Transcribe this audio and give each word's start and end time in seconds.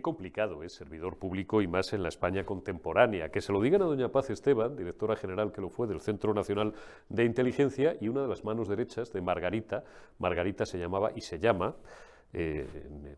complicado 0.00 0.62
es 0.62 0.72
servidor 0.72 1.16
público 1.16 1.62
y 1.62 1.68
más 1.68 1.92
en 1.92 2.02
la 2.02 2.08
España 2.08 2.44
contemporánea. 2.44 3.30
Que 3.30 3.40
se 3.40 3.52
lo 3.52 3.60
digan 3.60 3.82
a 3.82 3.86
doña 3.86 4.10
Paz 4.10 4.30
Esteban, 4.30 4.76
directora 4.76 5.16
general 5.16 5.52
que 5.52 5.60
lo 5.60 5.68
fue 5.68 5.86
del 5.86 6.00
Centro 6.00 6.34
Nacional 6.34 6.74
de 7.08 7.24
Inteligencia, 7.24 7.96
y 8.00 8.08
una 8.08 8.22
de 8.22 8.28
las 8.28 8.44
manos 8.44 8.68
derechas 8.68 9.12
de 9.12 9.20
Margarita, 9.20 9.84
Margarita 10.18 10.66
se 10.66 10.78
llamaba 10.78 11.12
y 11.14 11.20
se 11.20 11.38
llama, 11.38 11.76
eh, 12.32 12.66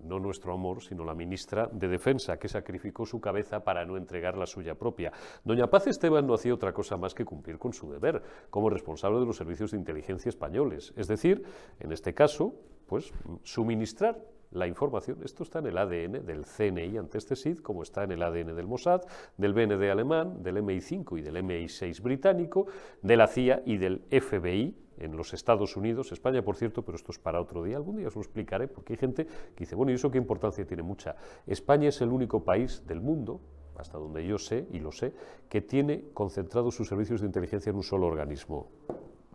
no 0.05 0.21
nuestro 0.21 0.53
amor, 0.53 0.83
sino 0.83 1.05
la 1.05 1.15
ministra 1.15 1.69
de 1.73 1.89
Defensa, 1.89 2.39
que 2.39 2.48
sacrificó 2.48 3.05
su 3.05 3.21
cabeza 3.21 3.65
para 3.65 3.85
no 3.85 3.97
entregar 3.97 4.37
la 4.37 4.47
suya 4.47 4.77
propia. 4.77 5.12
Doña 5.45 5.69
Paz 5.69 5.89
Esteban 5.89 6.27
no 6.27 6.35
hacía 6.35 6.55
otra 6.55 6.73
cosa 6.73 6.97
más 6.97 7.12
que 7.12 7.25
cumplir 7.25 7.59
con 7.59 7.73
su 7.73 7.91
deber 7.91 8.23
como 8.51 8.71
responsable 8.71 9.19
de 9.19 9.27
los 9.27 9.37
servicios 9.37 9.73
de 9.73 9.79
inteligencia 9.79 10.29
españoles, 10.29 10.93
es 10.97 11.09
decir, 11.09 11.42
en 11.81 11.91
este 11.91 12.15
caso, 12.15 12.55
pues 12.87 13.12
suministrar 13.42 14.17
la 14.53 14.67
información, 14.67 15.19
esto 15.25 15.45
está 15.45 15.61
en 15.61 15.67
el 15.67 15.79
ADN 15.79 16.27
del 16.27 16.45
CNI 16.45 16.99
ante 16.99 17.19
este 17.19 17.37
SID, 17.37 17.59
como 17.59 17.83
está 17.83 18.03
en 18.03 18.13
el 18.13 18.23
ADN 18.23 18.57
del 18.57 18.67
Mossad, 18.67 19.03
del 19.37 19.53
BND 19.53 19.91
alemán, 19.91 20.43
del 20.43 20.57
MI5 20.57 21.19
y 21.19 21.23
del 21.23 21.37
MI6 21.37 22.03
británico, 22.03 22.67
de 23.03 23.17
la 23.17 23.29
CIA 23.29 23.63
y 23.65 23.77
del 23.77 24.03
FBI 24.11 24.77
en 24.99 25.17
los 25.17 25.33
Estados 25.35 25.77
Unidos, 25.77 26.13
España 26.13 26.43
por 26.43 26.57
cierto, 26.57 26.83
pero 26.83 26.97
esto 26.97 27.13
es 27.13 27.19
para 27.19 27.41
otro 27.41 27.63
día, 27.63 27.77
algún 27.77 27.97
día 27.97 28.09
os 28.09 28.17
lo 28.17 28.23
explicaré, 28.23 28.67
porque 28.67 28.95
hay 28.95 28.99
gente 28.99 29.27
que 29.27 29.61
dice, 29.61 29.77
bueno, 29.77 29.93
¿y 29.93 29.95
eso 29.95 30.11
qué 30.11 30.19
importancia 30.19 30.67
tiene 30.67 30.83
mucha? 30.83 31.17
España 31.47 31.89
es 31.89 32.01
el 32.01 32.11
único 32.11 32.45
país 32.45 32.87
del 32.87 33.01
mundo, 33.01 33.41
hasta 33.77 33.98
donde 33.98 34.27
yo 34.27 34.37
sé, 34.37 34.67
y 34.73 34.81
lo 34.81 34.93
sé, 34.93 35.15
que 35.48 35.62
tiene 35.62 36.11
concentrados 36.12 36.75
sus 36.75 36.89
servicios 36.89 37.21
de 37.21 37.29
inteligencia 37.29 37.71
en 37.71 37.77
un 37.77 37.83
solo 37.83 38.09
organismo, 38.09 38.69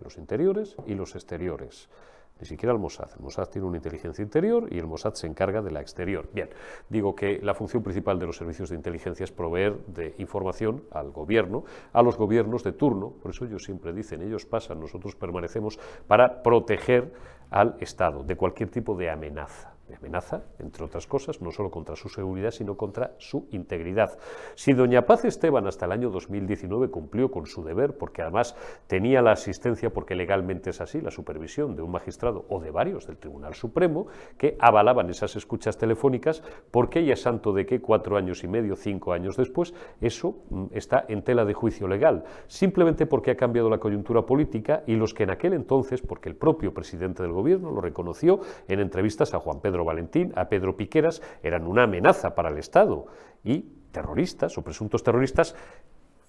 los 0.04 0.18
interiores 0.18 0.76
y 0.86 0.94
los 0.94 1.16
exteriores 1.16 1.90
ni 2.39 2.45
siquiera 2.45 2.73
el 2.73 2.80
Mossad. 2.80 3.09
El 3.16 3.23
Mossad 3.23 3.48
tiene 3.48 3.67
una 3.67 3.77
inteligencia 3.77 4.21
interior 4.21 4.68
y 4.71 4.77
el 4.77 4.87
Mossad 4.87 5.13
se 5.13 5.27
encarga 5.27 5.62
de 5.62 5.71
la 5.71 5.82
exterior. 5.82 6.29
Bien, 6.34 6.49
digo 6.90 7.15
que 7.15 7.40
la 7.41 7.54
función 7.54 7.82
principal 7.82 8.20
de 8.20 8.26
los 8.26 8.37
servicios 8.37 8.70
de 8.70 8.76
inteligencia 8.76 9.23
es 9.23 9.32
proveer 9.32 9.77
de 9.87 10.15
información 10.18 10.84
al 10.91 11.12
gobierno, 11.12 11.63
a 11.93 12.01
los 12.01 12.18
gobiernos 12.18 12.63
de 12.63 12.73
turno, 12.73 13.12
por 13.21 13.32
eso 13.32 13.45
ellos 13.45 13.63
siempre 13.63 13.93
dicen, 13.93 14.21
ellos 14.21 14.45
pasan, 14.45 14.79
nosotros 14.79 15.15
permanecemos 15.15 15.79
para 16.07 16.43
proteger 16.43 17.13
al 17.49 17.77
Estado 17.79 18.23
de 18.23 18.35
cualquier 18.35 18.70
tipo 18.70 18.95
de 18.95 19.10
amenaza 19.10 19.74
amenaza, 19.94 20.44
entre 20.60 20.84
otras 20.84 21.05
cosas, 21.08 21.41
no 21.41 21.52
solo 21.52 21.70
contra 21.70 21.96
su 21.96 22.10
seguridad, 22.10 22.52
sino 22.52 22.76
contra 22.76 23.14
su 23.18 23.48
integridad. 23.52 24.18
Si 24.55 24.74
doña 24.74 25.05
Paz 25.05 25.26
Esteban 25.26 25.68
hasta 25.68 25.86
el 25.86 25.91
año 25.91 26.10
2019 26.10 26.90
cumplió 26.90 27.30
con 27.30 27.46
su 27.46 27.64
deber, 27.64 27.98
porque 27.98 28.22
además 28.22 28.56
tenía 28.88 29.22
la 29.22 29.32
asistencia, 29.32 29.91
porque 29.91 30.16
legalmente 30.16 30.72
es 30.72 30.82
así, 30.82 31.02
la 31.02 31.12
supervisión 31.12 31.76
de 31.76 31.82
un 31.82 31.91
magistrado 31.91 32.46
o 32.50 32.60
de 32.60 32.72
varios 32.72 33.06
del 33.08 33.18
Tribunal 33.18 33.54
Supremo, 33.54 34.08
que 34.38 34.58
avalaban 34.60 35.10
esas 35.10 35.36
escuchas 35.36 35.78
telefónicas, 35.78 36.41
porque 36.72 37.00
ella 37.00 37.13
es 37.13 37.22
santo 37.22 37.54
de 37.54 37.66
que 37.66 37.82
cuatro 37.82 38.18
años 38.18 38.44
y 38.44 38.48
medio, 38.48 38.76
cinco 38.76 39.13
años 39.13 39.38
después, 39.38 39.74
eso 40.02 40.38
mm, 40.50 40.66
está 40.72 41.06
en 41.08 41.24
tela 41.24 41.46
de 41.46 41.54
juicio 41.54 41.88
legal, 41.88 42.24
simplemente 42.48 43.06
porque 43.06 43.32
ha 43.32 43.38
cambiado 43.38 43.70
la 43.70 43.78
coyuntura 43.78 44.26
política 44.26 44.84
y 44.88 44.96
los 44.96 45.13
que 45.13 45.24
en 45.24 45.30
aquel 45.30 45.54
entonces, 45.54 46.02
porque 46.02 46.30
el 46.30 46.36
propio 46.36 46.74
presidente 46.74 47.24
del 47.24 47.32
gobierno 47.32 47.72
lo 47.72 47.82
reconoció 47.82 48.40
en 48.68 48.80
entrevistas 48.80 49.34
a 49.34 49.40
Juan 49.40 49.60
Pedro 49.60 49.74
Pedro 49.76 49.84
Valentín, 49.84 50.31
a 50.37 50.48
Pedro 50.48 50.77
Piqueras, 50.77 51.21
eran 51.43 51.68
una 51.68 51.84
amenaza 51.84 52.34
para 52.34 52.48
el 52.48 52.57
Estado 52.57 53.07
y 53.43 53.65
terroristas 53.91 54.57
o 54.57 54.62
presuntos 54.62 55.04
terroristas 55.04 55.54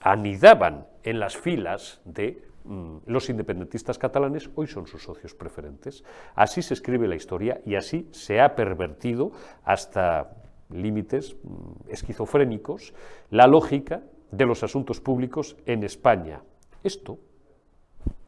anidaban 0.01 0.89
en 1.05 1.21
las 1.21 1.37
filas 1.37 2.01
de 2.05 2.43
mm, 2.65 2.97
los 3.07 3.31
independentistas 3.31 3.99
catalanes 3.99 4.51
hoy 4.57 4.67
son 4.67 4.89
sus 4.89 5.05
socios 5.05 5.37
preferentes. 5.37 6.03
Así 6.35 6.61
se 6.61 6.75
escribe 6.75 7.07
la 7.07 7.15
historia 7.15 7.61
y 7.65 7.77
así 7.77 8.09
se 8.11 8.41
ha 8.41 8.57
pervertido 8.57 9.31
hasta 9.63 10.35
límites 10.69 11.37
mm, 11.45 11.89
esquizofrénicos 11.89 12.95
la 13.31 13.47
lógica 13.47 14.03
de 14.33 14.45
los 14.45 14.65
asuntos 14.65 15.01
públicos 15.01 15.57
en 15.67 15.85
España. 15.85 16.43
Esto 16.83 17.21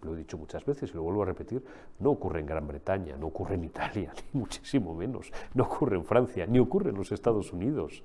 lo 0.03 0.15
he 0.15 0.19
dicho 0.19 0.39
muchas 0.39 0.65
veces 0.65 0.91
y 0.91 0.95
lo 0.95 1.03
vuelvo 1.03 1.23
a 1.23 1.27
repetir, 1.27 1.63
no 1.99 2.11
ocurre 2.11 2.41
en 2.41 2.47
Gran 2.47 2.67
Bretaña, 2.67 3.17
no 3.17 3.27
ocurre 3.27 3.55
en 3.55 3.65
Italia, 3.65 4.13
ni 4.33 4.41
muchísimo 4.41 4.95
menos, 4.95 5.33
no 5.55 5.65
ocurre 5.65 5.97
en 5.97 6.05
Francia, 6.05 6.47
ni 6.47 6.59
ocurre 6.59 6.91
en 6.91 6.97
los 6.97 7.13
Estados 7.13 7.53
Unidos. 7.53 8.03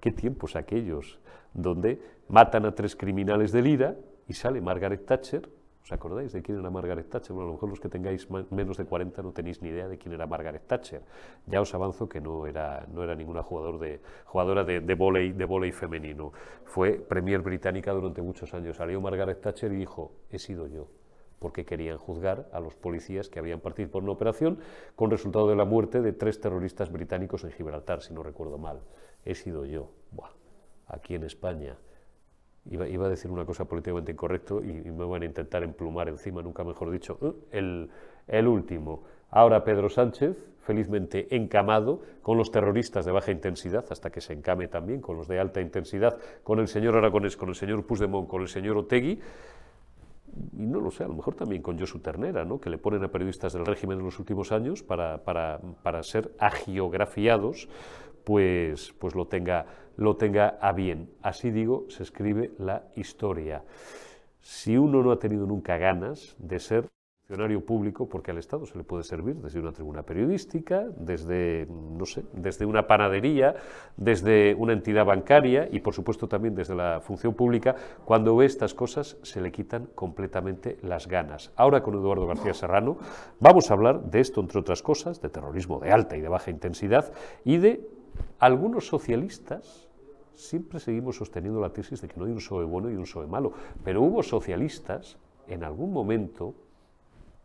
¿Qué 0.00 0.10
tiempos 0.10 0.56
aquellos 0.56 1.20
donde 1.54 2.00
matan 2.28 2.66
a 2.66 2.74
tres 2.74 2.96
criminales 2.96 3.52
de 3.52 3.62
Lira 3.62 3.96
y 4.26 4.34
sale 4.34 4.60
Margaret 4.60 5.04
Thatcher? 5.06 5.48
¿Os 5.84 5.90
acordáis 5.90 6.32
de 6.32 6.42
quién 6.42 6.60
era 6.60 6.70
Margaret 6.70 7.08
Thatcher? 7.08 7.34
Bueno, 7.34 7.48
a 7.48 7.50
lo 7.50 7.54
mejor 7.54 7.68
los 7.68 7.80
que 7.80 7.88
tengáis 7.88 8.28
menos 8.50 8.76
de 8.76 8.84
40 8.84 9.20
no 9.20 9.32
tenéis 9.32 9.60
ni 9.62 9.68
idea 9.68 9.88
de 9.88 9.98
quién 9.98 10.14
era 10.14 10.28
Margaret 10.28 10.62
Thatcher. 10.64 11.02
Ya 11.46 11.60
os 11.60 11.74
avanzo 11.74 12.08
que 12.08 12.20
no 12.20 12.46
era, 12.46 12.86
no 12.92 13.02
era 13.02 13.16
ninguna 13.16 13.42
jugador 13.42 13.80
de, 13.80 14.00
jugadora 14.24 14.62
de, 14.62 14.80
de 14.80 14.94
de 14.94 15.72
femenino. 15.72 16.32
Fue 16.64 16.92
premier 16.92 17.40
británica 17.42 17.92
durante 17.92 18.22
muchos 18.22 18.54
años. 18.54 18.76
Salió 18.76 19.00
Margaret 19.00 19.40
Thatcher 19.40 19.72
y 19.72 19.76
dijo, 19.76 20.12
he 20.30 20.38
sido 20.38 20.68
yo 20.68 21.01
porque 21.42 21.64
querían 21.64 21.98
juzgar 21.98 22.48
a 22.52 22.60
los 22.60 22.76
policías 22.76 23.28
que 23.28 23.40
habían 23.40 23.58
partido 23.58 23.90
por 23.90 24.04
una 24.04 24.12
operación 24.12 24.58
con 24.94 25.10
resultado 25.10 25.48
de 25.48 25.56
la 25.56 25.64
muerte 25.64 26.00
de 26.00 26.12
tres 26.12 26.40
terroristas 26.40 26.92
británicos 26.92 27.42
en 27.42 27.50
Gibraltar, 27.50 28.00
si 28.00 28.14
no 28.14 28.22
recuerdo 28.22 28.56
mal. 28.56 28.80
He 29.24 29.34
sido 29.34 29.66
yo, 29.66 29.90
aquí 30.86 31.16
en 31.16 31.24
España. 31.24 31.76
Iba, 32.70 32.84
a 32.84 33.08
decir 33.08 33.28
una 33.28 33.44
cosa 33.44 33.64
políticamente 33.64 34.12
incorrecto 34.12 34.62
y, 34.62 34.72
me 34.92 35.04
van 35.04 35.22
a 35.22 35.24
intentar 35.24 35.64
emplumar 35.64 36.08
encima, 36.08 36.42
nunca 36.42 36.62
mejor 36.62 36.92
dicho, 36.92 37.18
¿eh? 37.20 37.32
el, 37.58 37.90
el 38.28 38.46
último. 38.46 39.02
Ahora 39.30 39.64
Pedro 39.64 39.88
Sánchez, 39.88 40.36
felizmente 40.60 41.34
encamado 41.34 42.02
con 42.22 42.38
los 42.38 42.52
terroristas 42.52 43.04
de 43.04 43.10
baja 43.10 43.32
intensidad, 43.32 43.84
hasta 43.90 44.10
que 44.10 44.20
se 44.20 44.32
encame 44.32 44.68
también 44.68 45.00
con 45.00 45.16
los 45.16 45.26
de 45.26 45.40
alta 45.40 45.60
intensidad, 45.60 46.18
con 46.44 46.60
el 46.60 46.68
señor 46.68 46.96
Aragonés, 46.96 47.36
con 47.36 47.48
el 47.48 47.56
señor 47.56 47.84
Puigdemont, 47.84 48.28
con 48.28 48.42
el 48.42 48.48
señor 48.48 48.76
Otegui, 48.76 49.18
y 50.56 50.66
no 50.66 50.80
lo 50.80 50.90
sé, 50.90 51.04
a 51.04 51.08
lo 51.08 51.14
mejor 51.14 51.34
también 51.34 51.62
con 51.62 51.78
Josu 51.78 51.98
Ternera, 51.98 52.44
¿no? 52.44 52.60
que 52.60 52.70
le 52.70 52.78
ponen 52.78 53.04
a 53.04 53.08
periodistas 53.08 53.52
del 53.52 53.66
régimen 53.66 53.98
en 53.98 54.04
los 54.04 54.18
últimos 54.18 54.52
años 54.52 54.82
para, 54.82 55.24
para, 55.24 55.60
para 55.82 56.02
ser 56.02 56.34
agiografiados, 56.38 57.68
pues, 58.24 58.94
pues 58.98 59.14
lo, 59.14 59.26
tenga, 59.26 59.66
lo 59.96 60.16
tenga 60.16 60.58
a 60.60 60.72
bien. 60.72 61.10
Así 61.22 61.50
digo, 61.50 61.86
se 61.88 62.02
escribe 62.02 62.52
la 62.58 62.84
historia. 62.96 63.64
Si 64.40 64.76
uno 64.76 65.02
no 65.02 65.12
ha 65.12 65.18
tenido 65.18 65.46
nunca 65.46 65.76
ganas 65.76 66.34
de 66.38 66.58
ser 66.58 66.88
funcionario 67.32 67.64
público, 67.64 68.06
porque 68.06 68.30
al 68.30 68.36
Estado 68.36 68.66
se 68.66 68.76
le 68.76 68.84
puede 68.84 69.04
servir 69.04 69.36
desde 69.36 69.58
una 69.58 69.72
tribuna 69.72 70.02
periodística, 70.02 70.84
desde, 70.98 71.66
no 71.66 72.04
sé, 72.04 72.24
desde 72.34 72.66
una 72.66 72.86
panadería, 72.86 73.54
desde 73.96 74.54
una 74.54 74.74
entidad 74.74 75.06
bancaria 75.06 75.66
y, 75.72 75.80
por 75.80 75.94
supuesto, 75.94 76.28
también 76.28 76.54
desde 76.54 76.74
la 76.74 77.00
función 77.00 77.32
pública. 77.32 77.74
Cuando 78.04 78.36
ve 78.36 78.44
estas 78.44 78.74
cosas, 78.74 79.16
se 79.22 79.40
le 79.40 79.50
quitan 79.50 79.88
completamente 79.94 80.76
las 80.82 81.08
ganas. 81.08 81.52
Ahora, 81.56 81.82
con 81.82 81.94
Eduardo 81.94 82.26
García 82.26 82.52
Serrano, 82.52 82.98
vamos 83.40 83.70
a 83.70 83.74
hablar 83.74 84.02
de 84.02 84.20
esto, 84.20 84.42
entre 84.42 84.60
otras 84.60 84.82
cosas, 84.82 85.22
de 85.22 85.30
terrorismo 85.30 85.80
de 85.80 85.90
alta 85.90 86.18
y 86.18 86.20
de 86.20 86.28
baja 86.28 86.50
intensidad 86.50 87.14
y 87.46 87.56
de 87.56 87.88
algunos 88.40 88.86
socialistas 88.88 89.88
siempre 90.34 90.80
seguimos 90.80 91.16
sosteniendo 91.16 91.62
la 91.62 91.72
tesis 91.72 92.02
de 92.02 92.08
que 92.08 92.18
no 92.18 92.26
hay 92.26 92.32
un 92.32 92.38
PSOE 92.38 92.66
bueno 92.66 92.90
y 92.90 92.94
un 92.94 93.04
PSOE 93.04 93.26
malo, 93.26 93.52
pero 93.82 94.02
hubo 94.02 94.22
socialistas 94.22 95.16
en 95.48 95.64
algún 95.64 95.94
momento 95.94 96.54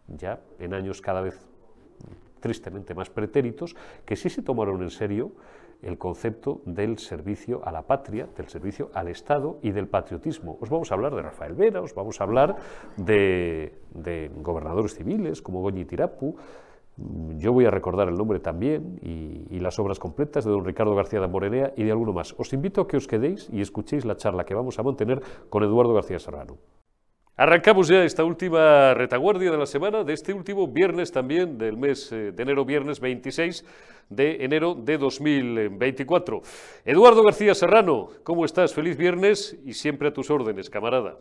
ya 0.07 0.41
en 0.59 0.73
años 0.73 1.01
cada 1.01 1.22
vez 1.22 1.47
tristemente 2.40 2.94
más 2.94 3.09
pretéritos, 3.09 3.75
que 4.06 4.16
sí 4.16 4.29
se 4.29 4.41
tomaron 4.41 4.81
en 4.84 4.90
serio 4.90 5.31
el 5.81 5.97
concepto 5.97 6.62
del 6.66 6.97
servicio 6.97 7.62
a 7.63 7.72
la 7.72 7.84
patria, 7.84 8.28
del 8.35 8.47
servicio 8.47 8.90
al 8.94 9.09
Estado 9.09 9.59
y 9.62 9.72
del 9.72 9.88
patriotismo. 9.88 10.57
Os 10.59 10.69
vamos 10.69 10.91
a 10.91 10.95
hablar 10.95 11.16
de 11.16 11.22
Rafael 11.22 11.53
Vera, 11.53 11.81
os 11.81 11.94
vamos 11.94 12.19
a 12.19 12.23
hablar 12.23 12.56
de, 12.97 13.73
gobernadores 14.41 14.95
civiles 14.95 15.42
como 15.42 15.62
Goñi 15.62 15.86
Tirapu, 15.86 16.36
yo 17.38 17.53
voy 17.53 17.65
a 17.65 17.69
recordar 17.69 18.07
el 18.07 18.15
nombre 18.15 18.39
también 18.39 19.00
y, 19.03 19.45
y, 19.56 19.60
las 19.60 19.77
obras 19.77 20.00
completas 20.00 20.45
de 20.45 20.51
don 20.51 20.65
Ricardo 20.65 20.95
García 20.95 21.19
de 21.19 21.27
Morenea 21.27 21.71
y 21.77 21.83
de 21.83 21.92
alguno 21.92 22.12
más. 22.12 22.33
Os 22.39 22.51
invito 22.53 22.81
a 22.81 22.88
que 22.88 22.98
os 22.98 23.07
quedéis 23.07 23.50
y 23.51 23.62
escuchéis 23.62 24.03
la 24.03 24.15
charla 24.15 24.45
que 24.45 24.56
vamos 24.56 24.80
a 24.80 24.83
mantener 24.83 25.21
con 25.50 25.63
Eduardo 25.63 25.94
García 25.94 26.18
Serrano. 26.18 26.57
Arrancamos 27.39 27.88
ya 27.88 28.04
esta 28.04 28.24
última 28.24 28.95
retaguardia 28.95 29.51
de 29.51 29.60
la 29.60 29.68
semana, 29.68 30.04
de 30.04 30.12
este 30.12 30.34
último 30.34 30.68
viernes 30.68 31.12
también, 31.12 31.60
del 31.60 31.78
mes 31.78 32.12
eh, 32.12 32.31
de 32.31 32.42
enero, 32.42 32.66
viernes 32.66 33.00
26 33.00 33.63
de 34.10 34.44
enero 34.44 34.74
de 34.74 34.98
2024. 34.98 36.42
Eduardo 36.84 37.22
García 37.22 37.54
Serrano, 37.54 38.10
¿cómo 38.24 38.44
estás? 38.44 38.74
Feliz 38.74 38.98
viernes 38.98 39.56
y 39.63 39.74
siempre 39.74 40.07
a 40.07 40.13
tus 40.13 40.31
órdenes, 40.31 40.72
camarada. 40.72 41.19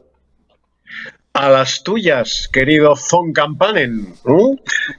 A 1.35 1.51
las 1.51 1.83
tuyas, 1.83 2.49
querido 2.51 2.95
Von 3.13 3.35
Campanen. 3.35 4.15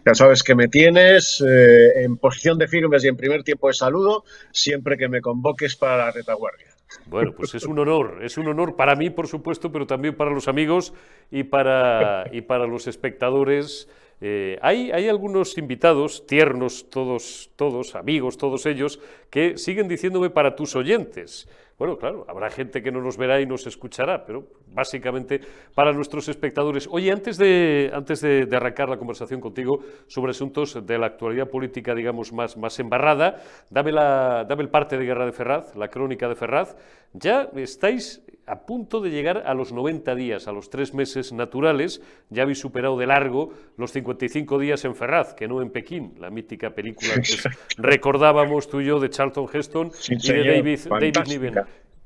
Ya 0.06 0.14
sabes 0.14 0.44
que 0.44 0.54
me 0.54 0.68
tienes 0.68 1.42
eh, 1.42 2.04
en 2.04 2.18
posición 2.18 2.60
de 2.60 2.68
firmes 2.68 3.04
y 3.04 3.08
en 3.08 3.18
primer 3.18 3.42
tiempo 3.42 3.70
de 3.70 3.74
saludo 3.74 4.24
siempre 4.52 4.98
que 4.98 5.10
me 5.10 5.22
convoques 5.22 5.78
para 5.78 5.98
la 5.98 6.12
retaguardia. 6.12 6.67
Bueno, 7.06 7.32
pues 7.32 7.56
es 7.56 7.66
un 7.66 7.80
honor, 7.80 8.20
es 8.22 8.38
un 8.38 8.48
honor 8.48 8.76
para 8.76 8.96
mí, 8.96 9.10
por 9.10 9.28
supuesto, 9.28 9.72
pero 9.72 9.88
también 9.88 10.16
para 10.16 10.32
los 10.32 10.48
amigos 10.48 10.94
y 11.32 11.44
para, 11.44 12.26
y 12.32 12.42
para 12.42 12.68
los 12.68 12.88
espectadores. 12.88 13.88
Eh, 14.20 14.58
hay, 14.62 14.92
hay, 14.92 15.08
algunos 15.08 15.58
invitados, 15.58 16.26
tiernos, 16.26 16.90
todos, 16.90 17.52
todos, 17.56 17.96
amigos, 17.96 18.38
todos 18.38 18.66
ellos, 18.66 19.00
que 19.30 19.58
siguen 19.58 19.88
diciéndome 19.88 20.30
para 20.30 20.56
tus 20.56 20.76
oyentes. 20.76 21.48
Bueno, 21.78 21.96
claro, 21.96 22.26
habrá 22.28 22.50
gente 22.50 22.82
que 22.82 22.92
no 22.92 23.02
nos 23.02 23.18
verá 23.18 23.40
y 23.40 23.46
nos 23.46 23.68
escuchará, 23.68 24.26
pero 24.26 24.48
básicamente 24.74 25.40
para 25.76 25.94
nuestros 25.94 26.28
espectadores. 26.28 26.88
Oye, 26.90 27.12
antes 27.12 27.38
de, 27.38 27.92
antes 27.94 28.22
de, 28.22 28.48
arrancar 28.52 28.90
la 28.90 28.98
conversación 28.98 29.40
contigo 29.40 29.82
sobre 30.08 30.32
asuntos 30.32 30.84
de 30.88 30.98
la 30.98 31.06
actualidad 31.06 31.48
política, 31.48 31.94
digamos, 31.94 32.34
más, 32.34 32.58
más 32.58 32.80
embarrada, 32.80 33.44
dame, 33.70 33.92
la, 33.92 34.44
dame 34.50 34.64
el 34.64 34.70
parte 34.70 34.98
de 34.98 35.06
Guerra 35.06 35.28
de 35.28 35.34
Ferraz, 35.34 35.76
la 35.76 35.88
crónica 35.88 36.28
de 36.28 36.34
Ferraz. 36.34 36.76
Ya 37.14 37.48
estáis 37.56 38.24
a 38.48 38.66
punto 38.66 39.02
de 39.02 39.12
llegar 39.12 39.44
a 39.46 39.54
los 39.54 39.74
90 39.74 40.16
días, 40.16 40.48
a 40.48 40.54
los 40.54 40.70
tres 40.70 40.94
meses 40.94 41.34
naturales, 41.34 42.02
ya 42.30 42.44
habéis 42.44 42.60
superado 42.60 42.98
de 42.98 43.06
largo 43.06 43.52
los 43.76 43.92
55 43.92 44.58
días 44.58 44.86
en 44.86 44.96
Ferraz, 44.96 45.34
que 45.34 45.50
no 45.50 45.62
en 45.62 45.70
Pekín, 45.70 46.14
la 46.18 46.30
mítica 46.30 46.72
película 46.72 47.16
que 47.16 47.36
recordábamos 47.78 48.70
tú 48.70 48.80
y 48.80 48.86
yo 48.86 49.00
de 49.00 49.10
Charlton 49.10 49.48
Heston 49.52 49.92
y 50.10 50.32
de 50.32 50.48
David, 50.48 50.80
David 50.90 51.28
Niven. 51.28 51.56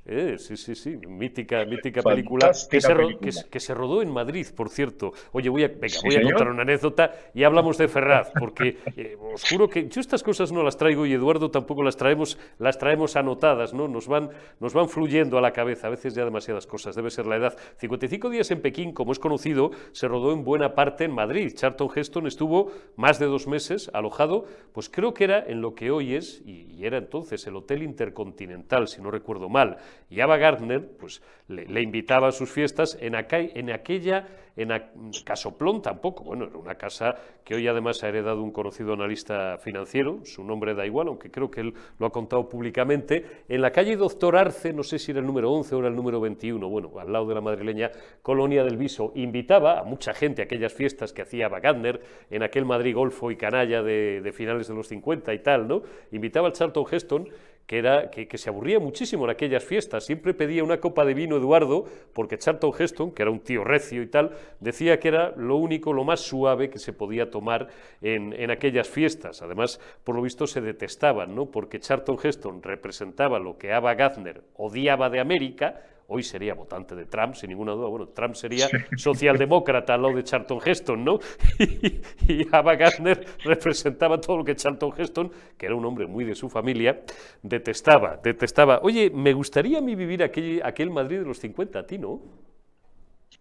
Eh, 0.04 0.38
sí, 0.40 0.58
sí, 0.58 0.74
sí, 0.74 0.98
mítica, 1.08 1.64
mítica 1.64 2.02
película, 2.02 2.52
que 2.70 2.82
se, 2.82 3.50
que, 3.52 3.60
se, 3.60 3.74
rodó 3.76 4.02
en 4.02 4.12
Madrid, 4.12 4.48
por 4.56 4.70
cierto. 4.70 5.14
Oye, 5.32 5.48
voy 5.48 5.64
a, 5.64 5.68
venga, 5.68 6.00
voy 6.04 6.16
a 6.16 6.22
contar 6.24 6.48
una 6.48 6.64
anécdota 6.64 7.12
y 7.36 7.44
hablamos 7.44 7.78
de 7.78 7.88
Ferraz, 7.88 8.32
porque 8.40 8.80
eh, 8.98 9.16
os 9.22 9.48
juro 9.48 9.70
que 9.70 9.88
yo 9.88 10.02
estas 10.02 10.24
cosas 10.24 10.52
no 10.52 10.64
las 10.64 10.76
traigo 10.76 11.06
y 11.06 11.14
Eduardo 11.14 11.52
tampoco 11.52 11.84
las 11.84 11.98
traemos, 11.98 12.40
las 12.58 12.80
traemos 12.80 13.16
anotadas, 13.16 13.76
¿no? 13.76 13.88
Nos 13.88 14.08
van, 14.08 14.32
nos 14.60 14.74
van 14.74 14.90
fluyendo 14.90 15.38
a 15.38 15.42
la 15.42 15.52
cabeza, 15.52 15.86
a 15.86 15.92
veces 15.92 16.16
ya 16.16 16.26
demasiadas 16.26 16.66
cosas, 16.66 16.96
debe 16.96 17.12
ser 17.12 17.28
la 17.28 17.36
edad. 17.36 17.56
55 17.78 18.32
días 18.32 18.50
en 18.50 18.62
Pekín, 18.62 18.94
como 18.94 19.12
es 19.12 19.20
conocido, 19.20 19.70
se 19.92 20.08
rodó 20.08 20.34
en 20.34 20.44
buena 20.44 20.74
parte 20.74 21.04
en 21.04 21.12
Madrid. 21.12 21.54
Charlton 21.54 21.90
Heston 21.96 22.26
estuvo 22.26 22.72
más 22.96 23.20
de 23.20 23.28
dos 23.28 23.46
meses 23.46 23.92
alojado, 23.94 24.46
pues 24.74 24.90
creo 24.90 25.14
que 25.14 25.26
era 25.26 25.46
en 25.46 25.62
lo 25.62 25.76
que 25.76 25.92
hoy 25.92 26.16
es, 26.16 26.42
y, 26.44 26.66
y 26.74 26.86
era 26.88 26.98
entonces 26.98 27.46
el 27.46 27.56
Hotel 27.56 27.84
Intercontinental, 27.84 28.88
si 28.88 29.00
no 29.00 29.12
recuerdo 29.12 29.48
mal 29.48 29.78
y 30.10 30.20
Ava 30.20 30.38
Gardner 30.38 30.86
pues, 31.00 31.22
le, 31.48 31.82
invitaba 31.82 32.28
a 32.28 32.32
sus 32.32 32.50
fiestas 32.50 32.98
en, 33.00 33.16
en 33.16 33.72
aquella, 33.72 34.28
en 34.56 34.72
Casoplón 35.24 35.82
tampoco, 35.82 36.24
bueno, 36.24 36.46
era 36.46 36.58
una 36.58 36.76
casa 36.76 37.16
que 37.44 37.56
hoy 37.56 37.68
además 37.68 38.04
ha 38.04 38.10
heredado 38.10 38.44
un 38.44 38.52
conocido 38.52 38.94
analista 38.94 39.58
financiero, 39.58 40.20
su 40.26 40.44
nombre 40.44 40.74
da 40.74 40.86
igual, 40.86 41.08
aunque 41.08 41.32
creo 41.32 41.50
que 41.50 41.62
él 41.62 41.74
lo 41.98 42.06
ha 42.06 42.12
contado 42.12 42.48
públicamente, 42.48 43.44
en 43.48 43.62
la 43.62 43.72
calle 43.72 43.96
Doctor 43.96 44.36
Arce, 44.36 44.74
no 44.74 44.84
sé 44.84 45.00
si 45.00 45.12
era 45.12 45.20
el 45.20 45.26
número 45.26 45.52
11 45.52 45.76
o 45.76 45.80
era 45.80 45.88
el 45.88 45.96
número 45.96 46.20
21, 46.20 46.70
bueno, 46.70 46.92
al 47.00 47.12
lado 47.12 47.28
de 47.28 47.36
la 47.36 47.42
madrileña 47.42 47.92
Colonia 48.22 48.64
del 48.64 48.78
Viso, 48.78 49.14
invitaba 49.16 49.80
a 49.80 49.84
mucha 49.84 50.14
gente 50.14 50.42
a 50.42 50.46
aquellas 50.46 50.74
fiestas 50.74 51.14
que 51.14 51.22
hacía 51.22 51.46
Ava 51.46 51.60
Gardner 51.60 52.02
en 52.30 52.44
aquel 52.44 52.66
Madrid 52.66 52.96
golfo 52.96 53.32
y 53.32 53.38
canalla 53.38 53.82
de, 53.82 54.22
de 54.22 54.32
finales 54.32 54.68
de 54.68 54.76
los 54.76 54.88
50 54.88 55.34
y 55.34 55.40
tal, 55.40 55.68
¿no? 55.68 55.82
Invitaba 56.12 56.48
al 56.48 56.54
Charlton 56.54 56.86
Heston 56.92 57.30
que, 57.66 57.78
era, 57.78 58.10
que, 58.12 58.38
se 58.38 58.50
aburría 58.50 58.80
muchísimo 58.80 59.26
en 59.26 59.32
aquellas 59.32 59.64
fiestas. 59.64 60.06
Siempre 60.06 60.34
pedía 60.34 60.64
una 60.64 60.80
copa 60.80 61.06
de 61.06 61.14
vino 61.14 61.38
Eduardo, 61.38 61.86
porque 62.14 62.38
Charlton 62.38 62.72
Heston, 62.78 63.12
que 63.12 63.22
era 63.22 63.32
un 63.32 63.40
tío 63.40 63.64
recio 63.64 64.02
y 64.02 64.08
tal, 64.08 64.32
decía 64.60 65.00
que 65.00 65.08
era 65.08 65.34
lo 65.38 65.58
único, 65.58 65.94
lo 65.94 66.04
más 66.04 66.22
suave 66.22 66.70
que 66.70 66.80
se 66.80 66.94
podía 66.94 67.30
tomar 67.30 67.68
en, 68.02 68.34
en 68.34 68.52
aquellas 68.52 68.90
fiestas. 68.90 69.42
Además, 69.42 69.80
por 70.04 70.16
lo 70.16 70.22
visto, 70.22 70.48
se 70.48 70.62
detestaban, 70.62 71.36
¿no? 71.36 71.52
porque 71.52 71.80
Charlton 71.80 72.18
Heston 72.22 72.64
representaba 72.64 73.40
lo 73.40 73.58
que 73.58 73.74
Ava 73.74 73.94
Gardner 73.94 74.42
odiaba 74.56 75.10
de 75.10 75.20
América, 75.20 75.82
hoy 76.14 76.24
sería 76.24 76.54
votante 76.54 76.94
de 76.94 77.06
Trump, 77.06 77.36
sin 77.36 77.50
ninguna 77.50 77.72
duda. 77.72 77.88
Bueno, 77.88 78.10
Trump 78.10 78.36
sería 78.36 78.68
socialdemócrata 78.98 79.94
al 79.94 80.02
lado 80.02 80.16
de 80.16 80.24
Charlton 80.24 80.60
Heston, 80.64 81.06
¿no? 81.06 81.20
y, 82.28 82.46
Ava 82.52 82.76
Gardner 82.76 83.26
representaba 83.46 84.20
todo 84.20 84.38
lo 84.38 84.44
que 84.44 84.56
Charlton 84.56 84.92
Heston, 84.98 85.32
que 85.58 85.66
era 85.66 85.76
un 85.76 85.86
hombre 85.86 86.08
muy 86.08 86.26
de 86.26 86.36
su 86.36 86.50
familia, 86.50 87.02
detestaba, 87.42 88.20
detestaba. 88.22 88.82
Oye, 88.84 89.10
me 89.10 89.32
gustaría 89.32 89.78
a 89.78 89.82
mí 89.82 89.96
vivir 89.96 90.22
aquel, 90.22 90.62
aquel 90.64 90.90
Madrid 90.90 91.20
de 91.20 91.26
los 91.26 91.40
50, 91.40 91.80
a 91.80 91.88
ti, 91.88 91.98
¿no? 91.98 92.22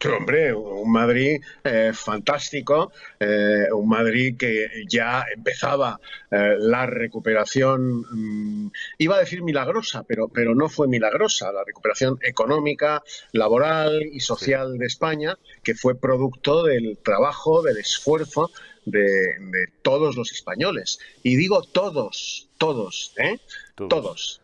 Hombre, 0.08 0.55
un 0.55 0.91
Madrid 0.91 1.41
eh, 1.64 1.93
fantástico, 1.94 2.93
eh, 3.19 3.67
un 3.73 3.88
Madrid 3.88 4.37
que 4.38 4.69
ya 4.88 5.25
empezaba 5.35 6.00
eh, 6.31 6.56
la 6.58 6.87
recuperación, 6.87 8.00
mm, 8.11 8.73
iba 8.99 9.17
a 9.17 9.20
decir 9.20 9.43
milagrosa, 9.43 10.05
pero, 10.05 10.29
pero 10.29 10.55
no 10.55 10.69
fue 10.69 10.88
milagrosa, 10.88 11.52
la 11.52 11.64
recuperación 11.64 12.19
económica, 12.23 13.02
laboral 13.32 14.02
y 14.02 14.20
social 14.20 14.79
de 14.79 14.87
España, 14.87 15.37
que 15.62 15.75
fue 15.75 15.94
producto 15.94 16.64
del 16.64 16.99
trabajo, 17.03 17.62
del 17.62 17.76
esfuerzo 17.76 18.50
de, 18.87 19.37
todos 19.82 20.17
los 20.17 20.32
españoles. 20.32 20.99
Y 21.23 21.37
digo 21.37 21.62
todos, 21.62 22.49
todos, 22.58 23.14
¿eh? 23.19 23.38
Todos. 23.75 24.41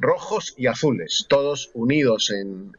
Rojos 0.00 0.54
y 0.56 0.66
azules, 0.66 1.26
todos 1.28 1.70
unidos 1.74 2.30
en, 2.30 2.72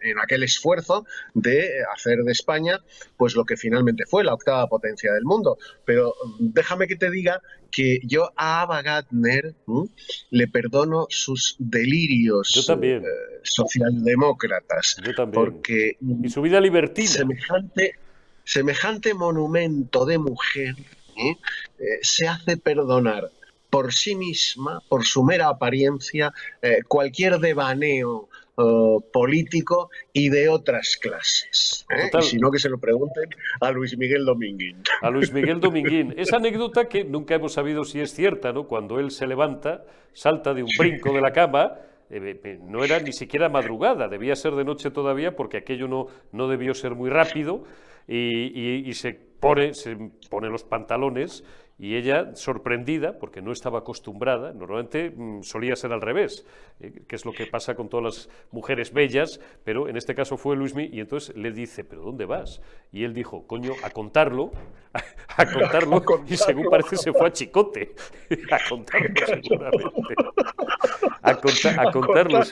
en 0.00 0.18
aquel 0.18 0.42
esfuerzo 0.42 1.06
de 1.34 1.82
hacer 1.94 2.18
de 2.18 2.32
España 2.32 2.80
pues 3.16 3.34
lo 3.34 3.44
que 3.44 3.56
finalmente 3.56 4.04
fue 4.06 4.24
la 4.24 4.34
octava 4.34 4.66
potencia 4.68 5.12
del 5.12 5.24
mundo. 5.24 5.58
Pero 5.84 6.14
déjame 6.38 6.86
que 6.86 6.96
te 6.96 7.10
diga 7.10 7.40
que 7.70 8.00
yo 8.04 8.32
a 8.36 8.62
Ava 8.62 8.82
Gardner 8.82 9.54
le 10.30 10.48
perdono 10.48 11.06
sus 11.10 11.56
delirios 11.58 12.68
eh, 12.68 13.02
socialdemócratas. 13.42 14.96
Yo 15.04 15.14
también. 15.14 15.44
Porque 15.44 15.96
y 16.00 16.28
su 16.28 16.42
vida 16.42 16.60
libertina. 16.60 17.08
Semejante, 17.08 17.92
semejante 18.44 19.14
monumento 19.14 20.06
de 20.06 20.18
mujer 20.18 20.74
¿eh? 21.16 21.36
Eh, 21.78 21.84
se 22.02 22.28
hace 22.28 22.56
perdonar 22.56 23.30
por 23.70 23.92
sí 23.92 24.14
misma, 24.14 24.80
por 24.88 25.04
su 25.04 25.22
mera 25.22 25.48
apariencia, 25.48 26.32
cualquier 26.88 27.38
devaneo 27.38 28.28
político 29.12 29.90
y 30.12 30.30
de 30.30 30.48
otras 30.48 30.96
clases. 30.96 31.86
¿eh? 31.90 32.10
Y 32.18 32.22
si 32.22 32.38
no, 32.38 32.50
que 32.50 32.58
se 32.58 32.68
lo 32.68 32.78
pregunten 32.78 33.28
a 33.60 33.70
Luis 33.70 33.96
Miguel 33.98 34.24
Dominguín. 34.24 34.82
A 35.02 35.10
Luis 35.10 35.32
Miguel 35.32 35.60
Dominguín. 35.60 36.14
Esa 36.16 36.36
anécdota 36.36 36.88
que 36.88 37.04
nunca 37.04 37.34
hemos 37.34 37.52
sabido 37.52 37.84
si 37.84 38.00
es 38.00 38.14
cierta, 38.14 38.52
¿no? 38.52 38.66
Cuando 38.66 38.98
él 38.98 39.10
se 39.10 39.26
levanta, 39.26 39.84
salta 40.12 40.54
de 40.54 40.62
un 40.62 40.70
brinco 40.78 41.12
de 41.12 41.20
la 41.20 41.32
cama, 41.32 41.74
eh, 42.08 42.40
eh, 42.42 42.58
no 42.62 42.84
era 42.84 42.98
ni 43.00 43.12
siquiera 43.12 43.48
madrugada, 43.48 44.08
debía 44.08 44.36
ser 44.36 44.54
de 44.54 44.64
noche 44.64 44.90
todavía 44.90 45.36
porque 45.36 45.58
aquello 45.58 45.88
no, 45.88 46.06
no 46.32 46.48
debió 46.48 46.72
ser 46.72 46.94
muy 46.94 47.10
rápido 47.10 47.64
y, 48.08 48.88
y 48.88 48.94
se, 48.94 49.12
pone, 49.12 49.74
se 49.74 49.96
pone 50.30 50.48
los 50.48 50.64
pantalones 50.64 51.44
y 51.78 51.96
ella, 51.96 52.34
sorprendida, 52.34 53.18
porque 53.18 53.42
no 53.42 53.52
estaba 53.52 53.80
acostumbrada, 53.80 54.52
normalmente 54.54 55.10
mm, 55.10 55.42
solía 55.42 55.76
ser 55.76 55.92
al 55.92 56.00
revés, 56.00 56.46
eh, 56.80 57.02
que 57.06 57.16
es 57.16 57.26
lo 57.26 57.32
que 57.32 57.46
pasa 57.46 57.74
con 57.74 57.90
todas 57.90 58.04
las 58.04 58.28
mujeres 58.50 58.92
bellas, 58.92 59.40
pero 59.62 59.88
en 59.88 59.96
este 59.96 60.14
caso 60.14 60.38
fue 60.38 60.56
Luismi, 60.56 60.88
y 60.90 61.00
entonces 61.00 61.36
le 61.36 61.52
dice, 61.52 61.84
¿pero 61.84 62.02
dónde 62.02 62.24
vas? 62.24 62.62
Y 62.92 63.04
él 63.04 63.12
dijo, 63.12 63.46
coño, 63.46 63.72
a 63.82 63.90
contarlo, 63.90 64.52
a, 65.36 65.46
contarlo, 65.46 66.02
y 66.26 66.36
según 66.36 66.70
parece 66.70 66.96
se 66.96 67.12
fue 67.12 67.28
a 67.28 67.32
Chicote, 67.32 67.94
a 68.50 68.58
contarlo 68.68 69.08
seguramente. 69.26 70.14
A, 71.22 71.90
contarlo, 71.90 72.42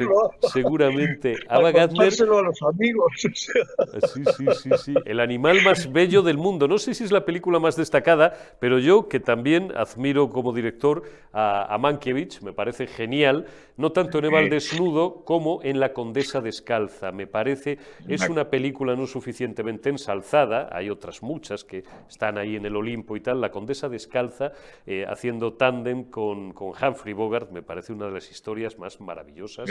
seguramente. 0.52 1.36
A, 1.48 1.56
a 1.56 1.60
los 1.60 2.62
amigos. 2.62 3.12
Sí, 3.16 3.28
sí, 3.34 4.44
sí, 4.62 4.70
sí. 4.76 4.94
El 5.04 5.20
animal 5.20 5.62
más 5.62 5.90
bello 5.90 6.22
del 6.22 6.38
mundo. 6.38 6.66
No 6.66 6.78
sé 6.78 6.92
si 6.94 7.04
es 7.04 7.12
la 7.12 7.24
película 7.24 7.58
más 7.58 7.76
destacada, 7.76 8.34
pero 8.58 8.78
yo 8.78 9.08
que 9.14 9.20
también 9.20 9.72
admiro 9.76 10.28
como 10.28 10.52
director 10.52 11.04
a, 11.32 11.78
Mankiewicz, 11.78 12.42
me 12.42 12.52
parece 12.52 12.88
genial, 12.88 13.46
no 13.76 13.92
tanto 13.92 14.18
en 14.18 14.24
Eva 14.24 14.40
el 14.40 14.50
desnudo 14.50 15.24
como 15.24 15.60
en 15.62 15.78
La 15.78 15.92
condesa 15.92 16.40
descalza. 16.40 17.12
Me 17.12 17.28
parece, 17.28 17.78
es 18.08 18.28
una 18.28 18.50
película 18.50 18.96
no 18.96 19.06
suficientemente 19.06 19.88
ensalzada, 19.88 20.68
hay 20.72 20.90
otras 20.90 21.22
muchas 21.22 21.62
que 21.62 21.84
están 22.08 22.38
ahí 22.38 22.56
en 22.56 22.66
el 22.66 22.74
Olimpo 22.74 23.16
y 23.16 23.20
tal. 23.20 23.40
La 23.40 23.52
condesa 23.52 23.88
descalza, 23.88 24.50
eh, 24.84 25.04
haciendo 25.08 25.52
tándem 25.52 26.04
con, 26.10 26.52
con, 26.52 26.70
Humphrey 26.70 27.14
Bogart, 27.14 27.52
me 27.52 27.62
parece 27.62 27.92
una 27.92 28.06
de 28.06 28.12
las 28.12 28.28
historias 28.32 28.78
más 28.78 29.00
maravillosas 29.00 29.68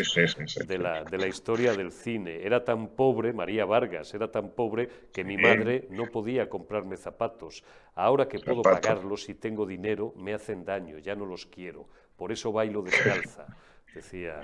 de, 0.67 0.77
la, 0.77 1.03
de 1.03 1.17
la 1.17 1.27
historia 1.27 1.73
del 1.73 1.91
cine. 1.91 2.45
Era 2.45 2.63
tan 2.63 2.87
pobre, 2.89 3.33
María 3.33 3.65
Vargas, 3.65 4.13
era 4.13 4.31
tan 4.31 4.51
pobre 4.51 4.87
que 5.11 5.25
mi 5.25 5.35
madre 5.35 5.87
no 5.89 6.05
podía 6.05 6.47
comprarme 6.47 6.95
zapatos. 6.95 7.63
Ahora 7.95 8.27
que 8.27 8.39
puedo 8.39 8.63
pagarlos 8.63 9.29
y 9.29 9.32
tengo 9.35 9.65
dinero, 9.65 10.13
me 10.17 10.33
hacen 10.33 10.65
daño, 10.65 10.97
ya 10.99 11.15
no 11.15 11.25
los 11.25 11.45
quiero. 11.45 11.87
Por 12.15 12.31
eso 12.31 12.51
bailo 12.51 12.81
descalza. 12.81 13.47
Decía, 13.93 14.41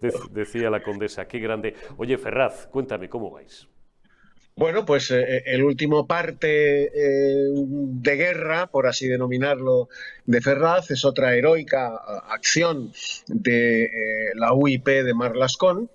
decía, 0.00 0.20
decía 0.32 0.68
la 0.68 0.82
condesa, 0.82 1.28
qué 1.28 1.38
grande. 1.38 1.76
Oye, 1.96 2.18
Ferraz, 2.18 2.66
cuéntame, 2.66 3.08
¿cómo 3.08 3.30
vais? 3.30 3.68
Bueno, 4.58 4.84
pues 4.84 5.12
eh, 5.12 5.44
el 5.46 5.62
último 5.62 6.08
parte 6.08 6.86
eh, 6.86 7.52
de 7.54 8.16
guerra, 8.16 8.66
por 8.66 8.88
así 8.88 9.06
denominarlo, 9.06 9.88
de 10.26 10.40
Ferraz 10.40 10.90
es 10.90 11.04
otra 11.04 11.36
heroica 11.36 11.94
acción 12.28 12.90
de 13.28 13.84
eh, 13.84 13.90
la 14.34 14.52
UIP 14.54 14.84
de 14.88 15.14
Marlascón. 15.14 15.88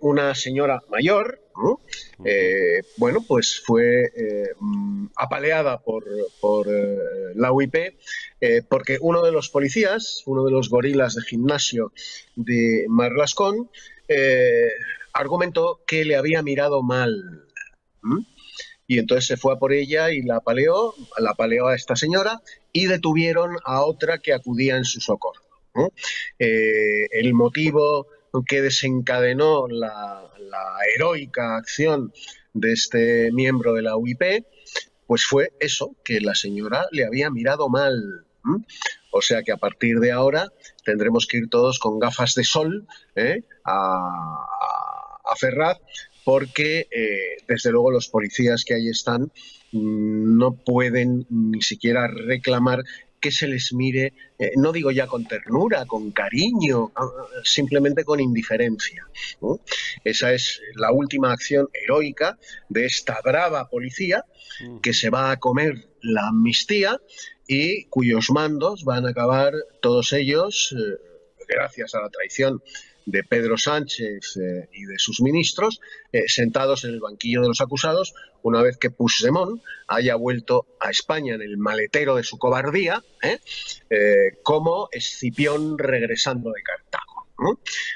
Una 0.00 0.34
señora 0.34 0.82
mayor, 0.88 1.40
bueno, 2.96 3.24
pues 3.26 3.60
fue 3.64 4.10
apaleada 5.16 5.78
por, 5.78 6.04
por 6.40 6.66
la 7.34 7.52
UIP 7.52 7.98
porque 8.68 8.98
uno 9.00 9.22
de 9.22 9.32
los 9.32 9.48
policías, 9.48 10.22
uno 10.26 10.44
de 10.44 10.50
los 10.50 10.68
gorilas 10.68 11.14
de 11.14 11.22
gimnasio 11.22 11.92
de 12.36 12.86
Marlascón, 12.88 13.70
argumentó 15.12 15.80
que 15.86 16.04
le 16.04 16.16
había 16.16 16.42
mirado 16.42 16.82
mal. 16.82 17.44
Y 18.86 18.98
entonces 18.98 19.26
se 19.26 19.36
fue 19.36 19.52
a 19.52 19.56
por 19.56 19.72
ella 19.72 20.10
y 20.10 20.22
la 20.22 20.40
paleó, 20.40 20.94
la 21.18 21.34
paleó 21.34 21.66
a 21.66 21.76
esta 21.76 21.94
señora 21.94 22.40
y 22.72 22.86
detuvieron 22.86 23.56
a 23.64 23.82
otra 23.82 24.18
que 24.18 24.32
acudía 24.32 24.76
en 24.76 24.84
su 24.84 25.00
socorro. 25.00 25.42
Eh, 26.38 27.06
el 27.12 27.34
motivo 27.34 28.08
que 28.46 28.62
desencadenó 28.62 29.68
la, 29.68 30.24
heroica 30.94 31.56
acción 31.56 32.12
de 32.54 32.72
este 32.72 33.30
miembro 33.32 33.74
de 33.74 33.82
la 33.82 33.96
UIP, 33.96 34.44
pues 35.06 35.24
fue 35.24 35.52
eso, 35.60 35.94
que 36.04 36.20
la 36.20 36.34
señora 36.34 36.86
le 36.90 37.04
había 37.04 37.30
mirado 37.30 37.68
mal. 37.68 38.24
O 39.10 39.20
sea 39.20 39.42
que 39.42 39.52
a 39.52 39.56
partir 39.56 39.98
de 40.00 40.12
ahora 40.12 40.48
tendremos 40.84 41.26
que 41.26 41.38
ir 41.38 41.48
todos 41.50 41.78
con 41.78 41.98
gafas 41.98 42.34
de 42.34 42.44
sol 42.44 42.86
¿eh? 43.14 43.42
a, 43.64 44.46
a 45.24 45.36
Ferraz 45.36 45.78
porque 46.28 46.88
eh, 46.90 47.42
desde 47.46 47.70
luego 47.70 47.90
los 47.90 48.08
policías 48.08 48.62
que 48.62 48.74
ahí 48.74 48.88
están 48.88 49.32
mm, 49.72 50.36
no 50.36 50.52
pueden 50.52 51.26
ni 51.30 51.62
siquiera 51.62 52.06
reclamar 52.06 52.84
que 53.20 53.30
se 53.30 53.48
les 53.48 53.72
mire, 53.72 54.12
eh, 54.38 54.52
no 54.56 54.72
digo 54.72 54.90
ya 54.90 55.06
con 55.06 55.24
ternura, 55.26 55.86
con 55.86 56.10
cariño, 56.12 56.92
ah, 56.94 57.06
simplemente 57.44 58.04
con 58.04 58.20
indiferencia. 58.20 59.06
Esa 60.04 60.32
es 60.32 60.60
la 60.74 60.92
última 60.92 61.32
acción 61.32 61.68
heroica 61.72 62.38
de 62.68 62.86
esta 62.86 63.18
brava 63.24 63.68
policía 63.68 64.24
que 64.82 64.92
se 64.92 65.10
va 65.10 65.30
a 65.30 65.36
comer 65.38 65.88
la 66.02 66.28
amnistía 66.28 67.00
y 67.46 67.84
cuyos 67.84 68.30
mandos 68.30 68.84
van 68.84 69.06
a 69.06 69.10
acabar 69.10 69.52
todos 69.80 70.12
ellos, 70.12 70.74
eh, 70.76 71.17
gracias 71.48 71.94
a 71.94 72.00
la 72.00 72.10
traición 72.10 72.62
de 73.06 73.24
Pedro 73.24 73.56
Sánchez 73.56 74.36
eh, 74.36 74.68
y 74.72 74.84
de 74.84 74.98
sus 74.98 75.22
ministros, 75.22 75.80
eh, 76.12 76.24
sentados 76.26 76.84
en 76.84 76.90
el 76.90 77.00
banquillo 77.00 77.40
de 77.40 77.48
los 77.48 77.62
acusados, 77.62 78.12
una 78.42 78.62
vez 78.62 78.76
que 78.76 78.90
Puigdemont 78.90 79.62
haya 79.86 80.14
vuelto 80.14 80.66
a 80.78 80.90
España 80.90 81.34
en 81.34 81.40
el 81.40 81.56
maletero 81.56 82.16
de 82.16 82.22
su 82.22 82.38
cobardía, 82.38 83.02
¿eh? 83.22 83.38
como 84.42 84.88
Escipión 84.92 85.78
regresando 85.78 86.52
de 86.52 86.62
Cartago. 86.62 87.18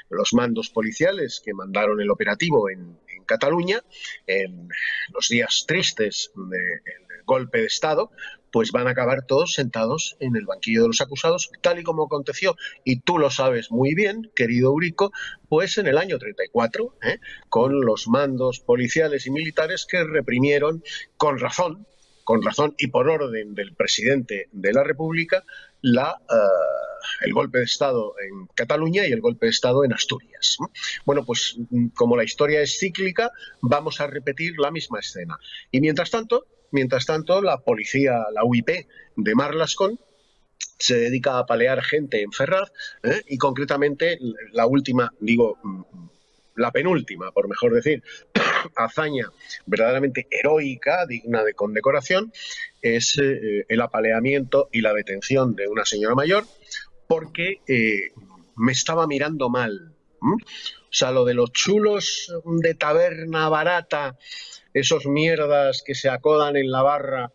Los 0.09 0.33
mandos 0.33 0.69
policiales 0.69 1.41
que 1.43 1.53
mandaron 1.53 2.01
el 2.01 2.09
operativo 2.09 2.69
en, 2.69 2.97
Cataluña, 3.25 3.81
en 4.27 4.67
los 5.13 5.29
días 5.29 5.63
tristes 5.65 6.31
del 6.35 7.23
golpe 7.25 7.59
de 7.59 7.67
Estado, 7.67 8.11
pues 8.53 8.71
van 8.71 8.87
a 8.87 8.91
acabar 8.91 9.25
todos 9.25 9.53
sentados 9.53 10.15
en 10.19 10.35
el 10.35 10.45
banquillo 10.45 10.83
de 10.83 10.89
los 10.89 11.01
acusados, 11.01 11.49
tal 11.61 11.79
y 11.79 11.83
como 11.83 12.05
aconteció, 12.05 12.55
y 12.85 12.99
tú 12.99 13.17
lo 13.17 13.31
sabes 13.31 13.71
muy 13.71 13.95
bien, 13.95 14.31
querido 14.35 14.69
Eurico, 14.69 15.11
pues 15.49 15.79
en 15.79 15.87
el 15.87 15.97
año 15.97 16.19
34, 16.19 16.95
¿eh? 17.01 17.19
con 17.49 17.81
los 17.81 18.07
mandos 18.07 18.59
policiales 18.59 19.25
y 19.25 19.31
militares 19.31 19.87
que 19.89 20.03
reprimieron 20.03 20.83
con 21.17 21.39
razón, 21.39 21.87
con 22.23 22.43
razón 22.43 22.75
y 22.77 22.87
por 22.87 23.09
orden 23.09 23.55
del 23.55 23.73
presidente 23.73 24.49
de 24.51 24.71
la 24.71 24.83
República, 24.83 25.43
la, 25.81 26.21
eh, 26.29 27.25
el 27.25 27.33
golpe 27.33 27.57
de 27.57 27.63
Estado 27.63 28.13
en 28.21 28.45
Cataluña 28.53 29.07
y 29.07 29.11
el 29.13 29.19
golpe 29.19 29.47
de 29.47 29.49
Estado 29.49 29.83
en 29.83 29.93
Asturias. 29.93 30.57
Bueno, 31.05 31.25
pues 31.25 31.57
como 31.95 32.15
la 32.15 32.23
historia 32.23 32.61
es 32.61 32.77
cíclica, 32.77 33.31
vamos 33.61 33.99
a 33.99 34.05
repetir 34.05 34.59
la 34.59 34.69
misma 34.69 34.99
escena. 34.99 35.39
Y 35.71 35.81
mientras 35.81 36.11
tanto, 36.11 36.45
Mientras 36.73 37.05
tanto, 37.05 37.39
la 37.43 37.59
policía, 37.59 38.25
la 38.33 38.43
UIP 38.43 38.87
de 39.15 39.35
Marlascón, 39.35 39.99
se 40.79 40.97
dedica 40.97 41.37
a 41.37 41.45
palear 41.45 41.83
gente 41.83 42.21
en 42.21 42.31
Ferraz 42.31 42.71
¿eh? 43.03 43.21
y 43.27 43.37
concretamente 43.37 44.17
la 44.53 44.65
última, 44.65 45.13
digo, 45.19 45.59
mm, 45.61 45.81
la 46.55 46.71
penúltima, 46.71 47.31
por 47.31 47.47
mejor 47.47 47.73
decir, 47.73 48.01
hazaña 48.75 49.29
verdaderamente 49.67 50.27
heroica, 50.31 51.05
digna 51.05 51.43
de 51.43 51.53
condecoración, 51.53 52.33
es 52.81 53.19
eh, 53.19 53.65
el 53.69 53.79
apaleamiento 53.79 54.69
y 54.71 54.81
la 54.81 54.93
detención 54.93 55.55
de 55.55 55.67
una 55.67 55.85
señora 55.85 56.15
mayor 56.15 56.45
porque 57.07 57.61
eh, 57.67 58.13
me 58.55 58.71
estaba 58.71 59.05
mirando 59.05 59.47
mal. 59.49 59.93
O 60.19 60.95
sea, 60.95 61.11
lo 61.11 61.23
de 61.23 61.35
los 61.35 61.51
chulos 61.51 62.33
de 62.45 62.73
taberna 62.73 63.47
barata 63.49 64.17
esos 64.73 65.05
mierdas 65.05 65.83
que 65.85 65.95
se 65.95 66.09
acodan 66.09 66.57
en 66.57 66.71
la 66.71 66.81
barra 66.81 67.31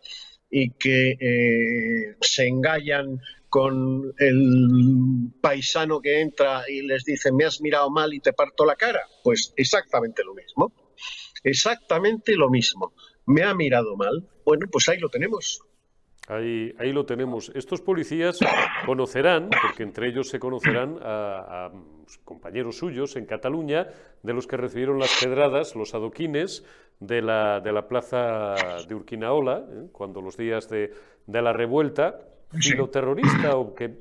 y 0.51 0.71
que 0.71 1.11
eh, 1.13 2.17
se 2.21 2.47
engallan 2.47 3.21
con 3.49 4.13
el 4.19 5.31
paisano 5.41 6.01
que 6.01 6.21
entra 6.21 6.65
y 6.69 6.83
les 6.83 7.05
dice, 7.05 7.33
me 7.33 7.45
has 7.45 7.61
mirado 7.61 7.91
mal 7.91 8.13
y 8.13 8.21
te 8.21 8.33
parto 8.33 8.65
la 8.65 8.77
cara. 8.77 9.01
Pues 9.23 9.53
exactamente 9.57 10.23
lo 10.25 10.35
mismo. 10.35 10.73
Exactamente 11.45 12.35
lo 12.35 12.51
mismo. 12.51 12.93
Me 13.27 13.43
ha 13.43 13.55
mirado 13.55 13.97
mal. 13.97 14.29
Bueno, 14.45 14.67
pues 14.71 14.89
ahí 14.89 14.99
lo 14.99 15.09
tenemos. 15.09 15.63
Ahí, 16.29 16.75
ahí 16.79 16.93
lo 16.93 17.07
tenemos. 17.07 17.51
Estos 17.55 17.81
policías 17.81 18.39
conocerán, 18.85 19.49
porque 19.63 19.83
entre 19.83 20.09
ellos 20.09 20.29
se 20.29 20.39
conocerán 20.39 20.99
a, 21.01 21.71
compañeros 22.17 22.79
suyos 22.79 23.17
en 23.17 23.27
Cataluña, 23.27 23.89
de 24.23 24.33
los 24.33 24.47
que 24.47 24.57
recibieron 24.57 24.99
las 24.99 25.23
pedradas, 25.23 25.77
los 25.77 25.95
adoquines 25.95 26.65
de 27.01 27.21
la, 27.21 27.61
de 27.61 27.73
la 27.73 27.87
plaza 27.87 28.55
de 28.89 28.95
Urquinaola, 28.95 29.67
¿eh? 29.69 29.89
cuando 29.93 30.23
los 30.23 30.39
días 30.39 30.71
de, 30.71 30.95
de 31.27 31.43
la 31.43 31.53
revuelta, 31.53 32.21
y 32.53 32.73
lo 32.73 32.89
terrorista, 32.89 33.57
o 33.57 33.75
que 33.75 33.95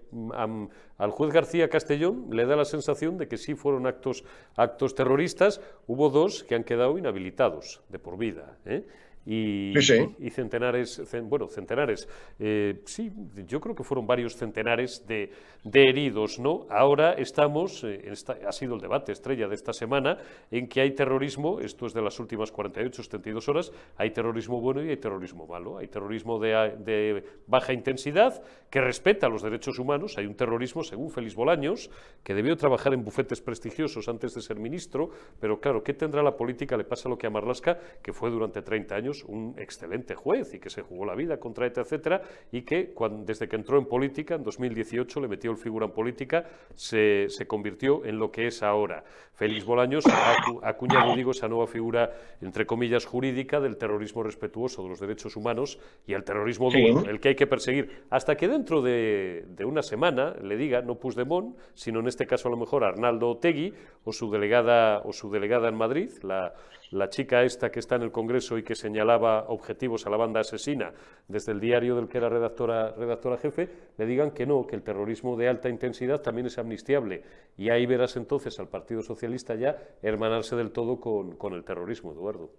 al 0.98 1.12
juez 1.12 1.34
García 1.34 1.70
Castellón 1.70 2.28
le 2.32 2.46
da 2.46 2.56
la 2.56 2.66
sensación 2.66 3.18
de 3.18 3.28
que 3.28 3.38
sí 3.38 3.56
fueron 3.56 3.88
actos, 3.88 4.24
actos 4.56 4.96
terroristas, 4.96 5.62
hubo 5.86 6.10
dos 6.10 6.44
que 6.44 6.56
han 6.56 6.64
quedado 6.64 6.98
inhabilitados 6.98 7.82
de 7.90 8.00
por 8.00 8.18
vida. 8.18 8.58
¿eh? 8.66 8.86
Y, 9.29 9.74
y 9.77 10.29
centenares, 10.29 11.01
bueno, 11.24 11.50
centenares, 11.50 12.07
eh, 12.39 12.79
sí, 12.86 13.12
yo 13.46 13.60
creo 13.60 13.75
que 13.75 13.84
fueron 13.84 14.07
varios 14.07 14.38
centenares 14.38 15.05
de, 15.05 15.31
de 15.65 15.89
heridos, 15.89 16.39
¿no? 16.39 16.65
Ahora 16.69 17.12
estamos, 17.12 17.84
eh, 17.84 18.10
ha 18.48 18.51
sido 18.53 18.75
el 18.75 18.81
debate 18.81 19.12
estrella 19.12 19.50
de 19.50 19.55
esta 19.55 19.74
semana, 19.74 20.17
en 20.50 20.69
que 20.69 20.79
hay 20.79 20.91
terrorismo, 20.91 21.60
esto 21.60 21.88
es 21.88 21.93
de 21.93 22.01
las 22.01 22.17
últimas 22.22 22.53
48, 22.53 23.03
72 23.03 23.50
horas, 23.50 23.74
hay 23.98 24.12
terrorismo 24.12 24.62
bueno 24.62 24.81
y 24.81 24.89
hay 24.91 24.98
terrorismo 24.98 25.46
malo, 25.46 25.77
hay 25.77 25.89
terrorismo 25.89 26.39
de, 26.39 26.77
de 26.79 27.24
baja 27.48 27.74
intensidad 27.74 28.41
que 28.69 28.79
respeta 28.79 29.27
los 29.27 29.41
derechos 29.41 29.77
humanos, 29.77 30.17
hay 30.17 30.25
un 30.25 30.36
terrorismo, 30.36 30.84
según 30.84 31.12
Félix 31.12 31.36
Bolaños, 31.36 31.89
que 32.24 32.34
debió 32.34 32.55
trabajar 32.55 32.93
en 32.93 33.03
bufetes 33.03 33.41
prestigiosos 33.41 34.07
antes 34.07 34.34
de 34.34 34.41
ser 34.41 34.57
ministro, 34.57 35.10
pero 35.41 35.60
claro, 35.60 35.84
¿qué 35.84 35.93
tendrá 35.93 36.24
la 36.24 36.38
política? 36.38 36.77
Le 36.77 36.86
pasa 36.86 37.10
lo 37.10 37.17
que 37.17 37.27
a 37.27 37.29
Marlasca, 37.29 37.77
que 38.01 38.13
fue 38.13 38.29
durante 38.29 38.62
30 38.62 38.96
años 38.96 39.17
un 39.24 39.56
excelente 39.58 40.16
juez 40.16 40.54
y 40.54 40.60
que 40.60 40.70
se 40.70 40.82
jugó 40.82 41.06
la 41.06 41.16
vida 41.16 41.40
contra 41.40 41.66
ETA, 41.66 41.82
etcétera, 41.82 42.22
y 42.52 42.62
que 42.62 42.94
desde 43.26 43.48
que 43.48 43.56
entró 43.56 43.78
en 43.78 43.86
política, 43.86 44.36
en 44.36 44.44
2018, 44.44 45.20
le 45.22 45.28
metió 45.28 45.52
el 45.52 45.58
figura 45.58 45.86
en 45.86 45.92
política, 45.92 46.46
se, 46.76 47.28
convirtió 47.48 48.06
en 48.06 48.20
lo 48.20 48.32
que 48.32 48.48
es 48.48 48.64
ahora. 48.64 49.04
Félix 49.34 49.66
Bolaños 49.66 50.06
ha 50.08 50.36
acuñado, 50.64 51.16
digo, 51.16 51.32
esa 51.32 51.48
nueva 51.48 51.68
figura, 51.68 52.12
entre 52.42 52.66
comillas, 52.66 53.06
jurídica 53.06 53.60
del 53.60 53.78
terrorismo 53.78 54.24
respetuoso 54.24 54.84
de 54.84 54.90
los 54.90 55.00
derechos 55.00 55.36
humanos 55.36 55.80
y 56.08 56.14
el 56.14 56.24
terrorismo 56.24 56.72
duro, 56.72 57.08
el 57.08 57.20
que 57.20 57.30
hay 57.30 57.36
que 57.36 57.46
perseguir, 57.46 58.06
hasta 58.10 58.36
que 58.36 58.48
dentro 58.48 58.82
de, 58.82 59.46
una 59.64 59.84
semana 59.84 60.36
le 60.42 60.58
diga, 60.58 60.82
no 60.82 60.96
Puigdemont, 60.96 61.56
sino 61.74 62.00
en 62.00 62.08
este 62.08 62.26
caso 62.26 62.48
a 62.48 62.52
lo 62.52 62.58
mejor 62.58 62.84
Arnaldo 62.84 63.30
Otegui 63.30 63.74
o 64.04 64.12
su 64.12 64.32
delegada, 64.32 65.02
o 65.04 65.14
su 65.14 65.30
delegada 65.30 65.70
en 65.70 65.76
Madrid, 65.76 66.10
la, 66.24 66.54
la 66.92 67.10
chica 67.10 67.44
esta 67.44 67.70
que 67.70 67.80
está 67.80 67.96
en 67.96 68.04
el 68.04 68.12
Congreso 68.12 68.58
y 68.58 68.64
que 68.64 68.76
señalaba 69.08 69.46
objetivos 69.48 70.06
a 70.06 70.10
la 70.10 70.18
banda 70.18 70.42
asesina 70.42 70.92
desde 71.30 71.54
el 71.54 71.62
diario 71.62 71.96
del 71.96 72.10
que 72.10 72.18
era 72.18 72.28
redactora, 72.28 72.92
redactora 72.92 73.38
jefe, 73.38 73.70
le 73.98 74.06
digan 74.06 74.32
que 74.32 74.46
no, 74.46 74.68
que 74.68 74.76
el 74.76 74.82
terrorismo 74.84 75.38
de 75.38 75.48
alta 75.48 75.70
intensidad 75.70 76.22
también 76.22 76.48
es 76.48 76.58
amnistiable. 76.58 77.24
Y 77.58 77.70
ahí 77.70 77.86
verás 77.86 78.18
entonces 78.18 78.60
al 78.60 78.68
Partido 78.68 79.02
Socialista 79.02 79.56
ya 79.56 79.78
hermanarse 80.02 80.56
del 80.58 80.72
todo 80.72 81.00
con, 81.00 81.38
con 81.38 81.54
el 81.54 81.64
terrorismo, 81.64 82.12
Eduardo. 82.12 82.52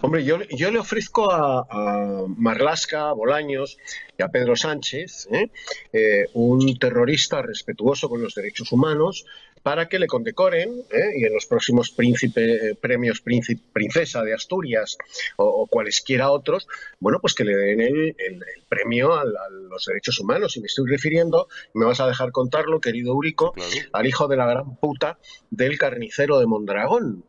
Hombre, 0.00 0.24
yo, 0.24 0.40
yo 0.50 0.70
le 0.70 0.80
ofrezco 0.80 1.30
a, 1.30 2.26
Marlasca, 2.36 3.10
a 3.10 3.12
Bolaños 3.12 3.78
y 4.18 4.22
a 4.22 4.28
Pedro 4.28 4.56
Sánchez 4.56 5.28
¿eh? 5.30 5.50
Eh, 5.92 6.26
un 6.34 6.76
terrorista 6.78 7.40
respetuoso 7.40 8.08
con 8.08 8.20
los 8.20 8.34
derechos 8.34 8.72
humanos, 8.72 9.24
para 9.62 9.88
que 9.88 9.98
le 9.98 10.06
condecoren 10.06 10.70
¿eh? 10.90 11.12
y 11.16 11.24
en 11.24 11.32
los 11.32 11.46
próximos 11.46 11.90
príncipe, 11.90 12.70
eh, 12.70 12.74
premios 12.74 13.20
príncipe, 13.20 13.62
princesa 13.72 14.22
de 14.22 14.34
Asturias 14.34 14.98
o, 15.36 15.66
cualesquiera 15.66 16.30
otros, 16.30 16.66
bueno, 16.98 17.18
pues 17.20 17.34
que 17.34 17.44
le 17.44 17.54
den 17.54 17.80
el, 17.80 18.14
premio 18.68 19.14
a, 19.14 19.24
los 19.24 19.84
derechos 19.86 20.18
humanos. 20.20 20.56
Y 20.56 20.60
me 20.60 20.66
estoy 20.66 20.90
refiriendo, 20.90 21.48
me 21.74 21.84
vas 21.84 22.00
a 22.00 22.06
dejar 22.06 22.32
contarlo, 22.32 22.80
querido 22.80 23.14
Urico, 23.14 23.54
al 23.92 24.06
hijo 24.06 24.28
de 24.28 24.36
la 24.36 24.46
gran 24.46 24.76
puta 24.76 25.18
del 25.50 25.78
carnicero 25.78 26.38
de 26.38 26.46
Mondragón. 26.46 27.24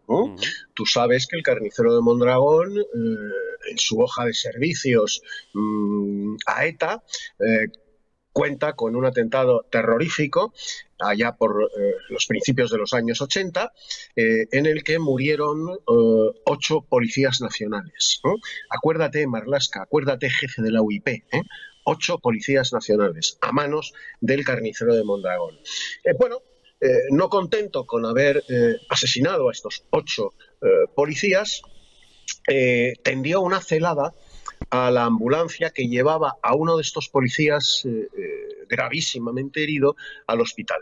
Tú 0.74 0.86
sabes 0.86 1.28
que 1.28 1.38
el 1.38 1.44
carnicero 1.44 1.96
de 1.96 2.02
Mondragón, 2.02 2.78
eh, 2.78 3.72
en 3.72 3.78
su 3.78 4.00
hoja 4.00 4.25
de 4.25 4.34
servicios 4.34 5.22
mm, 5.54 6.36
a 6.46 6.66
ETA, 6.66 7.04
cuenta 8.34 8.74
con 8.74 8.96
un 8.96 9.06
atentado 9.06 9.66
terrorífico 9.70 10.54
allá 11.00 11.34
por 11.34 11.70
eh, 11.78 11.94
los 12.10 12.25
principios 12.25 12.72
de 12.72 12.78
los 12.78 12.94
años 12.94 13.22
80, 13.22 13.72
eh, 14.16 14.48
en 14.52 14.66
el 14.66 14.84
que 14.84 15.00
murieron 15.00 15.70
eh, 15.70 16.40
ocho 16.46 16.82
policías 16.82 17.42
nacionales. 17.42 18.22
Acuérdate, 18.70 19.28
Marlasca, 19.28 19.84
acuérdate, 19.84 20.30
jefe 20.30 20.62
de 20.62 20.72
la 20.72 20.82
UIP, 20.82 21.24
ocho 21.86 22.18
policías 22.20 22.74
nacionales 22.74 23.38
a 23.42 23.52
manos 23.52 23.94
del 24.22 24.44
carnicero 24.44 24.96
de 24.96 25.04
Mondragón. 25.04 25.60
bueno, 26.18 26.40
no 27.12 27.30
contento 27.30 27.86
con 27.86 28.06
haber 28.06 28.44
asesinado 28.90 29.48
a 29.48 29.52
estos 29.52 29.86
ocho 29.90 30.34
policías, 30.96 31.62
tendió 33.04 33.42
una 33.42 33.62
celada 33.62 34.13
a 34.70 34.91
la 34.91 35.05
ambulancia 35.05 35.70
que 35.70 35.88
llevaba 35.88 36.38
a 36.41 36.55
uno 36.55 36.75
de 36.75 36.82
estos 36.82 37.10
policías 37.10 37.84
eh, 37.86 38.08
eh, 38.17 38.65
gravísimamente 38.70 39.63
herido 39.63 39.96
al 40.27 40.41
hospital. 40.41 40.82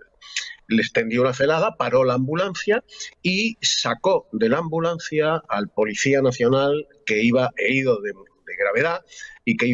Les 0.67 0.93
tendió 0.93 1.21
una 1.21 1.33
celada, 1.33 1.75
paró 1.77 2.03
la 2.03 2.13
ambulancia 2.13 2.83
y 3.21 3.57
sacó 3.61 4.29
de 4.31 4.49
la 4.49 4.59
ambulancia 4.59 5.41
al 5.49 5.69
policía 5.69 6.21
nacional 6.21 6.87
que 7.05 7.21
iba 7.21 7.49
herido 7.57 7.99
de, 8.01 8.13
gravedad 8.57 9.03
y 9.43 9.57
que 9.57 9.73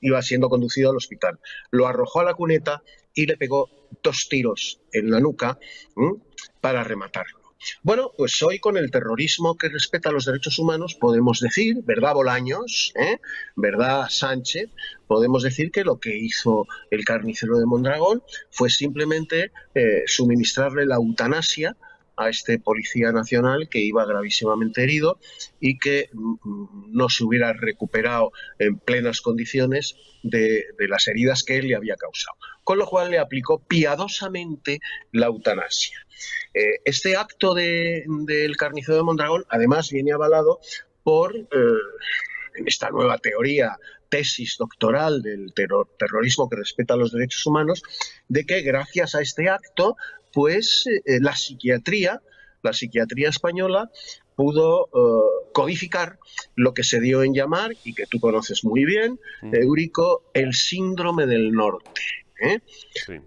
iba, 0.00 0.22
siendo 0.22 0.48
conducido 0.48 0.90
al 0.90 0.96
hospital. 0.96 1.38
Lo 1.70 1.86
arrojó 1.86 2.20
a 2.20 2.24
la 2.24 2.34
cuneta 2.34 2.82
y 3.14 3.24
le 3.24 3.36
pegó 3.36 3.88
dos 4.02 4.28
tiros 4.28 4.80
en 4.92 5.10
la 5.10 5.20
nuca 5.20 5.58
para 6.60 6.84
rematarlo. 6.84 7.39
Bueno, 7.82 8.12
pues 8.16 8.42
hoy 8.42 8.58
con 8.58 8.76
el 8.76 8.90
terrorismo 8.90 9.56
que 9.56 9.68
respeta 9.68 10.10
los 10.10 10.24
derechos 10.24 10.58
humanos 10.58 10.94
podemos 10.94 11.40
decir, 11.40 11.78
¿verdad 11.84 12.14
Bolaños? 12.14 12.92
¿Eh? 12.96 13.18
¿Verdad 13.56 14.06
Sánchez? 14.08 14.70
Podemos 15.06 15.42
decir 15.42 15.70
que 15.70 15.84
lo 15.84 15.98
que 15.98 16.16
hizo 16.16 16.66
el 16.90 17.04
carnicero 17.04 17.58
de 17.58 17.66
Mondragón 17.66 18.22
fue 18.50 18.70
simplemente 18.70 19.52
eh, 19.74 20.02
suministrarle 20.06 20.86
la 20.86 20.96
eutanasia 20.96 21.76
a 22.20 22.28
este 22.28 22.58
policía 22.58 23.12
nacional 23.12 23.68
que 23.70 23.80
iba 23.80 24.04
gravísimamente 24.04 24.82
herido 24.82 25.18
y 25.58 25.78
que 25.78 26.10
mm, 26.12 26.92
no 26.92 27.08
se 27.08 27.24
hubiera 27.24 27.52
recuperado 27.54 28.32
en 28.58 28.78
plenas 28.78 29.22
condiciones 29.22 29.96
de, 30.22 30.64
las 30.88 31.08
heridas 31.08 31.42
que 31.42 31.58
él 31.58 31.68
le 31.68 31.76
había 31.76 31.96
causado. 31.96 32.36
Con 32.64 32.78
lo 32.78 32.86
cual 32.86 33.10
le 33.10 33.18
aplicó 33.18 33.58
piadosamente 33.58 34.80
la 35.12 35.26
eutanasia. 35.26 35.98
Eh, 36.54 36.80
este 36.84 37.16
acto 37.16 37.54
del 37.54 38.56
carnicero 38.56 38.96
de 38.96 39.02
Mondragón 39.02 39.44
además 39.48 39.90
viene 39.90 40.12
avalado 40.12 40.60
por 41.02 41.34
eh, 41.36 41.46
esta 42.66 42.90
nueva 42.90 43.18
teoría 43.18 43.76
tesis 44.08 44.56
doctoral 44.58 45.22
del 45.22 45.54
terrorismo 45.54 46.48
que 46.48 46.56
respeta 46.56 46.96
los 46.96 47.12
derechos 47.12 47.46
humanos, 47.46 47.82
de 48.28 48.44
que 48.44 48.60
gracias 48.60 49.14
a 49.14 49.22
este 49.22 49.48
acto 49.48 49.96
pues 50.32 50.84
eh, 50.86 51.18
la 51.20 51.34
psiquiatría, 51.34 52.20
la 52.62 52.72
psiquiatría 52.72 53.28
española 53.28 53.90
pudo 54.36 54.86
eh, 54.86 55.50
codificar 55.52 56.18
lo 56.54 56.74
que 56.74 56.84
se 56.84 57.00
dio 57.00 57.22
en 57.22 57.34
llamar, 57.34 57.72
y 57.84 57.94
que 57.94 58.06
tú 58.06 58.20
conoces 58.20 58.64
muy 58.64 58.84
bien, 58.84 59.18
mm. 59.42 59.54
Eurico, 59.54 60.24
el 60.34 60.54
síndrome 60.54 61.26
del 61.26 61.52
norte. 61.52 62.00
¿Eh? 62.40 62.60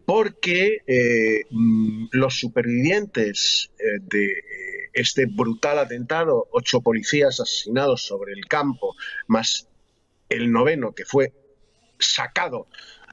Porque 0.05 1.45
mm, 1.49 2.07
los 2.11 2.39
supervivientes 2.39 3.71
de 4.01 4.43
este 4.93 5.25
brutal 5.25 5.79
atentado, 5.79 6.47
ocho 6.51 6.81
policías 6.81 7.39
asesinados 7.39 8.03
sobre 8.03 8.33
el 8.33 8.45
campo, 8.45 8.95
más 9.27 9.67
el 10.29 10.51
noveno 10.51 10.93
que 10.93 11.05
fue 11.05 11.33
sacado 11.99 12.67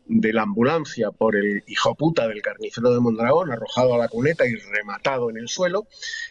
de 0.07 0.33
la 0.33 0.43
ambulancia 0.43 1.13
por 1.13 1.37
el 1.37 1.63
hijo 1.69 1.95
puta 1.95 2.27
del 2.27 2.43
carnicero 2.43 2.93
de 2.93 3.01
Mondragón, 3.01 3.53
arrojado 3.53 3.95
a 3.95 3.99
la 3.99 4.09
cuneta 4.09 4.45
y 4.45 4.55
rematado 4.57 5.31
en 5.31 5.37
el 5.37 5.49
suelo, 5.49 5.87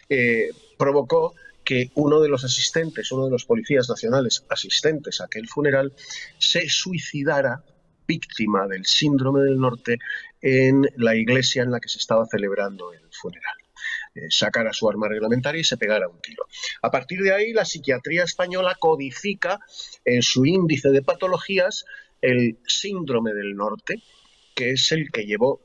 eh, 0.08 0.50
provocó 0.76 1.34
que 1.64 1.90
uno 1.94 2.20
de 2.20 2.28
los 2.28 2.44
asistentes, 2.44 3.10
uno 3.10 3.24
de 3.24 3.30
los 3.30 3.46
policías 3.46 3.88
nacionales 3.88 4.44
asistentes 4.50 5.20
a 5.20 5.24
aquel 5.24 5.48
funeral, 5.48 5.92
se 6.38 6.68
suicidara 6.68 7.64
víctima 8.10 8.66
del 8.66 8.84
síndrome 8.84 9.42
del 9.42 9.56
norte 9.56 9.98
en 10.42 10.84
la 10.96 11.14
iglesia 11.14 11.62
en 11.62 11.70
la 11.70 11.78
que 11.78 11.88
se 11.88 11.98
estaba 11.98 12.26
celebrando 12.26 12.92
el 12.92 13.08
funeral. 13.12 13.54
Eh, 14.16 14.26
sacara 14.30 14.72
su 14.72 14.88
arma 14.88 15.06
reglamentaria 15.08 15.60
y 15.60 15.64
se 15.64 15.76
pegara 15.76 16.08
un 16.08 16.20
tiro. 16.20 16.44
A 16.82 16.90
partir 16.90 17.20
de 17.22 17.32
ahí, 17.32 17.52
la 17.52 17.64
psiquiatría 17.64 18.24
española 18.24 18.76
codifica 18.80 19.60
en 20.04 20.22
su 20.22 20.44
índice 20.44 20.88
de 20.90 21.02
patologías 21.02 21.84
el 22.20 22.58
síndrome 22.66 23.32
del 23.32 23.54
norte, 23.54 24.02
que 24.56 24.70
es 24.70 24.90
el 24.90 25.12
que 25.12 25.24
llevó 25.24 25.60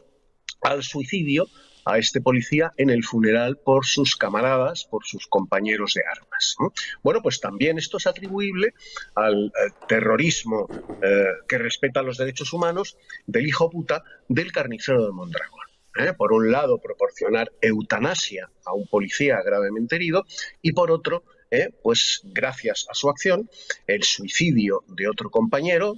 al 0.62 0.84
suicidio 0.84 1.48
a 1.86 1.98
este 1.98 2.20
policía 2.20 2.74
en 2.78 2.90
el 2.90 3.04
funeral 3.04 3.58
por 3.58 3.86
sus 3.86 4.16
camaradas, 4.16 4.86
por 4.86 5.06
sus 5.06 5.28
compañeros 5.28 5.94
de 5.94 6.02
armas. 6.12 6.56
Bueno, 7.04 7.22
pues 7.22 7.40
también 7.40 7.78
esto 7.78 7.98
es 7.98 8.08
atribuible 8.08 8.74
al, 9.16 9.52
terrorismo 9.88 10.68
eh, 11.02 11.26
que 11.48 11.58
respeta 11.58 12.02
los 12.02 12.18
derechos 12.18 12.52
humanos 12.54 12.98
del 13.28 13.48
hijo 13.48 13.70
puta 13.70 14.04
del 14.28 14.52
carnicero 14.52 15.06
de 15.06 15.12
Mondragón. 15.12 15.66
¿eh? 15.98 16.14
Por 16.18 16.34
un 16.34 16.52
lado, 16.52 16.80
proporcionar 16.80 17.52
eutanasia 17.62 18.50
a 18.66 18.74
un 18.74 18.88
policía 18.88 19.42
gravemente 19.46 19.96
herido 19.96 20.26
y 20.62 20.74
por 20.74 20.92
otro, 20.92 21.24
¿eh? 21.52 21.70
pues 21.84 22.22
gracias 22.26 22.88
a 22.90 22.94
su 22.94 23.10
acción, 23.10 23.50
el 23.88 24.04
suicidio 24.04 24.84
de 24.88 25.08
otro 25.08 25.30
compañero, 25.30 25.96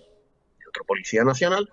Policía 0.86 1.24
Nacional, 1.24 1.70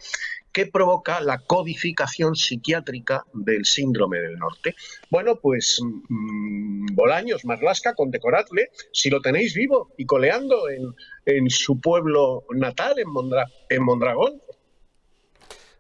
que 0.54 0.66
provoca 0.66 1.20
la 1.20 1.38
codificación 1.38 2.36
psiquiátrica 2.36 3.24
del 3.34 3.66
síndrome 3.66 4.18
del 4.20 4.38
norte. 4.38 4.76
Bueno, 5.10 5.36
pues 5.42 5.80
mmm, 5.82 6.86
Bolaños, 6.94 7.44
Marlasca, 7.44 7.94
condecoradle 7.94 8.70
si 8.92 9.10
lo 9.10 9.20
tenéis 9.20 9.52
vivo 9.54 9.92
y 9.98 10.06
coleando 10.06 10.70
en, 10.70 11.50
su 11.50 11.80
pueblo 11.80 12.44
natal, 12.50 12.94
en, 12.98 13.08
en 13.68 13.82
Mondragón. 13.82 14.40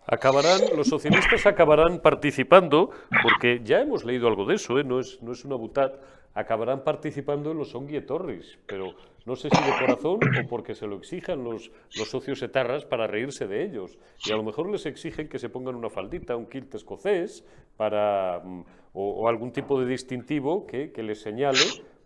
Acabarán, 0.06 0.60
los 0.76 0.88
socialistas 0.88 1.46
acabarán 1.46 2.02
participando, 2.02 2.90
porque 3.22 3.62
ya 3.64 3.80
hemos 3.80 4.04
leído 4.04 4.26
algo 4.26 4.44
de 4.44 4.56
eso, 4.56 4.78
¿eh? 4.78 4.84
no, 4.84 5.00
es, 5.00 5.22
no 5.22 5.32
es 5.32 5.44
una 5.44 5.54
butad, 5.54 5.92
acabarán 6.34 6.82
participando 6.84 7.52
en 7.52 7.58
los 7.58 7.74
Torres, 8.06 8.58
pero 8.66 8.94
no 9.24 9.36
sé 9.36 9.48
si 9.50 9.62
de 9.62 9.78
corazón 9.78 10.18
o 10.22 10.48
porque 10.48 10.74
se 10.74 10.86
lo 10.86 10.96
exijan 10.96 11.44
los, 11.44 11.70
los 11.96 12.10
socios 12.10 12.42
etarras 12.42 12.84
para 12.84 13.06
reírse 13.06 13.46
de 13.46 13.64
ellos. 13.64 13.98
Y 14.26 14.32
a 14.32 14.36
lo 14.36 14.42
mejor 14.42 14.68
les 14.68 14.84
exigen 14.84 15.28
que 15.28 15.38
se 15.38 15.48
pongan 15.48 15.76
una 15.76 15.88
faldita, 15.88 16.36
un 16.36 16.46
kilt 16.46 16.74
escocés, 16.74 17.44
para, 17.76 18.40
mm, 18.44 18.64
o, 18.92 19.28
algún 19.28 19.52
tipo 19.52 19.80
de 19.80 19.86
distintivo 19.86 20.66
que, 20.66 20.92
que 20.92 21.02
les 21.02 21.20
señale 21.20 21.58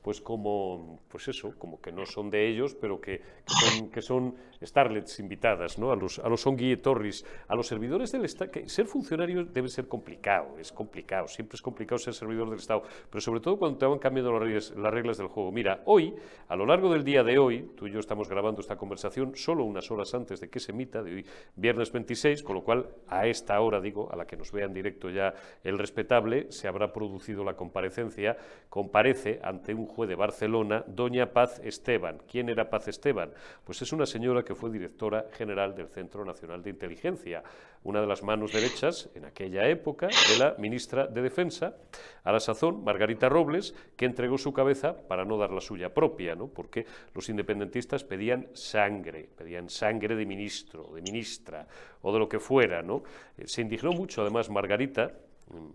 pues 0.09 0.23
como, 0.23 1.01
pues 1.07 1.29
eso, 1.29 1.53
como 1.59 1.83
que 1.83 1.93
no 1.93 2.07
son 2.07 2.31
de 2.31 2.49
ellos, 2.49 2.75
pero 2.75 2.99
que, 2.99 3.21
son, 3.45 3.91
que 3.91 4.01
son 4.01 4.35
starlets 4.65 5.21
invitadas, 5.21 5.79
¿no? 5.79 5.93
A 5.93 5.97
los, 5.97 6.19
a 6.19 6.31
los 6.31 6.47
Torres, 6.83 7.27
a 7.47 7.55
los 7.55 7.67
servidores 7.67 8.11
del 8.13 8.25
Estado, 8.25 8.51
que 8.51 8.71
ser 8.71 8.87
funcionario 8.87 9.45
debe 9.45 9.69
ser 9.69 9.87
complicado, 9.87 10.59
es 10.59 10.73
complicado, 10.73 11.29
siempre 11.29 11.57
es 11.57 11.61
complicado 11.61 11.99
ser 11.99 12.15
servidor 12.15 12.49
del 12.49 12.59
Estado, 12.59 12.85
pero 13.11 13.21
sobre 13.21 13.41
todo 13.41 13.59
cuando 13.59 13.77
te 13.77 13.85
van 13.85 13.99
cambiando 13.99 14.33
las 14.33 14.41
reglas, 14.41 14.75
las 14.79 14.95
reglas 14.95 15.19
del 15.19 15.27
juego. 15.27 15.53
Mira, 15.53 15.83
hoy, 15.85 16.15
a 16.49 16.57
lo 16.57 16.65
largo 16.65 16.91
del 16.91 17.05
día 17.05 17.23
de 17.23 17.39
hoy, 17.39 17.71
tú 17.77 17.87
y 17.87 17.93
yo 17.93 18.01
estamos 18.01 18.31
grabando 18.31 18.63
esta 18.63 18.77
conversación 18.77 19.37
solo 19.37 19.65
unas 19.65 19.91
horas 19.91 20.15
antes 20.15 20.41
de 20.41 20.49
que 20.49 20.59
se 20.59 20.73
emita, 20.73 21.03
de 21.03 21.17
hoy, 21.17 21.27
viernes 21.55 21.93
26, 21.93 22.43
con 22.43 22.55
lo 22.55 22.65
cual 22.65 22.89
a 23.09 23.27
esta 23.27 23.61
hora, 23.61 23.79
digo, 23.79 24.11
a 24.11 24.17
la 24.17 24.27
que 24.27 24.39
nos 24.39 24.53
vea 24.53 24.65
en 24.65 24.73
directo 24.73 25.11
ya 25.11 25.35
el 25.65 25.77
respetable, 25.77 26.51
se 26.51 26.67
habrá 26.67 26.95
producido 26.95 27.45
la 27.45 27.57
comparecencia, 27.57 28.39
comparece 28.71 29.39
ante 29.43 29.75
un 29.75 29.87
de 30.07 30.15
Barcelona, 30.15 30.85
doña 30.87 31.33
Paz 31.33 31.61
Esteban. 31.65 32.19
¿Quién 32.31 32.49
era 32.49 32.71
Paz 32.71 32.89
Esteban? 32.89 33.33
Pues 33.65 33.83
es 33.83 33.93
una 33.93 34.07
señora 34.07 34.45
que 34.45 34.55
fue 34.55 34.71
directora 34.71 35.27
general 35.33 35.75
del 35.75 35.89
Centro 35.89 36.25
Nacional 36.25 36.63
de 36.63 36.71
Inteligencia, 36.71 37.43
una 37.85 38.01
de 38.01 38.07
las 38.07 38.23
manos 38.23 38.53
derechas 38.53 39.09
en 39.15 39.25
aquella 39.25 39.69
época 39.69 40.09
de 40.09 40.39
la 40.39 40.55
ministra 40.59 41.07
de 41.07 41.23
Defensa, 41.23 41.77
a 42.25 42.33
la 42.33 42.41
sazón 42.41 42.85
Margarita 42.85 43.29
Robles, 43.29 43.75
que 43.97 44.05
entregó 44.05 44.39
su 44.39 44.53
cabeza 44.53 44.97
para 45.09 45.25
no 45.25 45.39
dar 45.39 45.51
la 45.51 45.61
suya 45.61 45.93
propia, 45.95 46.35
¿no? 46.35 46.49
porque 46.49 46.87
los 47.15 47.29
independentistas 47.29 48.05
pedían 48.05 48.49
sangre, 48.53 49.29
pedían 49.37 49.69
sangre 49.71 50.17
de 50.17 50.27
ministro, 50.27 50.91
de 50.95 51.03
ministra 51.03 51.67
o 52.03 52.13
de 52.13 52.19
lo 52.19 52.29
que 52.29 52.39
fuera. 52.39 52.83
¿no? 52.83 53.03
Eh, 53.37 53.47
se 53.47 53.63
indignó 53.63 53.93
mucho 53.93 54.23
además 54.23 54.51
Margarita 54.51 55.13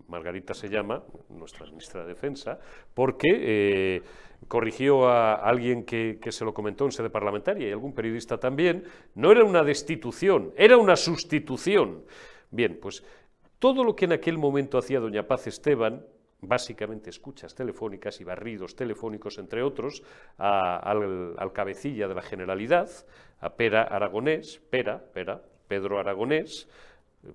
Margarita 0.08 0.54
se 0.54 0.68
llama, 0.68 1.02
nuestra 1.28 1.66
ministra 1.66 2.02
de 2.02 2.08
Defensa, 2.08 2.58
porque 2.94 3.28
eh, 3.32 4.02
corrigió 4.48 5.08
a 5.08 5.34
alguien 5.34 5.84
que, 5.84 6.18
se 6.28 6.44
lo 6.44 6.54
comentó 6.54 6.84
en 6.84 6.92
sede 6.92 7.10
parlamentaria 7.10 7.68
y 7.68 7.72
algún 7.72 7.94
periodista 7.94 8.38
también, 8.38 8.84
no 9.14 9.32
era 9.32 9.44
una 9.44 9.62
destitución, 9.62 10.52
era 10.56 10.76
una 10.76 10.96
sustitución. 10.96 12.04
Bien, 12.50 12.78
pues 12.80 13.02
todo 13.58 13.84
lo 13.84 13.96
que 13.96 14.04
en 14.04 14.12
aquel 14.12 14.38
momento 14.38 14.78
hacía 14.78 15.00
doña 15.00 15.26
Paz 15.26 15.46
Esteban, 15.46 16.04
básicamente 16.40 17.10
escuchas 17.10 17.54
telefónicas 17.54 18.20
y 18.20 18.24
barridos 18.24 18.76
telefónicos, 18.76 19.38
entre 19.38 19.62
otros, 19.62 20.02
al, 20.36 21.34
al, 21.38 21.52
cabecilla 21.52 22.06
de 22.06 22.14
la 22.14 22.22
Generalidad, 22.22 22.90
a 23.40 23.54
Pera 23.54 23.82
Aragonés, 23.82 24.60
Pera, 24.70 25.02
Pera, 25.12 25.42
Pedro 25.66 25.98
Aragonés, 25.98 26.68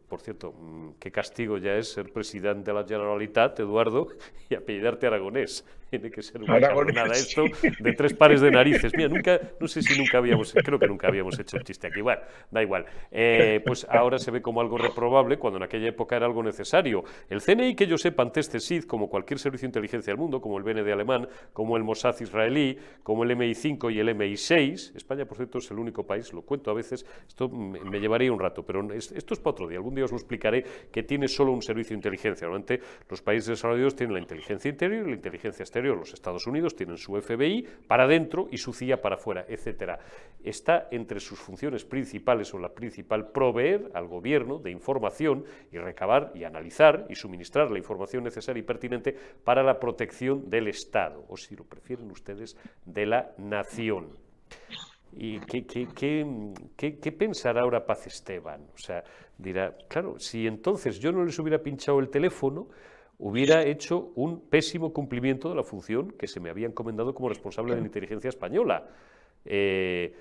por 0.08 0.21
cierto, 0.21 0.54
mm, 0.54 0.91
qué 0.99 1.12
castigo 1.12 1.58
ya 1.58 1.75
es 1.75 1.91
ser 1.91 2.12
presidente 2.12 2.71
de 2.71 2.78
la 2.78 2.88
Generalitat, 2.88 3.60
Eduardo, 3.60 4.08
y 4.49 4.56
apellidarte 4.56 5.08
aragonés. 5.08 5.65
Tiene 5.89 6.12
que 6.12 6.21
ser 6.21 6.41
una 6.41 6.60
nada 6.60 7.13
esto 7.13 7.45
de 7.80 7.93
tres 7.93 8.13
pares 8.13 8.41
de 8.41 8.52
narices. 8.52 8.91
Mira, 8.95 9.10
nunca, 9.10 9.39
no 9.60 9.67
sé 9.67 9.82
si 9.82 9.97
nunca 9.97 10.19
habíamos, 10.19 10.54
creo 10.54 10.78
que 10.78 10.88
nunca 10.88 11.08
habíamos 11.08 11.38
hecho 11.39 11.58
un 11.58 11.63
chiste 11.63 11.88
aquí. 11.88 12.02
Bueno, 12.02 12.21
da 12.52 12.62
igual. 12.62 12.86
Eh, 13.12 13.62
pues 13.65 13.88
ahora 13.89 14.19
se 14.19 14.32
ve 14.32 14.41
como 14.41 14.62
algo 14.62 14.78
reprobable 14.78 15.38
cuando 15.38 15.58
en 15.58 15.63
aquella 15.63 15.88
época 15.88 16.15
era 16.15 16.28
algo 16.28 16.43
necesario. 16.43 17.04
El 17.30 17.41
CNI, 17.41 17.75
que 17.75 17.88
yo 17.88 17.97
sepa, 17.97 18.23
ante 18.23 18.39
este 18.39 18.60
SID, 18.60 18.84
como 18.84 19.10
cualquier 19.10 19.39
servicio 19.39 19.65
de 19.65 19.69
inteligencia 19.69 20.12
del 20.12 20.19
mundo, 20.19 20.39
como 20.41 20.58
el 20.58 20.63
BND 20.63 20.91
alemán, 20.91 21.28
como 21.54 21.75
el 21.75 21.84
Mossad 21.84 22.19
israelí, 22.21 22.78
como 23.04 23.23
el 23.23 23.32
MI5 23.32 23.91
y 23.91 23.99
el 23.99 24.10
MI6, 24.10 24.95
España, 24.95 25.25
por 25.25 25.38
cierto, 25.38 25.58
es 25.58 25.71
el 25.71 25.80
único 25.80 26.06
país, 26.06 26.32
lo 26.34 26.43
cuento 26.43 26.69
a 26.69 26.73
veces, 26.73 27.06
esto 27.28 27.49
me 27.49 27.99
llevaría 27.99 28.32
un 28.32 28.39
rato, 28.39 28.65
pero 28.65 28.93
esto 28.93 29.34
es 29.34 29.39
para 29.39 29.52
otro 29.52 29.67
día 29.67 29.80
algún 29.80 29.95
día 29.95 30.06
os 30.06 30.12
lo 30.12 30.17
explicaré, 30.17 30.63
que 30.91 31.04
tiene 31.04 31.28
solo 31.28 31.52
un 31.52 31.62
servicio 31.62 31.91
de 31.91 31.95
inteligencia. 31.95 32.45
Normalmente 32.45 32.82
los 33.10 33.21
países 33.21 33.47
desarrollados 33.47 33.95
tienen 33.95 34.13
la 34.13 34.19
inteligencia 34.19 34.69
interior 34.69 35.08
y 35.08 35.10
la 35.10 35.15
inteligencia 35.15 35.63
exterior. 35.63 35.79
Los 35.82 36.13
Estados 36.13 36.46
Unidos 36.48 36.76
tienen 36.76 36.98
su 36.98 37.20
FBI 37.20 37.68
para 37.88 38.04
adentro 38.04 38.48
y 38.52 38.58
su 38.58 38.74
CIA 38.74 39.02
para 39.02 39.15
afuera, 39.15 39.46
etcétera. 39.48 40.00
Está 40.44 40.88
entre 40.92 41.20
sus 41.20 41.39
funciones 41.39 41.86
principales 41.86 42.54
o 42.54 42.60
la 42.60 42.70
principal 42.70 43.32
proveer 43.32 43.92
al 43.94 44.08
gobierno 44.08 44.60
de 44.60 44.72
información 44.72 45.46
y 45.72 45.78
recabar 45.78 46.32
y 46.36 46.44
analizar 46.44 47.06
y 47.10 47.15
suministrar 47.15 47.72
la 47.72 47.78
información 47.78 48.24
necesaria 48.24 48.60
y 48.62 48.63
pertinente 48.63 49.15
para 49.44 49.63
la 49.63 49.80
protección 49.80 50.50
del 50.50 50.68
Estado, 50.68 51.26
o 51.28 51.38
si 51.38 51.56
lo 51.56 51.63
prefieren 51.63 52.12
ustedes, 52.12 52.58
de 52.86 53.06
la 53.06 53.32
nación. 53.38 54.10
¿Y 55.13 55.39
qué, 55.39 55.65
qué, 55.65 57.12
pensará 57.12 57.62
ahora 57.62 57.86
Paz 57.86 58.08
Esteban? 58.08 58.68
O 58.74 58.78
sea, 58.78 59.04
dirá, 59.38 59.76
claro, 59.88 60.20
si 60.20 60.46
entonces 60.46 61.00
yo 61.00 61.12
no 61.12 61.26
les 61.26 61.38
hubiera 61.39 61.60
pinchado 61.60 62.00
el 62.00 62.10
teléfono, 62.10 62.68
hubiera 63.19 63.63
hecho 63.63 64.12
un 64.15 64.39
pésimo 64.39 64.93
cumplimiento 64.93 65.49
de 65.49 65.55
la 65.55 65.63
función 65.63 66.12
que 66.12 66.27
se 66.27 66.39
me 66.39 66.49
había 66.49 66.67
encomendado 66.67 67.13
como 67.13 67.29
responsable 67.29 67.75
de 67.75 67.82
la 67.82 67.86
inteligencia 67.86 68.29
española. 68.29 68.89
Eh, 69.45 70.15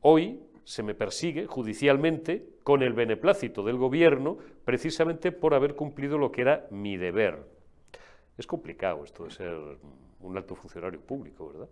hoy 0.00 0.40
se 0.64 0.82
me 0.82 0.94
persigue 0.94 1.46
judicialmente 1.46 2.44
con 2.64 2.82
el 2.82 2.92
beneplácito 2.92 3.62
del 3.62 3.76
gobierno 3.76 4.38
precisamente 4.64 5.32
por 5.32 5.54
haber 5.54 5.74
cumplido 5.74 6.18
lo 6.18 6.32
que 6.32 6.42
era 6.42 6.66
mi 6.70 6.96
deber. 6.96 7.38
Es 8.36 8.46
complicado 8.46 9.04
esto 9.04 9.24
de 9.24 9.30
ser 9.30 9.56
un 10.20 10.36
alto 10.36 10.56
funcionario 10.56 11.00
público, 11.00 11.48
¿verdad? 11.52 11.68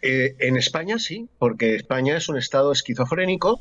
Eh, 0.00 0.36
en 0.38 0.56
España 0.56 0.98
sí, 0.98 1.28
porque 1.38 1.74
España 1.74 2.16
es 2.16 2.28
un 2.28 2.38
estado 2.38 2.72
esquizofrénico 2.72 3.60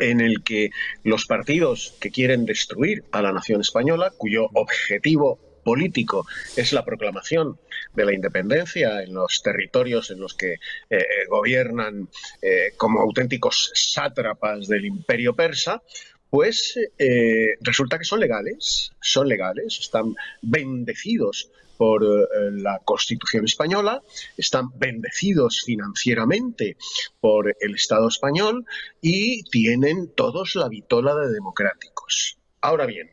en 0.00 0.20
el 0.20 0.42
que 0.42 0.70
los 1.02 1.26
partidos 1.26 1.94
que 2.00 2.10
quieren 2.10 2.46
destruir 2.46 3.04
a 3.12 3.22
la 3.22 3.32
nación 3.32 3.60
española, 3.60 4.12
cuyo 4.16 4.48
objetivo 4.54 5.38
político 5.64 6.26
es 6.56 6.72
la 6.72 6.84
proclamación 6.84 7.58
de 7.94 8.04
la 8.04 8.14
independencia 8.14 9.02
en 9.02 9.14
los 9.14 9.42
territorios 9.42 10.10
en 10.10 10.18
los 10.18 10.34
que 10.34 10.54
eh, 10.90 11.04
gobiernan 11.28 12.08
eh, 12.40 12.72
como 12.76 13.00
auténticos 13.00 13.70
sátrapas 13.74 14.66
del 14.66 14.86
imperio 14.86 15.34
persa, 15.34 15.82
pues 16.30 16.78
resulta 17.60 17.98
que 17.98 18.06
son 18.06 18.18
legales, 18.18 18.90
son 19.02 19.28
legales, 19.28 19.78
están 19.78 20.14
bendecidos 20.40 21.50
por 21.76 22.04
eh, 22.04 22.50
la 22.52 22.80
Constitución 22.84 23.44
española, 23.44 24.02
están 24.36 24.68
bendecidos 24.78 25.62
financieramente 25.64 26.76
por 27.20 27.54
el 27.60 27.74
Estado 27.74 28.08
español 28.08 28.64
y 29.00 29.42
tienen 29.44 30.12
todos 30.14 30.54
la 30.54 30.68
vitola 30.68 31.14
de 31.14 31.32
democráticos. 31.32 32.38
Ahora 32.60 32.86
bien, 32.86 33.10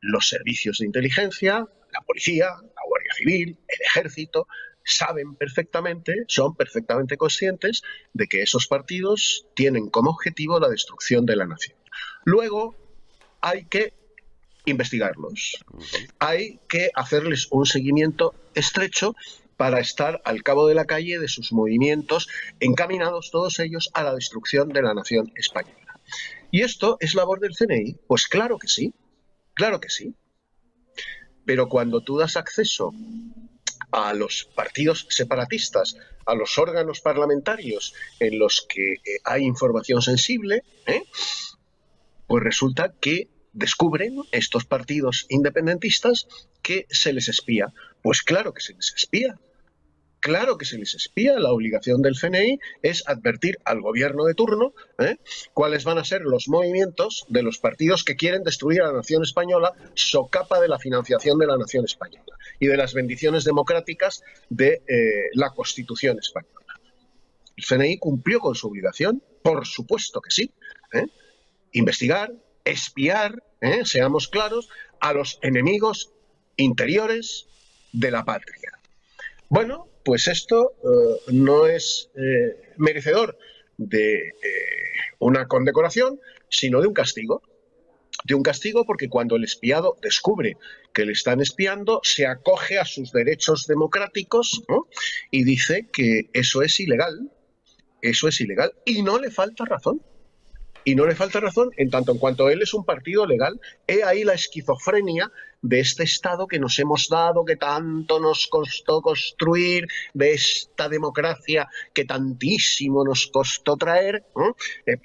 los 0.00 0.28
servicios 0.28 0.78
de 0.78 0.86
inteligencia, 0.86 1.66
la 1.92 2.00
policía, 2.06 2.46
la 2.46 2.82
Guardia 2.86 3.14
Civil, 3.14 3.58
el 3.68 3.86
ejército, 3.86 4.46
saben 4.84 5.34
perfectamente, 5.36 6.24
son 6.26 6.54
perfectamente 6.54 7.16
conscientes 7.16 7.82
de 8.12 8.26
que 8.26 8.42
esos 8.42 8.66
partidos 8.66 9.46
tienen 9.54 9.90
como 9.90 10.10
objetivo 10.10 10.58
la 10.58 10.68
destrucción 10.68 11.26
de 11.26 11.36
la 11.36 11.46
nación. 11.46 11.76
Luego 12.24 12.76
hay 13.40 13.64
que 13.66 13.99
investigarlos. 14.64 15.64
Hay 16.18 16.60
que 16.68 16.90
hacerles 16.94 17.48
un 17.50 17.66
seguimiento 17.66 18.34
estrecho 18.54 19.14
para 19.56 19.80
estar 19.80 20.22
al 20.24 20.42
cabo 20.42 20.66
de 20.66 20.74
la 20.74 20.86
calle 20.86 21.18
de 21.18 21.28
sus 21.28 21.52
movimientos, 21.52 22.28
encaminados 22.60 23.30
todos 23.30 23.58
ellos 23.58 23.90
a 23.92 24.02
la 24.02 24.14
destrucción 24.14 24.70
de 24.70 24.82
la 24.82 24.94
nación 24.94 25.32
española. 25.34 26.00
¿Y 26.50 26.62
esto 26.62 26.96
es 27.00 27.14
labor 27.14 27.40
del 27.40 27.54
CNI? 27.54 27.96
Pues 28.06 28.26
claro 28.26 28.58
que 28.58 28.68
sí, 28.68 28.94
claro 29.54 29.80
que 29.80 29.90
sí. 29.90 30.14
Pero 31.44 31.68
cuando 31.68 32.00
tú 32.00 32.18
das 32.18 32.36
acceso 32.36 32.92
a 33.92 34.14
los 34.14 34.48
partidos 34.54 35.06
separatistas, 35.10 35.96
a 36.26 36.34
los 36.34 36.58
órganos 36.58 37.00
parlamentarios 37.00 37.94
en 38.18 38.38
los 38.38 38.66
que 38.68 38.92
eh, 38.92 39.20
hay 39.24 39.44
información 39.44 40.00
sensible, 40.00 40.62
¿eh? 40.86 41.02
pues 42.26 42.42
resulta 42.42 42.94
que 43.00 43.28
descubren 43.52 44.16
estos 44.32 44.64
partidos 44.64 45.26
independentistas 45.28 46.26
que 46.62 46.86
se 46.90 47.12
les 47.12 47.28
espía. 47.28 47.72
Pues 48.02 48.22
claro 48.22 48.52
que 48.54 48.60
se 48.60 48.74
les 48.74 48.92
espía. 48.94 49.38
Claro 50.20 50.58
que 50.58 50.66
se 50.66 50.76
les 50.76 50.94
espía. 50.94 51.38
La 51.38 51.50
obligación 51.50 52.02
del 52.02 52.14
CNI 52.14 52.58
es 52.82 53.02
advertir 53.08 53.58
al 53.64 53.80
gobierno 53.80 54.24
de 54.24 54.34
turno 54.34 54.74
¿eh? 54.98 55.16
cuáles 55.54 55.84
van 55.84 55.96
a 55.96 56.04
ser 56.04 56.20
los 56.20 56.46
movimientos 56.48 57.24
de 57.28 57.42
los 57.42 57.58
partidos 57.58 58.04
que 58.04 58.16
quieren 58.16 58.44
destruir 58.44 58.82
a 58.82 58.88
la 58.88 58.92
nación 58.92 59.22
española, 59.22 59.72
socapa 59.94 60.60
de 60.60 60.68
la 60.68 60.78
financiación 60.78 61.38
de 61.38 61.46
la 61.46 61.56
nación 61.56 61.86
española 61.86 62.36
y 62.58 62.66
de 62.66 62.76
las 62.76 62.92
bendiciones 62.92 63.44
democráticas 63.44 64.22
de 64.50 64.82
eh, 64.86 65.30
la 65.32 65.50
Constitución 65.50 66.18
española. 66.18 66.60
El 67.56 67.64
CNI 67.64 67.98
cumplió 67.98 68.40
con 68.40 68.54
su 68.54 68.68
obligación, 68.68 69.22
por 69.42 69.66
supuesto 69.66 70.20
que 70.20 70.30
sí. 70.30 70.52
¿eh? 70.92 71.06
Investigar, 71.72 72.30
espiar, 72.70 73.42
¿eh? 73.60 73.84
seamos 73.84 74.28
claros, 74.28 74.68
a 75.00 75.12
los 75.12 75.38
enemigos 75.42 76.12
interiores 76.56 77.46
de 77.92 78.10
la 78.10 78.24
patria. 78.24 78.72
Bueno, 79.48 79.88
pues 80.04 80.28
esto 80.28 80.72
eh, 80.82 81.32
no 81.32 81.66
es 81.66 82.10
eh, 82.14 82.72
merecedor 82.76 83.38
de 83.76 84.34
una 85.18 85.46
condecoración, 85.46 86.20
sino 86.48 86.80
de 86.80 86.88
un 86.88 86.94
castigo. 86.94 87.42
De 88.24 88.34
un 88.34 88.42
castigo 88.42 88.84
porque 88.84 89.08
cuando 89.08 89.36
el 89.36 89.44
espiado 89.44 89.96
descubre 90.02 90.58
que 90.92 91.06
le 91.06 91.12
están 91.12 91.40
espiando, 91.40 92.00
se 92.02 92.26
acoge 92.26 92.78
a 92.78 92.84
sus 92.84 93.12
derechos 93.12 93.66
democráticos 93.66 94.62
y 95.30 95.44
dice 95.44 95.88
que 95.90 96.28
eso 96.34 96.60
es 96.60 96.78
ilegal, 96.80 97.30
eso 98.02 98.28
es 98.28 98.40
ilegal, 98.40 98.74
y 98.84 99.02
no 99.02 99.18
le 99.18 99.30
falta 99.30 99.64
razón 99.64 100.02
y 100.84 100.94
no 100.94 101.06
le 101.06 101.14
falta 101.14 101.40
razón 101.40 101.70
en 101.76 101.90
tanto 101.90 102.12
en 102.12 102.18
cuanto 102.18 102.48
él 102.48 102.62
es 102.62 102.74
un 102.74 102.84
partido 102.84 103.26
legal. 103.26 103.60
He 103.86 104.02
ahí 104.02 104.24
la 104.24 104.34
esquizofrenia 104.34 105.30
de 105.62 105.80
este 105.80 106.04
Estado 106.04 106.46
que 106.46 106.58
nos 106.58 106.78
hemos 106.78 107.08
dado, 107.08 107.44
que 107.44 107.56
tanto 107.56 108.18
nos 108.18 108.46
costó 108.46 109.02
construir, 109.02 109.86
de 110.14 110.32
esta 110.32 110.88
democracia 110.88 111.68
que 111.92 112.04
tantísimo 112.04 113.04
nos 113.04 113.26
costó 113.26 113.76
traer. 113.76 114.24
Eh, 114.86 114.96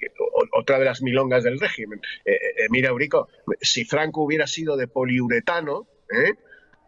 otra 0.52 0.78
de 0.78 0.84
las 0.84 1.02
milongas 1.02 1.44
del 1.44 1.60
régimen. 1.60 2.00
Eh, 2.24 2.32
eh, 2.32 2.66
mira, 2.70 2.88
Eurico, 2.88 3.28
si 3.60 3.84
Franco 3.84 4.22
hubiera 4.22 4.46
sido 4.46 4.76
de 4.76 4.88
poliuretano, 4.88 5.86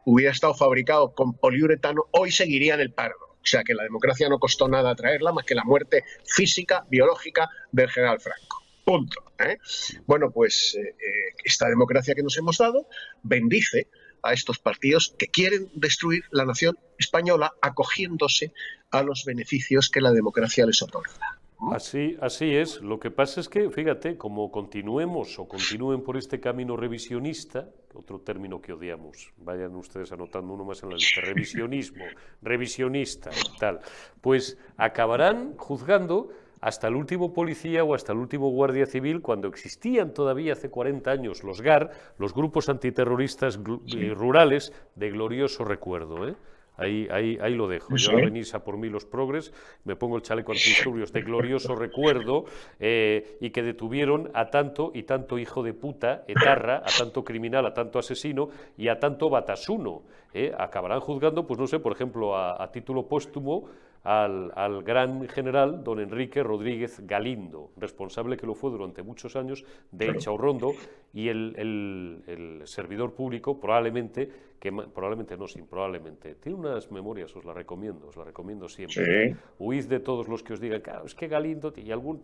hubiera 0.05 0.33
estado 0.33 0.55
fabricado 0.55 1.13
con 1.15 1.35
poliuretano, 1.35 2.05
hoy 2.13 2.31
seguiría 2.31 2.75
en 2.75 2.81
el 2.81 2.93
pardo. 2.93 3.29
O 3.43 3.47
sea 3.51 3.63
que 3.63 3.75
la 3.75 3.83
democracia 3.83 4.29
no 4.29 4.39
costó 4.39 4.69
nada 4.69 4.95
traerla 4.95 5.33
más 5.33 5.45
que 5.45 5.55
la 5.55 5.65
muerte 5.65 6.05
física, 6.25 6.85
biológica 6.91 7.49
del 7.73 7.89
general 7.91 8.21
Franco. 8.21 8.68
Punto. 8.89 9.23
¿eh? 9.39 9.59
Bueno, 10.07 10.31
pues 10.31 10.75
eh, 10.75 10.81
eh, 10.81 11.35
esta 11.45 11.69
democracia 11.69 12.15
que 12.15 12.23
nos 12.23 12.39
hemos 12.39 12.57
dado 12.57 12.87
bendice 13.23 13.89
a 14.23 14.33
estos 14.33 14.59
partidos 14.59 15.15
que 15.19 15.27
quieren 15.27 15.69
destruir 15.75 16.25
la 16.31 16.47
nación 16.47 16.79
española 16.99 17.53
acogiéndose 17.61 18.55
a 18.91 19.03
los 19.03 19.27
beneficios 19.27 19.91
que 19.91 20.01
la 20.01 20.11
democracia 20.11 20.65
les 20.65 20.81
otorga. 20.81 21.39
Así, 21.71 22.17
así 22.23 22.57
es. 22.57 22.81
Lo 22.81 22.99
que 22.99 23.11
pasa 23.11 23.43
es 23.43 23.51
que, 23.51 23.69
fíjate, 23.69 24.17
como 24.17 24.51
continuemos 24.51 25.39
o 25.39 25.47
continúen 25.47 26.03
por 26.03 26.17
este 26.17 26.41
camino 26.41 26.75
revisionista, 26.75 27.69
otro 27.93 28.21
término 28.21 28.63
que 28.63 28.73
odiamos, 28.73 29.35
vayan 29.37 29.77
ustedes 29.77 30.13
anotando 30.13 30.55
uno 30.55 30.65
más 30.65 30.83
en 30.83 30.89
la 30.89 30.95
lista, 30.95 31.21
revisionismo, 31.21 32.07
revisionista, 32.41 33.29
tal, 33.61 33.81
pues 34.23 34.57
acabarán 34.79 35.59
juzgando 35.59 36.31
hasta 36.61 36.89
el 36.89 36.95
último 36.97 37.33
policía 37.33 37.85
o 37.85 37.95
hasta 37.95 38.13
el 38.13 38.19
último 38.19 38.51
guardia 38.51 38.87
civil, 38.87 39.23
cuando 39.23 39.49
existían 39.49 40.13
todavía 40.13 40.53
hace 40.53 40.71
40 40.71 41.11
años 41.11 41.45
los 41.45 41.61
GAR, 41.61 41.91
los 42.19 42.35
grupos 42.35 42.69
antiterroristas 42.69 43.59
eh, 43.59 44.13
rurales 44.15 44.73
de 44.95 45.11
glorioso 45.11 45.65
recuerdo. 45.65 46.29
¿eh? 46.29 46.35
Ahí, 46.79 47.09
ahí, 47.11 47.37
ahí 47.41 47.55
lo 47.55 47.67
dejo. 47.67 47.97
Yo 47.97 48.15
venís 48.15 48.55
a 48.55 48.63
por 48.63 48.77
mí 48.77 48.89
los 48.89 49.05
progres, 49.05 49.53
me 49.85 49.97
pongo 49.97 50.17
el 50.17 50.23
chaleco 50.23 50.53
antidisturbios 50.53 51.13
de 51.13 51.23
glorioso 51.23 51.75
recuerdo 51.75 52.45
eh, 52.79 53.37
y 53.41 53.51
que 53.51 53.65
detuvieron 53.65 54.31
a 54.33 54.49
tanto 54.49 54.93
y 54.95 55.03
tanto 55.03 55.39
hijo 55.39 55.65
de 55.65 55.75
puta, 55.75 56.23
etarra, 56.29 56.77
a 56.77 56.91
tanto 56.97 57.25
criminal, 57.25 57.67
a 57.67 57.75
tanto 57.75 57.99
asesino 57.99 58.51
y 58.77 58.87
a 58.87 59.01
tanto 59.01 59.29
batasuno. 59.29 60.03
¿eh? 60.33 60.55
Acabarán 60.57 61.01
juzgando, 61.01 61.49
pues 61.49 61.59
no 61.59 61.67
sé, 61.67 61.81
por 61.81 61.91
ejemplo, 61.91 62.37
a 62.37 62.71
título 62.71 63.09
póstumo 63.09 63.69
al, 64.05 64.83
gran 64.83 65.29
general 65.29 65.83
don 65.83 66.01
Enrique 66.01 66.43
Rodríguez 66.43 67.01
Galindo, 67.07 67.71
responsable 67.77 68.37
que 68.37 68.47
lo 68.47 68.55
fue 68.55 68.71
durante 68.71 69.03
muchos 69.03 69.37
años 69.37 69.65
de 69.91 70.17
Chaurrondo 70.17 70.73
y 71.13 71.29
el, 71.29 72.63
servidor 72.65 73.15
público 73.15 73.61
probablemente, 73.61 74.31
que 74.59 74.73
probablemente 74.73 75.37
no, 75.37 75.47
sin 75.47 75.67
probablemente, 75.67 76.35
tiene 76.37 76.59
unas 76.59 76.91
memorias, 76.91 77.35
os 77.37 77.45
la 77.45 77.55
recomiendo, 77.55 78.09
os 78.09 78.17
la 78.17 78.25
recomiendo 78.25 78.69
siempre. 78.69 79.37
Huid 79.59 79.87
de 79.87 80.01
todos 80.01 80.29
los 80.29 80.43
que 80.43 80.55
os 80.55 80.61
digan, 80.61 80.81
claro, 80.81 81.05
es 81.07 81.15
que 81.15 81.29
Galindo 81.29 81.73
y 81.77 81.91
algún... 81.91 82.21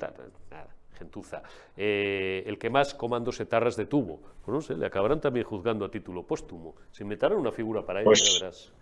Nada, 0.50 0.68
gentuza. 0.94 1.42
Eh, 1.76 2.42
el 2.46 2.58
que 2.58 2.70
más 2.70 2.94
comandos 2.94 3.40
etarras 3.40 3.76
detuvo. 3.76 4.20
Pues 4.44 4.54
no 4.54 4.60
sé, 4.60 4.76
le 4.76 4.86
acabarán 4.86 5.20
también 5.20 5.44
juzgando 5.46 5.84
a 5.84 5.90
título 5.90 6.24
póstumo. 6.24 6.74
Se 6.90 7.02
inventarán 7.02 7.38
una 7.38 7.52
figura 7.52 7.84
para 7.84 8.00
ello, 8.00 8.06
pues, 8.06 8.38
ya 8.38 8.46
verás 8.46 8.72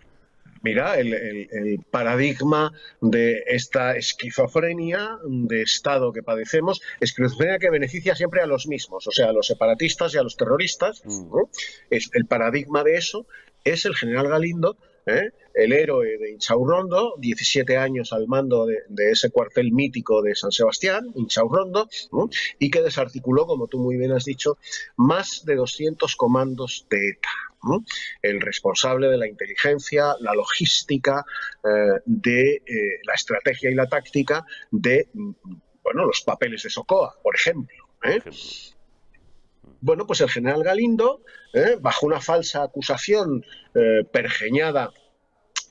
mira, 0.63 0.97
el, 0.97 1.79
paradigma 1.91 2.71
de 3.01 3.43
esta 3.45 3.95
esquizofrenia 3.95 5.19
de 5.25 5.61
Estado 5.61 6.11
que 6.11 6.23
padecemos, 6.23 6.81
esquizofrenia 6.99 7.59
que 7.59 7.69
beneficia 7.69 8.15
siempre 8.15 8.41
a 8.41 8.47
los 8.47 8.65
mismos, 8.65 9.05
o 9.07 9.11
sea, 9.11 9.29
a 9.29 9.33
los 9.33 9.47
separatistas 9.47 10.15
y 10.15 10.17
a 10.17 10.23
los 10.23 10.35
terroristas. 10.37 11.03
Mm. 11.05 11.29
Es, 11.91 12.09
el 12.13 12.25
paradigma 12.25 12.83
de 12.83 12.95
eso 12.95 13.27
es 13.63 13.85
el 13.85 13.95
general 13.95 14.29
Galindo, 14.29 14.77
¿eh? 15.05 15.29
el 15.53 15.73
héroe 15.73 16.17
de 16.17 16.31
Inchaurrondo, 16.31 17.15
17 17.17 17.77
años 17.77 18.11
al 18.13 18.27
mando 18.27 18.65
de, 18.65 19.11
ese 19.11 19.29
cuartel 19.29 19.71
mítico 19.71 20.21
de 20.21 20.35
San 20.35 20.51
Sebastián, 20.51 21.11
Inchaurrondo, 21.15 21.87
y 22.59 22.69
que 22.69 22.81
desarticuló, 22.81 23.45
como 23.45 23.67
tú 23.67 23.79
muy 23.79 23.97
bien 23.97 24.11
has 24.11 24.25
dicho, 24.25 24.57
más 24.95 25.43
de 25.45 25.55
200 25.55 26.15
comandos 26.15 26.87
de 26.89 27.09
ETA. 27.09 27.29
El 28.21 28.41
responsable 28.41 29.07
de 29.07 29.17
la 29.17 29.27
inteligencia, 29.27 30.15
la 30.19 30.33
logística, 30.33 31.23
eh, 31.63 32.01
de 32.05 32.55
eh, 32.55 32.99
la 33.05 33.13
estrategia 33.13 33.71
y 33.71 33.75
la 33.75 33.87
táctica 33.87 34.45
de 34.69 35.07
bueno, 35.83 36.05
los 36.05 36.21
papeles 36.21 36.63
de 36.63 36.69
Socoa, 36.69 37.15
por 37.21 37.35
ejemplo. 37.35 37.75
Bueno, 39.85 40.07
pues 40.07 40.21
el 40.21 40.29
general 40.29 40.63
Galindo, 40.63 41.23
bajo 41.81 42.05
una 42.05 42.21
falsa 42.21 42.63
acusación 42.63 43.45
pergeñada 44.13 44.93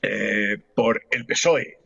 eh, 0.05 0.57
por 0.75 1.01
el 1.11 1.25
PSOE, 1.25 1.79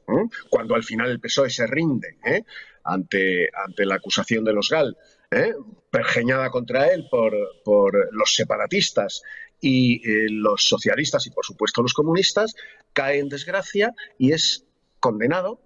cuando 0.49 0.73
al 0.73 0.83
final 0.83 1.11
el 1.11 1.19
PSOE 1.19 1.51
se 1.51 1.67
rinde 1.67 2.17
¿eh? 2.25 2.41
ante, 2.83 3.47
ante 3.53 3.85
la 3.85 3.95
acusación 3.95 4.43
de 4.43 4.53
los 4.53 4.71
GAL, 4.71 4.97
¿eh? 5.29 5.53
pergeñada 5.91 6.49
contra 6.49 6.87
él 6.87 7.05
por, 7.11 7.35
por 7.63 8.09
los 8.11 8.33
separatistas 8.33 9.21
y 9.61 10.01
los 10.29 10.63
socialistas 10.63 11.27
y 11.27 11.29
por 11.29 11.45
supuesto 11.45 11.83
los 11.83 11.93
comunistas, 11.93 12.55
cae 12.91 13.19
en 13.19 13.29
desgracia 13.29 13.93
y 14.17 14.31
es 14.31 14.65
condenado 14.99 15.61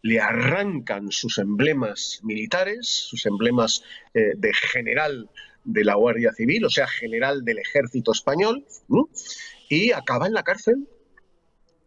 le 0.00 0.20
arrancan 0.20 1.12
sus 1.12 1.36
emblemas 1.36 2.20
militares, 2.22 2.88
sus 2.88 3.26
emblemas 3.26 3.82
de 4.14 4.54
general 4.54 5.28
de 5.68 5.84
la 5.84 5.94
Guardia 5.94 6.32
Civil, 6.32 6.64
o 6.64 6.70
sea, 6.70 6.88
general 6.88 7.44
del 7.44 7.58
ejército 7.58 8.12
español, 8.12 8.64
y 9.68 9.92
acaba 9.92 10.26
en 10.26 10.32
la 10.32 10.42
cárcel 10.42 10.88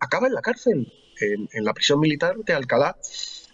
acaba 0.02 0.28
en 0.28 0.34
la 0.34 0.42
cárcel, 0.42 0.92
en, 1.22 1.64
la 1.64 1.74
prisión 1.74 2.00
militar 2.00 2.36
de 2.38 2.54
Alcalá, 2.54 2.98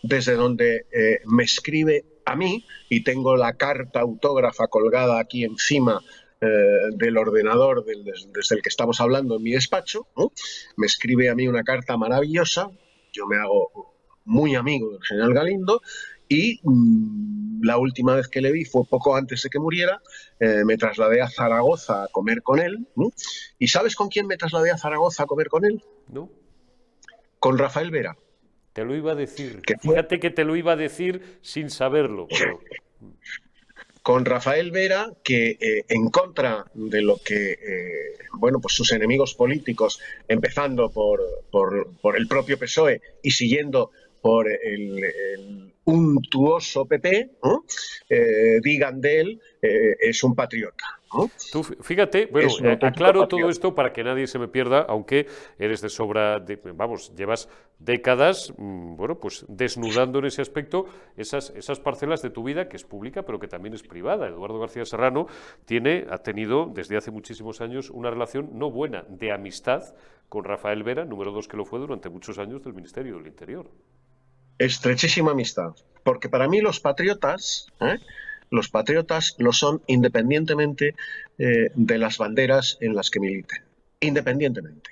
desde 0.02 0.34
donde 0.36 0.86
eh, 0.92 1.20
me 1.26 1.44
escribe 1.44 2.06
a 2.26 2.36
mí, 2.36 2.66
y 2.90 3.04
tengo 3.04 3.36
la 3.36 3.54
carta 3.54 4.00
autógrafa 4.00 4.68
colgada 4.68 5.20
aquí 5.20 5.44
encima 5.44 6.02
eh, 6.40 6.48
del 6.96 7.18
ordenador 7.18 7.86
desde 7.86 8.56
el 8.56 8.62
que 8.62 8.70
estamos 8.70 9.02
hablando 9.02 9.36
en 9.36 9.44
mi 9.44 9.52
despacho, 9.52 10.08
me 10.78 10.88
escribe 10.88 11.30
a 11.30 11.36
mí 11.36 11.48
una 11.48 11.64
carta 11.64 11.98
maravillosa, 11.98 12.72
yo 13.12 13.28
me 13.28 13.38
hago 13.38 13.94
muy 14.24 14.56
amigo 14.56 14.92
del 14.92 15.04
general 15.04 15.34
Galindo, 15.34 15.82
y 16.30 16.60
mm, 16.64 17.47
la 17.62 17.78
última 17.78 18.16
vez 18.16 18.28
que 18.28 18.42
le 18.42 18.52
vi 18.52 18.66
fue 18.66 18.84
poco 18.86 19.16
antes 19.16 19.44
de 19.44 19.50
que 19.50 19.60
muriera, 19.60 20.02
eh, 20.40 20.64
me 20.66 20.78
trasladé 20.78 21.22
a 21.22 21.30
Zaragoza 21.30 22.04
a 22.04 22.08
comer 22.08 22.42
con 22.42 22.60
él, 22.60 22.88
¿y 23.60 23.68
sabes 23.68 23.96
con 23.96 24.10
quién 24.10 24.28
me 24.28 24.38
trasladé 24.38 24.72
a 24.72 24.78
Zaragoza 24.78 25.24
a 25.24 25.26
comer 25.26 25.48
con 25.48 25.66
él? 25.66 25.84
No 26.08 26.30
con 27.40 27.58
Rafael 27.58 27.92
Vera. 27.92 28.18
Te 28.74 28.84
lo 28.84 28.96
iba 28.96 29.14
a 29.14 29.16
decir. 29.16 29.62
Fíjate 29.82 30.20
que 30.20 30.30
te 30.30 30.44
lo 30.44 30.56
iba 30.56 30.74
a 30.74 30.76
decir 30.76 31.40
sin 31.42 31.70
saberlo. 31.70 32.28
Con 34.04 34.26
Rafael 34.26 34.72
Vera, 34.72 35.12
que 35.24 35.58
eh, 35.60 35.86
en 35.90 36.10
contra 36.10 36.66
de 36.74 37.02
lo 37.02 37.18
que 37.18 37.52
eh, 37.54 38.18
bueno, 38.34 38.60
pues 38.60 38.76
sus 38.76 38.92
enemigos 38.92 39.34
políticos, 39.34 40.00
empezando 40.28 40.90
por, 40.92 41.22
por, 41.52 42.16
el 42.16 42.28
propio 42.28 42.58
PSOE 42.58 43.02
y 43.24 43.32
siguiendo 43.32 43.92
por 44.28 44.48
el, 44.50 45.74
untuoso 45.86 46.86
PP, 46.86 47.38
eh, 48.10 48.60
digan 48.62 49.00
de 49.00 49.22
él, 49.22 49.42
es 49.62 50.22
un 50.22 50.36
patriota. 50.36 50.98
Tú, 51.52 51.64
fíjate, 51.64 52.26
bueno, 52.26 52.50
eh, 52.64 52.78
aclaro 52.82 53.28
todo 53.28 53.50
esto 53.50 53.74
para 53.74 53.94
que 53.94 54.04
nadie 54.04 54.28
se 54.28 54.40
me 54.40 54.48
pierda, 54.48 54.82
aunque 54.82 55.28
eres 55.58 55.82
de 55.82 55.90
sobra, 55.90 56.44
vamos, 56.76 57.16
llevas 57.16 57.48
décadas, 57.80 58.54
mm, 58.58 58.96
bueno, 58.96 59.18
pues 59.18 59.46
desnudando 59.48 60.20
en 60.20 60.26
ese 60.26 60.42
aspecto 60.42 60.86
esas, 61.16 61.52
esas 61.52 61.80
parcelas 61.80 62.22
de 62.22 62.30
tu 62.30 62.44
vida 62.44 62.68
que 62.68 62.76
es 62.76 62.84
pública, 62.84 63.24
pero 63.24 63.40
que 63.40 63.48
también 63.48 63.74
es 63.74 63.84
privada. 63.84 64.28
Eduardo 64.28 64.60
García 64.60 64.84
Serrano 64.84 65.28
tiene, 65.66 66.06
ha 66.10 66.18
tenido 66.18 66.70
desde 66.74 66.98
hace 66.98 67.12
muchísimos 67.12 67.62
años 67.62 67.90
una 67.90 68.10
relación 68.10 68.50
no 68.54 68.70
buena, 68.70 69.06
de 69.08 69.32
amistad 69.32 69.96
con 70.28 70.44
Rafael 70.44 70.84
Vera, 70.84 71.06
número 71.06 71.32
dos 71.32 71.48
que 71.48 71.56
lo 71.56 71.64
fue 71.64 71.80
durante 71.80 72.10
muchos 72.10 72.38
años 72.38 72.62
del 72.64 72.74
Ministerio 72.74 73.18
del 73.18 73.28
Interior. 73.28 73.70
Estrechísima 74.60 75.32
amistad, 75.32 75.72
porque 76.04 76.30
para 76.30 76.48
mí 76.48 76.62
los 76.62 76.80
patriotas, 76.80 77.68
¿eh? 77.82 78.00
los 78.50 78.70
patriotas 78.70 79.36
lo 79.38 79.52
son 79.54 79.82
independientemente 79.88 80.96
eh, 81.38 81.72
de 81.76 81.98
las 81.98 82.18
banderas 82.18 82.78
en 82.82 82.96
las 82.96 83.10
que 83.10 83.20
militen, 83.20 83.64
independientemente. 84.00 84.92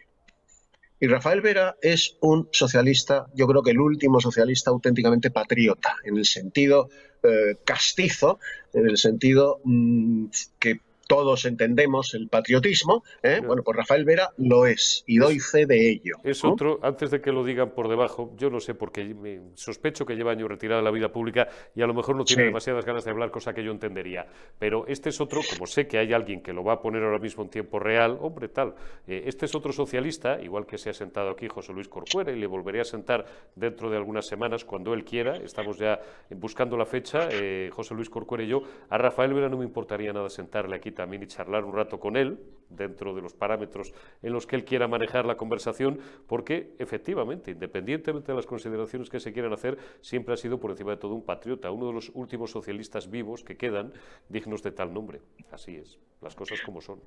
Y 1.00 1.08
Rafael 1.08 1.42
Vera 1.42 1.76
es 1.82 2.18
un 2.22 2.48
socialista, 2.52 3.28
yo 3.34 3.48
creo 3.48 3.62
que 3.64 3.72
el 3.72 3.80
último 3.80 4.22
socialista 4.22 4.72
auténticamente 4.72 5.30
patriota, 5.30 5.96
en 6.04 6.18
el 6.18 6.26
sentido 6.26 6.90
eh, 7.24 7.58
castizo, 7.66 8.40
en 8.74 8.88
el 8.88 8.98
sentido 8.98 9.60
mm, 9.64 10.28
que 10.60 10.80
todos 11.08 11.46
entendemos 11.46 12.14
el 12.14 12.28
patriotismo, 12.30 13.04
¿eh? 13.24 13.42
bueno, 13.46 13.64
pues 13.64 13.78
Rafael 13.78 14.06
Vera 14.06 14.32
lo 14.38 14.66
es 14.66 15.04
y 15.08 15.18
doy 15.18 15.40
fe 15.40 15.66
de 15.66 15.90
ello. 15.90 16.16
Es 16.24 16.44
otro, 16.44 16.80
antes 16.82 17.12
de 17.12 17.22
que 17.22 17.32
lo 17.32 17.44
digan 17.44 17.72
por 17.72 17.88
debajo, 17.88 18.34
yo 18.38 18.50
no 18.50 18.60
sé 18.60 18.74
porque 18.74 19.04
me 19.04 19.42
sospecho 19.56 20.06
que 20.06 20.16
lleva 20.16 20.32
años 20.32 20.50
retirado 20.50 20.82
de 20.82 20.86
la 20.86 20.92
vida 20.92 21.12
pública 21.12 21.48
y 21.76 21.82
a 21.82 21.88
lo 21.88 21.94
mejor 21.94 22.16
no 22.16 22.26
tiene 22.26 22.46
demasiadas 22.46 22.86
ganas 22.86 23.06
de 23.06 23.12
hablar, 23.12 23.32
cosa 23.32 23.54
que 23.54 23.64
yo 23.64 23.72
entendería. 23.72 24.26
Pero 24.58 24.86
este 24.88 25.10
es 25.10 25.22
otro, 25.22 25.42
como 25.54 25.68
sé 25.68 25.88
que 25.88 25.98
hay 25.98 26.14
alguien 26.14 26.42
que 26.42 26.54
lo 26.54 26.64
va 26.64 26.74
a 26.74 26.82
poner 26.82 27.04
ahora 27.04 27.20
mismo 27.20 27.44
en 27.44 27.50
tiempo 27.50 27.80
real, 27.80 28.18
hombre, 28.22 28.50
tal, 28.50 28.76
eh, 29.08 29.24
este 29.26 29.46
es 29.46 29.56
otro 29.56 29.72
socialista, 29.72 30.42
igual 30.42 30.66
que 30.66 30.78
se 30.78 30.90
ha 30.90 30.94
sentado 30.94 31.30
aquí 31.30 31.48
José 31.48 31.74
Luis 31.74 31.88
Corcuera 31.88 32.32
y 32.32 32.40
le 32.40 32.48
volveré 32.48 32.82
a 32.82 32.86
sentar 32.86 33.26
dentro 33.56 33.90
de 33.90 33.98
algunas 33.98 34.26
semanas 34.26 34.66
cuando 34.66 34.94
él 34.94 35.04
quiera, 35.04 35.38
estamos 35.38 35.78
ya 35.78 36.00
buscando 36.32 36.78
la 36.78 36.86
fecha, 36.86 37.30
eh, 37.32 37.70
José 37.72 37.94
Luis 37.94 38.10
Corcuera 38.10 38.44
y 38.44 38.48
yo, 38.48 38.64
a 38.90 38.98
Rafael 38.98 39.34
Vera 39.34 39.50
no 39.50 39.58
me 39.58 39.66
importaría 39.66 40.12
nada 40.14 40.30
sentarle 40.30 40.76
aquí 40.76 40.92
también 40.96 41.24
y 41.24 41.28
charlar 41.28 41.64
un 41.66 41.74
rato 41.74 42.00
con 42.00 42.18
él, 42.18 42.40
dentro 42.70 43.14
de 43.16 43.22
los 43.22 43.34
parámetros 43.34 43.94
en 44.22 44.34
los 44.34 44.48
que 44.48 44.56
él 44.56 44.66
quiera 44.66 44.88
manejar 44.88 45.26
la 45.26 45.38
conversación, 45.38 46.00
porque 46.28 46.74
efectivamente, 46.80 47.52
independientemente 47.52 48.32
de 48.32 48.36
las 48.36 48.46
consideraciones 48.46 49.10
que 49.10 49.20
se 49.20 49.34
quieran 49.34 49.54
hacer, 49.54 49.78
siempre 50.02 50.34
ha 50.34 50.38
sido 50.38 50.60
por 50.60 50.72
encima 50.72 50.92
de 50.92 50.98
todo 50.98 51.14
un 51.14 51.24
patriota, 51.24 51.72
uno 51.72 51.88
de 51.88 51.94
los 51.94 52.12
últimos 52.14 52.52
socialistas 52.52 53.10
vivos 53.10 53.44
que 53.44 53.58
quedan 53.58 53.94
dignos 54.30 54.64
de 54.64 54.72
tal 54.72 54.94
nombre. 54.94 55.22
Así 55.52 55.76
es, 55.76 56.00
las 56.22 56.36
cosas 56.36 56.60
como 56.62 56.82
son. 56.82 57.00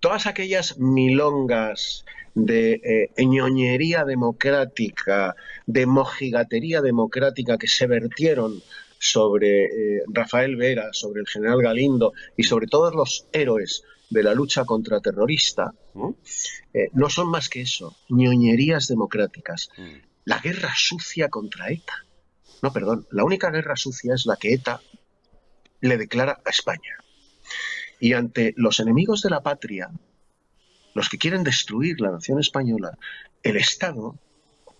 todas 0.00 0.26
aquellas 0.26 0.78
milongas 0.78 2.04
de 2.34 3.08
eh, 3.16 3.24
ñoñería 3.24 4.04
democrática, 4.04 5.36
de 5.66 5.86
mojigatería 5.86 6.80
democrática 6.80 7.56
que 7.56 7.68
se 7.68 7.86
vertieron 7.86 8.60
sobre 9.02 9.64
eh, 9.64 10.02
Rafael 10.06 10.54
Vera, 10.54 10.90
sobre 10.92 11.22
el 11.22 11.26
general 11.26 11.60
Galindo 11.60 12.12
y 12.36 12.44
sobre 12.44 12.68
todos 12.68 12.94
los 12.94 13.26
héroes 13.32 13.82
de 14.08 14.22
la 14.22 14.32
lucha 14.32 14.64
contra 14.64 15.00
terrorista, 15.00 15.74
eh, 16.72 16.88
¿no? 16.92 17.10
son 17.10 17.28
más 17.28 17.48
que 17.48 17.62
eso, 17.62 17.96
ñoñerías 18.10 18.86
democráticas. 18.86 19.70
Mm. 19.76 20.06
La 20.24 20.38
guerra 20.38 20.72
sucia 20.76 21.28
contra 21.30 21.70
ETA. 21.70 22.06
No, 22.62 22.72
perdón, 22.72 23.08
la 23.10 23.24
única 23.24 23.50
guerra 23.50 23.74
sucia 23.74 24.14
es 24.14 24.24
la 24.24 24.36
que 24.36 24.54
ETA 24.54 24.80
le 25.80 25.98
declara 25.98 26.40
a 26.44 26.50
España. 26.50 26.96
Y 27.98 28.12
ante 28.12 28.54
los 28.56 28.78
enemigos 28.78 29.20
de 29.22 29.30
la 29.30 29.42
patria, 29.42 29.90
los 30.94 31.08
que 31.08 31.18
quieren 31.18 31.42
destruir 31.42 32.00
la 32.00 32.12
nación 32.12 32.38
española, 32.38 32.96
el 33.42 33.56
Estado, 33.56 34.16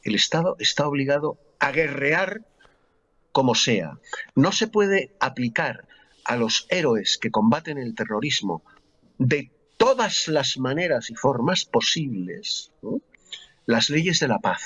el 0.05 0.15
Estado 0.15 0.55
está 0.61 0.87
obligado 0.87 1.39
a 1.59 1.73
guerrear 1.73 2.43
como 3.33 3.55
sea. 3.55 3.99
No 4.35 4.53
se 4.53 4.69
puede 4.69 5.15
aplicar 5.21 5.87
a 6.25 6.37
los 6.37 6.67
héroes 6.71 7.19
que 7.19 7.31
combaten 7.31 7.79
el 7.79 7.95
terrorismo 7.95 8.63
de 9.19 9.51
todas 9.77 10.29
las 10.29 10.59
maneras 10.59 11.11
y 11.11 11.15
formas 11.15 11.65
posibles 11.65 12.71
las 13.67 13.91
leyes 13.91 14.21
de 14.21 14.29
la 14.29 14.39
paz. 14.39 14.63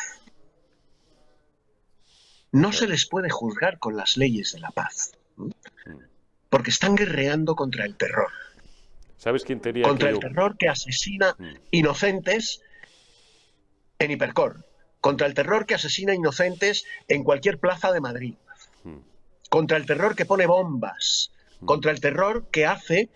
No 2.53 2.73
se 2.73 2.87
les 2.87 3.07
puede 3.07 3.31
juzgar 3.31 3.79
con 3.79 3.97
las 3.97 4.17
leyes 4.17 4.53
de 4.53 4.61
la 4.61 4.71
paz, 4.71 5.13
porque 6.49 6.71
están 6.71 6.95
guerreando 6.95 7.55
contra 7.55 7.85
el 7.85 7.97
terror. 7.97 8.31
¿Sabes 9.17 9.45
quién 9.45 9.61
tenía 9.61 9.85
Contra 9.85 10.11
el 10.11 10.21
terror 10.21 10.57
que 10.59 10.69
asesina 10.69 11.35
mm. 11.39 11.45
inocentes 11.71 12.63
en 13.99 14.11
Hipercor. 14.11 14.65
Contra 15.01 15.27
el 15.27 15.35
terror 15.35 15.67
que 15.67 15.75
asesina 15.75 16.15
inocentes 16.15 16.85
en 17.09 17.25
cualquier 17.25 17.59
plaza 17.59 17.93
de 17.93 18.01
Madrid. 18.01 18.35
Mm. 19.47 19.51
Contra 19.51 19.77
el 19.77 19.87
terror 19.87 20.15
que 20.15 20.27
pone 20.27 20.47
bombas. 20.47 21.33
Mm. 21.61 21.67
Contra 21.67 21.91
el 21.91 22.01
terror 22.01 22.47
que 22.51 22.67
hace 22.67 23.09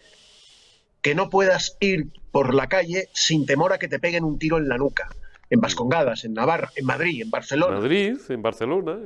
que 1.02 1.14
no 1.14 1.30
puedas 1.30 1.76
ir 1.80 2.08
por 2.30 2.54
la 2.54 2.68
calle 2.68 3.08
sin 3.12 3.46
temor 3.46 3.72
a 3.72 3.78
que 3.78 3.88
te 3.88 3.98
peguen 3.98 4.24
un 4.24 4.38
tiro 4.38 4.58
en 4.58 4.68
la 4.68 4.76
nuca. 4.76 5.08
En 5.48 5.60
Vascongadas, 5.60 6.24
en 6.24 6.34
Navarra, 6.34 6.70
en 6.76 6.86
Madrid, 6.86 7.22
en 7.22 7.30
Barcelona. 7.30 7.76
En 7.76 7.82
Madrid, 7.82 8.16
en 8.28 8.42
Barcelona, 8.42 8.98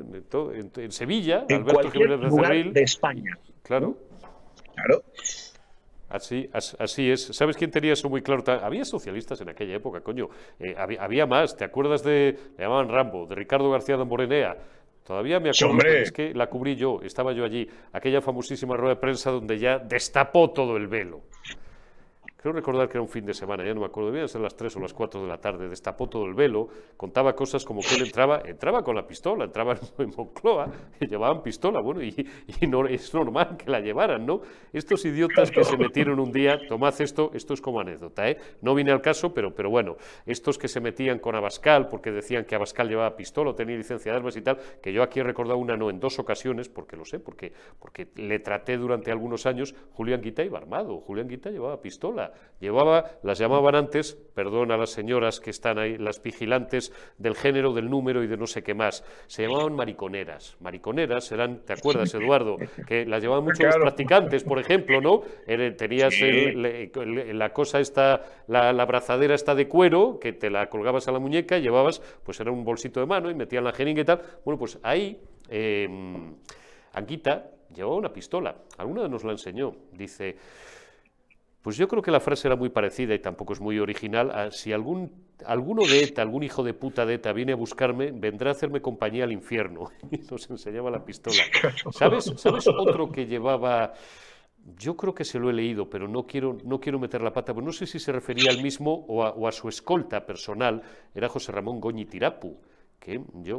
en, 0.77 0.93
Sevilla, 0.93 1.47
en 1.49 1.65
cualquier 1.65 2.11
lugar 2.11 2.73
de 2.73 2.83
España. 2.83 3.39
Claro. 3.63 3.97
Claro. 4.75 5.03
Así, 6.11 6.49
así 6.53 7.11
es. 7.11 7.23
¿Sabes 7.33 7.57
quién 7.57 7.71
tenía 7.71 7.93
eso 7.93 8.09
muy 8.09 8.23
claro? 8.23 8.45
Había 8.63 8.85
socialistas 8.85 9.41
en 9.41 9.49
aquella 9.49 9.75
época, 9.75 10.01
coño. 10.01 10.29
Eh, 10.61 10.75
había, 10.79 11.27
más. 11.27 11.57
¿Te 11.57 11.65
acuerdas 11.65 12.05
de, 12.05 12.39
le 12.57 12.63
llamaban 12.63 12.89
Rambo, 12.89 13.27
de 13.27 13.35
Ricardo 13.35 13.71
García 13.71 13.97
de 13.97 14.05
Morenea? 14.05 14.57
Todavía 15.05 15.39
me 15.39 15.51
acuerdo, 15.51 15.87
es 15.87 16.13
que 16.13 16.33
la 16.33 16.49
cubrí 16.49 16.77
yo, 16.77 17.01
estaba 17.03 17.33
yo 17.33 17.45
allí, 17.45 17.69
aquella 17.93 18.23
famosísima 18.23 18.75
rueda 18.75 18.95
de 18.95 19.01
prensa 19.01 19.31
donde 19.31 19.59
ya 19.59 19.79
destapó 19.79 20.51
todo 20.51 20.79
el 20.79 20.89
velo. 20.89 21.21
Creo 22.45 22.53
recordar 22.53 22.91
que 22.91 22.99
era 22.99 23.01
un 23.01 23.09
fin 23.09 23.25
de 23.25 23.33
semana, 23.33 23.65
ya 23.65 23.73
no 23.73 23.81
me 23.81 23.87
acuerdo, 23.87 24.11
debían 24.11 24.29
ser 24.29 24.43
las 24.43 24.55
3 24.55 24.77
o 24.77 24.81
las 24.81 24.93
4 24.93 25.23
de 25.23 25.27
la 25.27 25.39
tarde, 25.39 25.67
destapó 25.67 26.11
todo 26.11 26.27
el 26.27 26.35
velo, 26.35 26.69
contaba 26.95 27.35
cosas 27.35 27.65
como 27.65 27.81
que 27.81 27.95
él 27.95 28.03
entraba, 28.03 28.43
entraba 28.45 28.85
con 28.85 28.95
la 28.95 29.07
pistola, 29.07 29.47
entraba 29.47 29.79
en 29.99 30.13
Moncloa, 30.15 30.71
y 31.01 31.07
llevaban 31.07 31.43
pistola, 31.43 31.81
bueno, 31.81 32.03
y, 32.03 32.15
no, 32.69 32.87
es 32.87 33.15
normal 33.15 33.57
que 33.57 33.71
la 33.71 33.81
llevaran, 33.81 34.27
¿no? 34.27 34.43
Estos 34.75 35.07
idiotas 35.07 35.51
que 35.51 35.65
se 35.65 35.79
metieron 35.79 36.21
un 36.21 36.31
día, 36.33 36.59
tomad 36.69 36.93
esto, 37.01 37.31
esto 37.33 37.55
es 37.55 37.63
como 37.63 37.81
anécdota, 37.81 38.29
¿eh? 38.29 38.37
No 38.61 38.75
vine 38.75 38.93
al 38.93 39.01
caso, 39.01 39.33
pero, 39.33 39.55
pero 39.55 39.71
bueno, 39.71 39.97
estos 40.27 40.59
que 40.59 40.69
se 40.69 40.83
metían 40.83 41.21
con 41.21 41.35
Abascal, 41.35 41.89
porque 41.89 42.11
decían 42.13 42.45
que 42.45 42.57
Abascal 42.57 42.91
llevaba 42.91 43.17
pistola 43.17 43.53
o 43.53 43.55
tenía 43.55 43.75
licencia 43.75 44.13
de 44.13 44.19
armas 44.19 44.37
y 44.37 44.43
tal, 44.43 44.59
que 44.83 44.93
yo 44.93 45.03
aquí 45.03 45.19
he 45.19 45.25
recordado 45.25 45.57
una 45.57 45.79
no 45.79 45.89
en 45.89 45.99
dos 45.99 46.19
ocasiones, 46.19 46.69
porque 46.69 46.95
lo 46.95 47.07
sé, 47.07 47.21
porque, 47.21 47.55
porque 47.79 48.09
le 48.17 48.39
traté 48.41 48.77
durante 48.77 49.11
algunos 49.11 49.47
años, 49.47 49.75
Julián 49.95 50.21
Guita 50.21 50.45
iba 50.45 50.59
armado, 50.59 51.01
Julián 51.01 51.27
Guita 51.27 51.49
llevaba 51.49 51.81
pistola, 51.81 52.34
Llevaba, 52.61 53.11
las 53.23 53.39
llamaban 53.39 53.75
antes, 53.75 54.15
perdón 54.35 54.71
a 54.71 54.79
las 54.79 54.91
señoras 54.91 55.41
que 55.41 55.51
están 55.51 55.79
ahí, 55.79 55.99
las 55.99 56.23
vigilantes 56.23 56.93
del 57.19 57.35
género, 57.35 57.75
del 57.75 57.91
número 57.91 58.23
y 58.23 58.27
de 58.27 58.37
no 58.37 58.47
sé 58.47 58.63
qué 58.63 58.73
más, 58.73 59.05
se 59.27 59.43
llamaban 59.43 59.75
mariconeras. 59.75 60.57
Mariconeras 60.61 61.31
eran, 61.33 61.59
¿te 61.59 61.75
acuerdas, 61.75 62.15
Eduardo? 62.15 62.57
Que 62.87 63.05
las 63.05 63.21
llevaban 63.21 63.45
muchos 63.45 63.67
los 63.67 63.77
practicantes, 63.77 64.45
por 64.45 64.59
ejemplo, 64.59 65.01
¿no? 65.01 65.23
Tenías 65.77 66.15
la 66.55 67.53
cosa 67.53 67.81
esta, 67.81 68.23
la, 68.47 68.73
la 68.73 68.87
brazadera 68.87 69.35
esta 69.35 69.55
de 69.55 69.69
cuero, 69.69 70.19
que 70.19 70.33
te 70.33 70.49
la 70.49 70.71
colgabas 70.71 71.07
a 71.09 71.13
la 71.13 71.19
muñeca 71.19 71.59
y 71.59 71.63
llevabas, 71.63 72.01
pues 72.23 72.41
era 72.41 72.51
un 72.51 72.65
bolsito 72.65 73.01
de 73.01 73.07
mano 73.07 73.31
y 73.31 73.35
metían 73.35 73.65
la 73.65 73.73
jeringa 73.73 74.01
y 74.01 74.05
tal. 74.05 74.23
Bueno, 74.45 74.59
pues 74.59 74.79
ahí, 74.83 75.21
eh, 75.51 75.89
Anquita 76.95 77.51
llevaba 77.75 77.97
una 77.97 78.13
pistola. 78.13 78.55
Alguna 78.79 79.09
nos 79.09 79.25
la 79.25 79.33
enseñó. 79.33 79.75
Dice, 79.93 80.37
pues 81.65 81.79
yo 81.79 81.89
creo 81.89 82.03
que 82.03 82.11
la 82.11 82.21
frase 82.21 82.47
era 82.47 82.57
muy 82.57 82.69
parecida 82.69 83.15
y 83.15 83.21
tampoco 83.21 83.55
es 83.55 83.61
muy 83.61 83.79
original. 83.79 84.53
si 84.53 84.71
algún, 84.71 85.11
alguno 85.47 85.81
de 85.87 86.05
ETA, 86.05 86.21
algún 86.21 86.43
hijo 86.43 86.63
de 86.63 86.75
puta 86.75 87.07
de 87.07 87.15
ETA 87.15 87.33
viene 87.33 87.53
a 87.53 87.57
buscarme, 87.57 88.13
vendrá 88.13 88.51
a 88.51 88.53
hacerme 88.53 88.83
compañía 88.83 89.25
al 89.25 89.33
infierno. 89.33 89.91
Y 90.11 90.19
nos 90.31 90.51
enseñaba 90.51 90.91
la 90.91 91.03
pistola. 91.03 91.43
¿Sabes, 91.91 92.31
¿Sabes 92.37 92.69
otro 92.69 93.11
que 93.11 93.25
llevaba... 93.25 93.95
Yo 94.77 94.95
creo 94.95 95.15
que 95.15 95.25
se 95.25 95.39
lo 95.39 95.49
he 95.49 95.55
leído, 95.55 95.89
pero 95.89 96.07
no 96.07 96.27
quiero, 96.27 96.59
no 96.65 96.79
quiero 96.81 96.99
meter 96.99 97.23
la 97.23 97.33
pata, 97.33 97.55
pues 97.55 97.65
no 97.65 97.73
sé 97.73 97.87
si 97.87 97.99
se 97.99 98.13
refería 98.13 98.51
al 98.51 98.63
mismo 98.63 99.07
o 99.09 99.25
a, 99.25 99.31
o 99.31 99.49
a 99.49 99.53
su 99.53 99.67
escolta 99.67 100.27
personal, 100.27 100.83
era 101.15 101.31
José 101.31 101.51
Ramón 101.51 101.81
Goñi 101.81 102.05
Tirapu 102.05 102.59
que 103.05 103.21
yo 103.43 103.59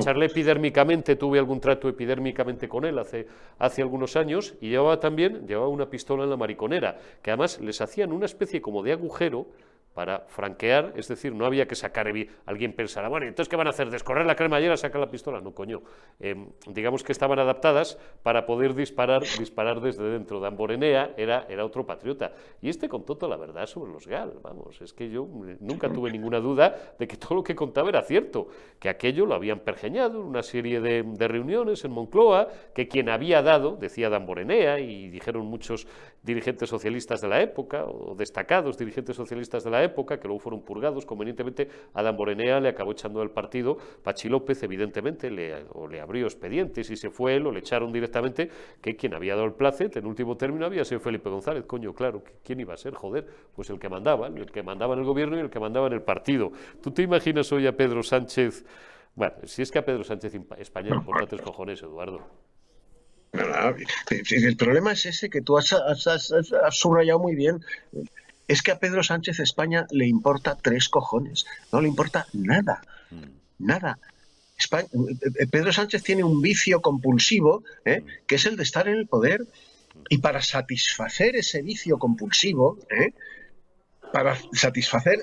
charlé, 0.00 0.26
epidérmicamente, 0.26 1.14
tuve 1.14 1.38
algún 1.38 1.60
trato 1.60 1.88
epidérmicamente 1.88 2.68
con 2.68 2.84
él 2.84 2.98
hace, 2.98 3.28
hace 3.58 3.82
algunos 3.82 4.16
años 4.16 4.54
y 4.60 4.68
llevaba 4.68 4.98
también, 4.98 5.46
llevaba 5.46 5.68
una 5.68 5.88
pistola 5.88 6.24
en 6.24 6.30
la 6.30 6.36
mariconera, 6.36 6.98
que 7.22 7.30
además 7.30 7.60
les 7.60 7.80
hacían 7.80 8.12
una 8.12 8.26
especie 8.26 8.60
como 8.60 8.82
de 8.82 8.92
agujero 8.92 9.46
para 9.94 10.20
franquear, 10.28 10.92
es 10.96 11.08
decir, 11.08 11.34
no 11.34 11.44
había 11.44 11.66
que 11.66 11.74
sacar, 11.74 12.12
alguien 12.46 12.72
pensará, 12.72 13.08
bueno, 13.08 13.26
entonces 13.26 13.48
¿qué 13.48 13.56
van 13.56 13.66
a 13.66 13.70
hacer? 13.70 13.90
¿Descorrer 13.90 14.24
la 14.24 14.36
cremallera, 14.36 14.76
sacar 14.76 15.00
la 15.00 15.10
pistola? 15.10 15.40
No, 15.40 15.52
coño. 15.52 15.82
Em, 16.20 16.48
digamos 16.68 17.02
que 17.02 17.12
estaban 17.12 17.38
adaptadas 17.38 17.98
para 18.22 18.46
poder 18.46 18.74
disparar, 18.74 19.22
disparar 19.38 19.80
desde 19.80 20.04
dentro. 20.04 20.40
de 20.40 20.46
Amborenea 20.46 21.14
era, 21.16 21.46
era 21.48 21.64
otro 21.64 21.84
patriota. 21.84 22.32
Y 22.62 22.68
este 22.68 22.88
contó 22.88 23.16
toda 23.16 23.30
la 23.30 23.36
verdad 23.36 23.66
sobre 23.66 23.92
los 23.92 24.06
GAL, 24.06 24.38
vamos, 24.42 24.80
es 24.80 24.92
que 24.92 25.10
yo 25.10 25.28
nunca 25.60 25.92
tuve 25.92 26.10
ninguna 26.10 26.40
duda 26.40 26.94
de 26.98 27.08
que 27.08 27.16
todo 27.16 27.34
lo 27.34 27.42
que 27.42 27.54
contaba 27.54 27.88
era 27.88 28.02
cierto, 28.02 28.48
que 28.78 28.88
aquello 28.88 29.26
lo 29.26 29.34
habían 29.34 29.60
pergeñado 29.60 30.20
en 30.20 30.26
una 30.26 30.42
serie 30.42 30.80
de, 30.80 31.28
reuniones 31.28 31.84
en 31.84 31.92
Moncloa, 31.92 32.48
que 32.74 32.88
quien 32.88 33.08
había 33.08 33.42
dado, 33.42 33.76
decía 33.76 34.08
Damborenea, 34.08 34.80
y 34.80 35.08
dijeron 35.08 35.46
muchos 35.46 35.86
dirigentes 36.22 36.68
socialistas 36.68 37.20
de 37.20 37.28
la 37.28 37.40
época, 37.42 37.84
o 37.84 38.14
destacados 38.14 38.78
dirigentes 38.78 39.16
socialistas 39.16 39.64
de 39.64 39.70
la 39.70 39.79
época, 39.82 40.18
que 40.18 40.28
luego 40.28 40.40
fueron 40.40 40.62
purgados 40.62 41.06
convenientemente, 41.06 41.68
Adam 41.94 42.16
Borenea 42.16 42.60
le 42.60 42.68
acabó 42.68 42.92
echando 42.92 43.20
del 43.20 43.30
partido, 43.30 43.78
Pachi 44.02 44.28
López 44.28 44.62
evidentemente 44.62 45.30
le, 45.30 45.64
o 45.72 45.88
le 45.88 46.00
abrió 46.00 46.26
expedientes 46.26 46.90
y 46.90 46.96
se 46.96 47.10
fue 47.10 47.36
él 47.36 47.46
o 47.46 47.52
le 47.52 47.60
echaron 47.60 47.92
directamente, 47.92 48.50
que 48.80 48.96
quien 48.96 49.14
había 49.14 49.34
dado 49.34 49.46
el 49.46 49.54
placet 49.54 49.96
en 49.96 50.06
último 50.06 50.36
término 50.36 50.66
había 50.66 50.84
sido 50.84 51.00
Felipe 51.00 51.30
González, 51.30 51.64
coño, 51.66 51.94
claro, 51.94 52.22
¿quién 52.44 52.60
iba 52.60 52.74
a 52.74 52.76
ser? 52.76 52.94
Joder, 52.94 53.26
pues 53.54 53.70
el 53.70 53.78
que 53.78 53.88
mandaba, 53.88 54.28
el 54.28 54.50
que 54.50 54.62
mandaba 54.62 54.94
en 54.94 55.00
el 55.00 55.06
gobierno 55.06 55.36
y 55.36 55.40
el 55.40 55.50
que 55.50 55.60
mandaba 55.60 55.86
en 55.86 55.94
el 55.94 56.02
partido. 56.02 56.52
¿Tú 56.82 56.90
te 56.90 57.02
imaginas 57.02 57.50
hoy 57.52 57.66
a 57.66 57.76
Pedro 57.76 58.02
Sánchez? 58.02 58.64
Bueno, 59.14 59.34
si 59.44 59.62
es 59.62 59.70
que 59.70 59.78
a 59.78 59.84
Pedro 59.84 60.04
Sánchez 60.04 60.34
España 60.58 60.90
le 60.90 60.96
importa 60.96 61.36
cojones, 61.38 61.82
Eduardo. 61.82 62.26
El 63.32 64.56
problema 64.56 64.92
es 64.92 65.06
ese 65.06 65.30
que 65.30 65.40
tú 65.40 65.56
has, 65.56 65.74
subrayado 66.70 67.18
muy 67.18 67.34
bien 67.34 67.60
es 68.50 68.62
que 68.62 68.72
a 68.72 68.80
Pedro 68.80 69.04
Sánchez 69.04 69.38
España 69.38 69.86
le 69.92 70.08
importa 70.08 70.58
tres 70.60 70.88
cojones, 70.88 71.46
no 71.72 71.80
le 71.80 71.86
importa 71.86 72.26
nada, 72.32 72.82
mm. 73.12 73.24
nada. 73.60 74.00
Eh, 74.72 75.46
Pedro 75.46 75.72
Sánchez 75.72 76.02
tiene 76.02 76.24
un 76.24 76.42
vicio 76.42 76.82
compulsivo, 76.82 77.62
¿eh? 77.84 78.00
mm. 78.00 78.26
que 78.26 78.34
es 78.34 78.46
el 78.46 78.56
de 78.56 78.64
estar 78.64 78.88
en 78.88 78.96
el 78.96 79.06
poder, 79.06 79.46
y 80.08 80.18
para 80.18 80.42
satisfacer 80.42 81.36
ese 81.36 81.62
vicio 81.62 81.96
compulsivo, 81.98 82.76
¿eh? 82.90 83.14
para 84.12 84.36
satisfacer 84.52 85.22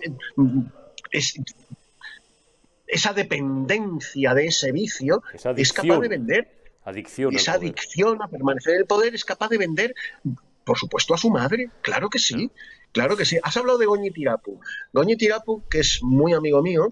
esa 2.87 3.11
dependencia 3.11 4.33
de 4.33 4.47
ese 4.47 4.71
vicio, 4.71 5.21
es 5.57 5.73
capaz 5.73 5.99
de 5.99 6.07
vender. 6.07 6.53
Adicción 6.85 7.35
esa 7.35 7.53
adicción 7.55 8.21
a 8.21 8.29
permanecer 8.29 8.75
en 8.75 8.79
el 8.79 8.85
poder 8.85 9.13
es 9.13 9.25
capaz 9.25 9.49
de 9.49 9.57
vender, 9.57 9.93
por 10.63 10.77
supuesto, 10.77 11.13
a 11.13 11.17
su 11.17 11.29
madre, 11.29 11.69
claro 11.81 12.09
que 12.09 12.19
sí. 12.19 12.49
Claro 12.97 13.15
que 13.15 13.25
sí. 13.25 13.37
Has 13.43 13.55
hablado 13.57 13.77
de 13.77 13.85
Goñi 13.85 14.11
Tirapu. 14.11 14.59
Goñi 14.93 15.15
Tirapu, 15.15 15.63
que 15.69 15.79
es 15.79 15.99
muy 16.01 16.33
amigo 16.33 16.61
mío, 16.63 16.91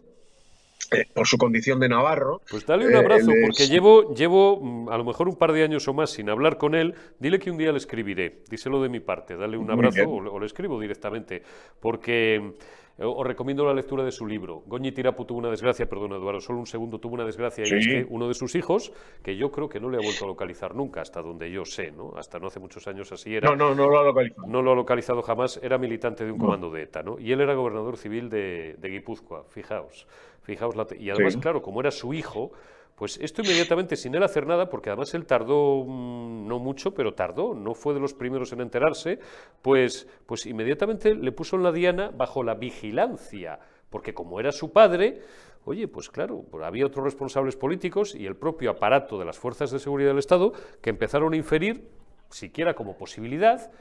eh, 0.92 1.06
por 1.14 1.26
su 1.28 1.38
condición 1.38 1.80
de 1.80 1.90
navarro. 1.90 2.42
Pues 2.50 2.66
dale 2.66 2.86
un 2.86 2.94
eh, 2.94 2.98
abrazo, 2.98 3.32
él 3.32 3.42
porque 3.42 3.64
es- 3.64 3.70
llevo, 3.70 4.14
llevo 4.14 4.60
mm, 4.62 4.90
a 4.90 4.98
lo 4.98 5.04
mejor 5.04 5.28
un 5.28 5.36
par 5.36 5.52
de 5.52 5.64
años 5.64 5.88
o 5.88 5.94
más 5.94 6.12
sin 6.12 6.30
hablar 6.30 6.58
con 6.58 6.76
él. 6.76 6.94
Dile 7.20 7.40
que 7.40 7.50
un 7.50 7.58
día 7.58 7.72
le 7.72 7.80
escribiré, 7.80 8.44
díselo 8.50 8.82
de 8.84 8.90
mi 8.90 9.00
parte, 9.00 9.36
dale 9.36 9.58
un 9.58 9.72
abrazo 9.72 10.04
o, 10.08 10.22
le- 10.22 10.30
o 10.30 10.40
le 10.40 10.46
escribo 10.46 10.80
directamente, 10.80 11.42
porque 11.80 12.36
eh, 12.36 12.54
os 12.98 13.28
recomiendo 13.28 13.66
la 13.66 13.74
lectura 13.74 14.04
de 14.04 14.12
su 14.12 14.26
libro. 14.26 14.64
Goñi 14.68 14.92
Tirapu 14.92 15.26
tuvo 15.26 15.40
una 15.40 15.50
desgracia, 15.50 15.86
perdón 15.88 16.14
Eduardo, 16.14 16.40
solo 16.40 16.60
un 16.60 16.66
segundo 16.66 17.00
tuvo 17.00 17.16
una 17.16 17.26
desgracia, 17.26 17.64
y 17.68 17.74
es 17.78 17.88
que 17.88 18.06
uno 18.10 18.28
de 18.28 18.34
sus 18.34 18.56
hijos, 18.56 18.94
que 19.22 19.36
yo 19.36 19.52
creo 19.52 19.68
que 19.68 19.80
no 19.80 19.90
le 19.90 19.98
ha 19.98 20.02
vuelto 20.02 20.24
a 20.24 20.28
localizar 20.28 20.74
nunca, 20.76 21.02
hasta 21.02 21.22
donde 21.22 21.52
yo 21.52 21.66
sé, 21.66 21.92
¿no? 21.92 22.14
Hasta 22.16 22.40
no 22.40 22.48
hace 22.48 22.60
muchos 22.60 22.88
años 22.88 23.12
así 23.12 23.36
era 23.36 23.50
No, 23.50 23.56
no, 23.56 23.76
no 23.76 23.90
lo 23.90 24.00
ha 24.00 24.04
localizado. 24.04 24.48
no 24.48 24.62
lo 24.62 24.72
ha 24.72 24.76
localizado 24.76 25.22
jamás, 25.22 25.60
era 25.62 25.78
militante 25.78 26.24
de 26.26 26.32
un 26.32 26.38
comando 26.38 26.70
de 26.72 26.84
ETA, 26.84 27.04
¿no? 27.04 27.20
Y 27.20 27.32
él 27.34 27.42
era 27.42 27.54
gobernador 27.54 27.98
civil 27.98 28.30
de, 28.30 28.76
de 28.80 28.90
Guipúzcoa, 28.90 29.44
fijaos. 29.50 30.08
fijaos 30.44 30.76
la 30.76 30.86
y 30.98 31.10
además, 31.10 31.34
Sí. 31.34 31.40
claro, 31.40 31.62
como 31.62 31.82
era 31.82 31.92
su 31.92 32.14
hijo, 32.14 32.52
pues 32.96 33.18
esto 33.22 33.42
inmediatamente, 33.42 33.96
sin 33.96 34.16
él 34.16 34.24
hacer 34.24 34.48
nada, 34.48 34.70
porque 34.70 34.90
además 34.90 35.14
él 35.14 35.26
tardó, 35.26 35.84
mm, 35.86 36.48
no 36.48 36.60
mucho, 36.60 36.94
pero 36.94 37.14
tardó, 37.14 37.54
no 37.54 37.74
fue 37.74 37.94
de 37.94 38.00
los 38.00 38.14
primeros 38.14 38.54
en 38.54 38.62
enterarse, 38.62 39.20
pues, 39.62 40.08
pues 40.26 40.46
inmediatamente 40.46 41.14
le 41.14 41.32
puso 41.32 41.58
en 41.58 41.64
la 41.64 41.72
diana 41.72 42.12
bajo 42.16 42.44
la 42.44 42.56
vigilancia, 42.56 43.60
porque 43.90 44.14
como 44.14 44.40
era 44.40 44.52
su 44.52 44.72
padre, 44.72 45.22
Oye, 45.68 45.88
pues 45.88 46.10
claro, 46.10 46.46
pues 46.52 46.64
había 46.64 46.86
otros 46.86 47.04
responsables 47.04 47.56
políticos 47.56 48.14
y 48.14 48.28
el 48.28 48.36
propio 48.36 48.70
aparato 48.70 49.18
de 49.18 49.26
las 49.26 49.40
fuerzas 49.40 49.72
de 49.72 49.80
seguridad 49.80 50.10
del 50.10 50.20
Estado 50.20 50.54
que 50.80 50.92
empezaron 50.92 51.34
a 51.34 51.38
inferir, 51.38 51.90
siquiera 52.30 52.76
como 52.76 52.98
posibilidad, 52.98 53.72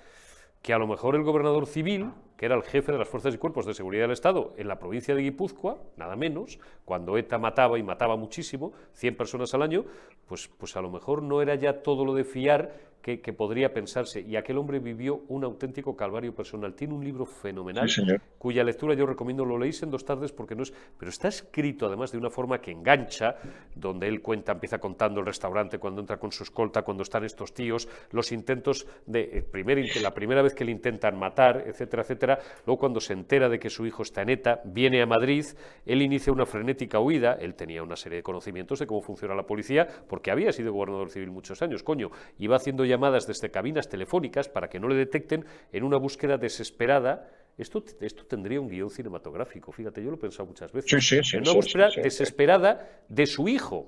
que 0.65 0.73
a 0.73 0.79
lo 0.79 0.87
mejor 0.87 1.15
el 1.15 1.25
gobernador 1.25 1.67
civil, 1.67 2.11
que 2.39 2.47
era 2.47 2.55
el 2.55 2.63
jefe 2.63 2.91
de 2.91 2.97
las 2.97 3.07
fuerzas 3.07 3.35
y 3.35 3.37
cuerpos 3.37 3.67
de 3.67 3.75
seguridad 3.75 4.05
del 4.05 4.13
Estado 4.13 4.55
en 4.57 4.67
la 4.67 4.79
provincia 4.79 5.15
de 5.15 5.21
Guipúzcoa, 5.21 5.77
nada 5.99 6.17
menos, 6.17 6.59
cuando 6.87 7.19
ETA 7.19 7.37
mataba 7.37 7.79
y 7.79 7.83
mataba 7.83 8.17
muchísimo, 8.17 8.73
100 8.95 9.15
personas 9.15 9.53
al 9.53 9.61
año, 9.61 9.85
pues, 10.27 10.49
pues 10.49 10.75
a 10.79 10.81
lo 10.81 10.91
mejor 10.91 11.23
no 11.23 11.43
era 11.43 11.55
ya 11.55 11.83
todo 11.83 12.07
lo 12.07 12.15
de 12.15 12.25
fiar 12.25 12.73
que, 13.05 13.21
que 13.21 13.35
podría 13.35 13.71
pensarse. 13.75 14.23
Y 14.23 14.35
aquel 14.37 14.57
hombre 14.57 14.79
vivió 14.79 15.25
un 15.29 15.45
auténtico 15.45 15.95
calvario 15.95 16.35
personal. 16.35 16.75
Tiene 16.75 16.95
un 16.95 17.05
libro 17.05 17.27
fenomenal, 17.27 17.87
Sí, 17.87 18.03
cuya 18.39 18.65
lectura 18.65 18.95
yo 18.95 19.05
recomiendo, 19.05 19.45
lo 19.45 19.59
leéis 19.59 19.83
en 19.83 19.91
dos 19.91 20.07
tardes 20.07 20.33
porque 20.33 20.55
no 20.55 20.63
es... 20.63 20.73
Pero 20.99 21.11
está 21.11 21.29
escrito 21.29 21.85
además 21.85 22.13
de 22.13 22.17
una 22.17 22.31
forma 22.31 22.63
que 22.63 22.71
engancha, 22.71 23.37
donde 23.75 24.09
él 24.09 24.23
cuenta, 24.23 24.53
empieza 24.53 24.79
contando 24.79 25.21
el 25.21 25.27
restaurante, 25.27 25.79
cuando 25.79 26.01
entra 26.01 26.17
con 26.17 26.33
su 26.33 26.45
escolta, 26.45 26.81
cuando 26.81 27.03
están 27.03 27.25
estos 27.25 27.53
tíos, 27.53 27.87
los 28.11 28.33
intentos 28.33 28.87
de... 29.05 29.21
eh, 29.21 29.43
primer 29.43 29.75
la 30.01 30.15
primera 30.15 30.41
vez 30.41 30.55
que 30.55 30.65
le 30.65 30.73
intentan 30.73 31.19
matar, 31.19 31.65
etcétera, 31.67 32.03
etcétera. 32.05 32.39
Luego 32.65 32.79
cuando 32.79 33.01
se 33.01 33.13
entera 33.13 33.51
de 33.51 33.59
que 33.59 33.69
su 33.69 33.85
hijo 33.85 34.03
está 34.03 34.23
en 34.23 34.31
ETA, 34.31 34.63
viene 34.65 35.03
a 35.03 35.07
Madrid, 35.07 35.45
él 35.85 36.01
inicia 36.01 36.33
una 36.33 36.47
frenética 36.47 37.01
huida, 37.01 37.35
él 37.35 37.55
tenía 37.55 37.83
una 37.83 37.97
serie 37.97 38.17
de 38.17 38.23
conocimientos 38.23 38.79
de 38.79 38.87
cómo 38.87 39.03
funciona 39.03 39.35
la 39.35 39.43
policía, 39.43 39.87
porque 40.09 40.31
había 40.31 40.53
sido 40.53 40.73
gobernador 40.73 41.11
civil 41.11 41.31
muchos 41.31 41.61
años, 41.61 41.83
coño, 41.83 42.11
iba 42.39 42.57
haciendo 42.57 42.85
llamadas 42.95 43.27
desde 43.27 43.51
cabinas 43.51 43.89
telefónicas 43.89 44.49
para 44.49 44.69
que 44.69 44.79
no 44.81 44.89
le 44.89 44.95
detecten 44.95 45.45
en 45.73 45.83
una 45.85 45.97
búsqueda 45.97 46.39
desesperada 46.39 47.29
esto, 47.59 47.85
esto 48.01 48.25
tendría 48.27 48.61
un 48.61 48.69
guion 48.69 48.91
cinematográfico, 48.91 49.71
fíjate, 49.71 50.03
yo 50.03 50.11
lo 50.11 50.17
he 50.17 50.21
pensado 50.21 50.47
muchas 50.47 50.73
veces. 50.73 50.91
Sí, 50.91 51.01
sí, 51.01 51.23
sí, 51.23 51.37
en 51.37 51.43
una 51.43 51.53
búsqueda 51.53 51.89
desesperada 52.03 53.03
de 53.09 53.27
su 53.27 53.47
hijo. 53.49 53.87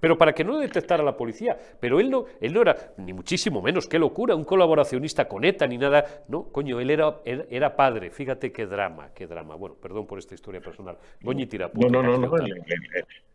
Pero 0.00 0.16
para 0.16 0.32
que 0.32 0.44
no 0.44 0.52
le 0.52 0.60
detectara 0.68 1.02
la 1.02 1.16
policía. 1.16 1.58
Pero 1.80 1.98
él 1.98 2.08
no, 2.08 2.26
él 2.40 2.52
no 2.52 2.62
era, 2.62 2.92
ni 2.98 3.12
muchísimo 3.12 3.60
menos, 3.60 3.88
qué 3.88 3.98
locura, 3.98 4.36
un 4.36 4.44
colaboracionista 4.44 5.26
con 5.26 5.44
ETA 5.44 5.66
ni 5.66 5.76
nada. 5.78 6.22
No, 6.28 6.44
coño, 6.52 6.78
él 6.78 6.90
era, 6.90 7.16
él 7.24 7.46
era 7.50 7.74
padre. 7.74 8.10
Fíjate 8.12 8.52
qué 8.52 8.66
drama, 8.66 9.10
qué 9.12 9.26
drama. 9.26 9.56
Bueno, 9.56 9.74
perdón 9.74 10.06
por 10.06 10.20
esta 10.20 10.36
historia 10.36 10.60
personal. 10.60 10.96
Goñi 11.20 11.46
Tirapu. 11.46 11.80
No, 11.80 11.88
no, 11.88 12.02
no, 12.04 12.18
no. 12.18 12.36
El, 12.36 12.52
el- 12.52 12.62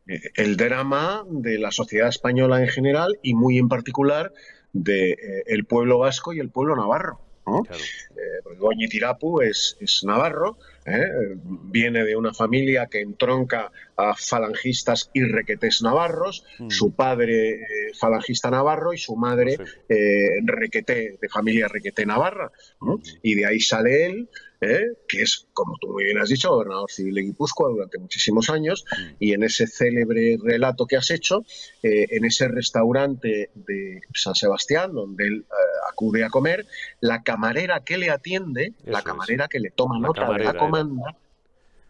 el- 0.08 0.22
el 0.38 0.56
drama 0.56 1.26
de 1.30 1.60
la 1.60 1.72
sociedad 1.72 2.08
española 2.08 2.62
en 2.62 2.70
general 2.70 3.20
y 3.22 3.34
muy 3.34 3.58
en 3.58 3.68
particular 3.68 4.32
del 4.74 5.66
pueblo 5.66 6.00
vasco 6.00 6.34
y 6.34 6.40
el 6.40 6.50
pueblo 6.50 6.76
navarro. 6.76 7.20
¿no? 7.46 7.62
Claro. 7.64 7.84
Eh, 7.84 8.40
porque 8.44 8.60
Goñi 8.60 8.88
Tirapu 8.88 9.42
es, 9.42 9.76
es 9.80 10.04
navarro, 10.06 10.58
¿eh? 10.86 11.36
viene 11.44 12.06
de 12.06 12.16
una 12.16 12.34
familia 12.34 12.88
que 12.88 13.02
entronca 13.02 13.70
a 13.98 14.16
falangistas 14.16 15.10
y 15.14 15.24
requetés 15.24 15.82
navarros, 15.82 16.46
Mm. 16.60 16.70
su 16.70 16.94
padre 16.94 17.52
eh, 17.56 17.66
falangista 18.00 18.50
navarro 18.50 18.94
y 18.94 18.98
su 18.98 19.16
madre 19.16 19.58
eh, 19.90 20.40
requeté, 20.46 21.18
de 21.22 21.30
familia 21.30 21.68
requeté 21.68 22.06
navarra. 22.06 22.52
¿no? 22.82 22.98
Mm. 22.98 23.02
Y 23.24 23.36
de 23.36 23.46
ahí 23.46 23.60
sale 23.60 24.06
él, 24.06 24.30
¿eh? 24.64 24.86
que 25.08 25.22
es, 25.22 25.48
como 25.54 25.78
tú 25.80 25.90
muy 25.90 26.06
bien 26.06 26.18
has 26.20 26.30
dicho, 26.30 26.50
gobernador 26.50 26.90
civil 26.90 27.14
de 27.16 27.22
Guipúzcoa 27.22 27.70
durante 27.72 27.98
muchísimos 28.00 28.50
años, 28.50 28.86
Mm. 28.98 29.16
y 29.20 29.34
en 29.34 29.44
ese 29.44 29.68
célebre 29.68 30.38
relato 30.42 30.86
que 30.86 30.98
has 30.98 31.12
hecho, 31.12 31.46
eh, 31.84 32.08
en 32.12 32.26
ese 32.26 32.48
restaurante 32.48 33.50
de 33.56 34.02
San 34.14 34.36
Sebastián, 34.36 34.94
donde 34.94 35.28
él 35.28 35.46
eh, 35.50 35.54
acude 35.92 36.24
a 36.24 36.30
comer, 36.30 36.66
la 37.02 37.24
camarera 37.24 37.84
que 37.84 37.98
le 37.98 38.10
atiende, 38.10 38.74
la 38.86 39.00
es. 39.00 39.04
camarera 39.06 39.48
que 39.48 39.60
le 39.60 39.70
toma 39.72 40.00
La 40.00 40.08
nota 40.08 40.32
de 40.34 40.44
la 40.44 40.50
era. 40.52 40.60
comanda, 40.60 41.16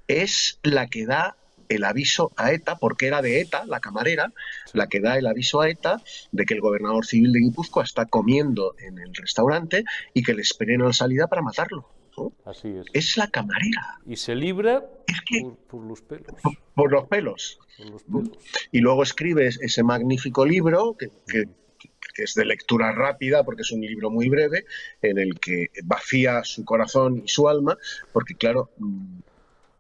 es 0.07 0.59
la 0.63 0.87
que 0.87 1.05
da 1.05 1.35
el 1.69 1.85
aviso 1.85 2.31
a 2.35 2.51
ETA, 2.51 2.77
porque 2.77 3.07
era 3.07 3.21
de 3.21 3.39
ETA, 3.39 3.65
la 3.65 3.79
camarera, 3.79 4.31
la 4.73 4.87
que 4.87 4.99
da 4.99 5.17
el 5.17 5.25
aviso 5.25 5.61
a 5.61 5.69
ETA 5.69 6.01
de 6.31 6.45
que 6.45 6.53
el 6.53 6.61
gobernador 6.61 7.05
civil 7.05 7.31
de 7.31 7.39
Guipúzcoa 7.39 7.83
está 7.83 8.05
comiendo 8.05 8.75
en 8.79 8.99
el 8.99 9.13
restaurante 9.15 9.83
y 10.13 10.21
que 10.23 10.33
le 10.33 10.41
esperen 10.41 10.81
a 10.81 10.87
la 10.87 10.93
salida 10.93 11.27
para 11.27 11.41
matarlo. 11.41 11.87
¿No? 12.17 12.33
Así 12.45 12.69
es. 12.69 12.85
Es 12.93 13.17
la 13.17 13.27
camarera, 13.27 13.99
Y 14.05 14.15
se 14.15 14.35
libra 14.35 14.85
es 15.07 15.21
que 15.21 15.41
por, 15.41 15.57
por 15.57 15.85
los 15.87 16.01
pelos. 16.01 16.35
por 16.75 16.91
los 16.91 17.07
pelos. 17.07 17.59
Por 17.77 17.89
los 17.89 18.03
pelos. 18.03 18.29
y 18.71 18.79
luego 18.79 19.03
escribes 19.03 19.59
ese 19.61 19.83
magnífico 19.83 20.45
libro 20.45 20.95
que, 20.97 21.09
que- 21.27 21.45
que 22.15 22.23
es 22.23 22.35
de 22.35 22.45
lectura 22.45 22.91
rápida 22.91 23.43
porque 23.43 23.63
es 23.63 23.71
un 23.71 23.81
libro 23.81 24.11
muy 24.11 24.29
breve 24.29 24.65
en 25.01 25.17
el 25.17 25.39
que 25.39 25.69
vacía 25.83 26.43
su 26.43 26.63
corazón 26.63 27.23
y 27.25 27.27
su 27.27 27.49
alma 27.49 27.75
porque 28.11 28.35
claro 28.35 28.69
mm, 28.77 29.17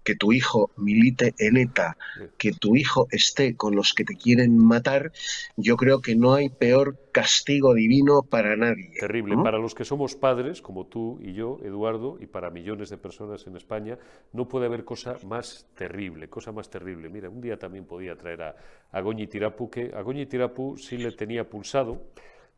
que 0.03 0.15
tu 0.15 0.33
hijo 0.33 0.71
milite 0.77 1.33
en 1.39 1.57
ETA, 1.57 1.97
que 2.37 2.51
tu 2.51 2.75
hijo 2.75 3.07
esté 3.11 3.55
con 3.55 3.75
los 3.75 3.93
que 3.93 4.03
te 4.03 4.15
quieren 4.15 4.57
matar, 4.57 5.11
yo 5.57 5.77
creo 5.77 6.01
que 6.01 6.15
no 6.15 6.33
hay 6.33 6.49
peor 6.49 6.97
castigo 7.11 7.73
divino 7.73 8.23
para 8.23 8.55
nadie. 8.55 8.91
Terrible. 8.99 9.35
Para 9.37 9.59
los 9.59 9.75
que 9.75 9.85
somos 9.85 10.15
padres, 10.15 10.61
como 10.61 10.87
tú 10.87 11.19
y 11.21 11.33
yo, 11.33 11.59
Eduardo, 11.63 12.17
y 12.19 12.25
para 12.25 12.49
millones 12.49 12.89
de 12.89 12.97
personas 12.97 13.47
en 13.47 13.55
España, 13.55 13.97
no 14.33 14.47
puede 14.47 14.65
haber 14.65 14.83
cosa 14.83 15.17
más 15.25 15.67
terrible, 15.75 16.27
cosa 16.27 16.51
más 16.51 16.69
terrible. 16.69 17.09
Mira, 17.09 17.29
un 17.29 17.41
día 17.41 17.57
también 17.57 17.85
podía 17.85 18.15
traer 18.15 18.41
a, 18.41 18.55
a 18.91 19.01
Goñi 19.01 19.27
Tirapu, 19.27 19.69
que 19.69 19.91
a 19.93 20.01
Goñi 20.01 20.25
Tirapu 20.25 20.77
sí 20.77 20.97
le 20.97 21.11
tenía 21.11 21.49
pulsado. 21.49 22.01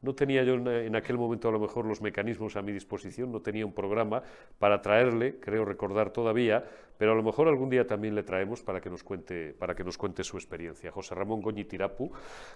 No 0.02 0.14
tenía 0.14 0.44
yo 0.44 0.54
en, 0.54 0.68
en 0.68 0.96
aquel 0.96 1.18
momento 1.18 1.50
a 1.50 1.52
lo 1.52 1.60
mejor 1.60 1.86
los 1.86 2.02
mecanismos 2.02 2.56
a 2.56 2.62
mi 2.62 2.72
disposición, 2.72 3.32
no 3.32 3.42
tenía 3.42 3.66
un 3.66 3.74
programa 3.74 4.22
para 4.60 4.82
traerle, 4.82 5.40
creo 5.40 5.66
recordar 5.66 6.12
todavía, 6.12 6.64
pero 6.98 7.12
a 7.12 7.16
lo 7.16 7.24
mejor 7.24 7.48
algún 7.48 7.70
día 7.70 7.86
también 7.86 8.16
le 8.16 8.24
traemos 8.24 8.62
para 8.62 8.80
que 8.82 8.90
nos 8.90 9.04
cuente, 9.04 9.54
para 9.58 9.76
que 9.76 9.84
nos 9.84 9.98
cuente 9.98 10.24
su 10.24 10.38
experiencia. 10.38 10.92
José 10.92 11.16
Ramón 11.16 11.42
Goñi 11.42 11.66
Tirapu, 11.66 12.12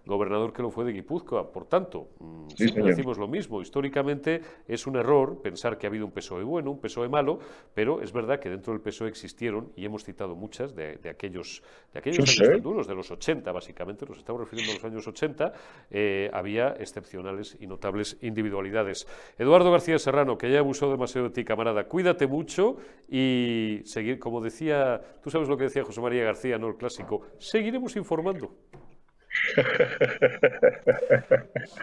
gobernador 0.05 0.53
que 0.53 0.61
lo 0.61 0.69
fue 0.71 0.85
de 0.85 0.93
Guipúzcoa. 0.93 1.51
Por 1.51 1.65
tanto, 1.65 2.09
mm, 2.19 2.47
Sí, 2.49 2.55
siempre 2.69 2.83
decimos 2.85 3.17
lo 3.17 3.27
mismo. 3.27 3.61
Históricamente 3.61 4.41
es 4.67 4.87
un 4.87 4.95
error 4.97 5.41
pensar 5.41 5.77
que 5.77 5.85
ha 5.87 5.89
habido 5.89 6.05
un 6.05 6.11
PSOE 6.11 6.43
bueno, 6.43 6.71
un 6.71 6.79
PSOE 6.79 7.09
malo, 7.09 7.39
pero 7.73 8.01
es 8.01 8.11
verdad 8.11 8.39
que 8.39 8.49
dentro 8.49 8.73
del 8.73 8.81
PSOE 8.81 9.09
existieron, 9.09 9.71
y 9.75 9.85
hemos 9.85 10.03
citado 10.03 10.35
muchas, 10.35 10.75
de, 10.75 10.97
de 10.97 11.09
aquellos, 11.09 11.61
de 11.93 11.99
aquellos 11.99 12.17
Sí, 12.17 12.21
años 12.41 12.47
sí. 12.47 12.53
tan 12.53 12.61
duros, 12.61 12.87
de 12.87 12.95
los 12.95 13.11
80 13.11 13.51
básicamente, 13.51 14.05
nos 14.05 14.17
estamos 14.17 14.41
refiriendo 14.41 14.71
a 14.71 14.75
los 14.75 14.83
años 14.85 15.07
80, 15.07 15.53
eh, 15.91 16.29
había 16.33 16.69
excepcionales 16.79 17.57
y 17.59 17.67
notables 17.67 18.17
individualidades. 18.21 19.07
Eduardo 19.37 19.71
García 19.71 19.97
Serrano, 19.99 20.37
que 20.37 20.51
ya 20.51 20.59
abusado 20.59 20.91
demasiado 20.91 21.27
de 21.29 21.33
ti, 21.33 21.43
camarada, 21.43 21.85
cuídate 21.85 22.27
mucho 22.27 22.77
y 23.07 23.81
seguir, 23.85 24.19
como 24.29 24.41
decía, 24.41 25.01
tú 25.23 25.29
sabes 25.29 25.47
lo 25.49 25.57
que 25.57 25.65
decía 25.65 25.83
José 25.83 26.01
María 26.01 26.23
García, 26.23 26.57
¿no? 26.57 26.67
El 26.67 26.75
clásico, 26.75 27.21
seguiremos 27.37 27.95
informando. 27.95 28.55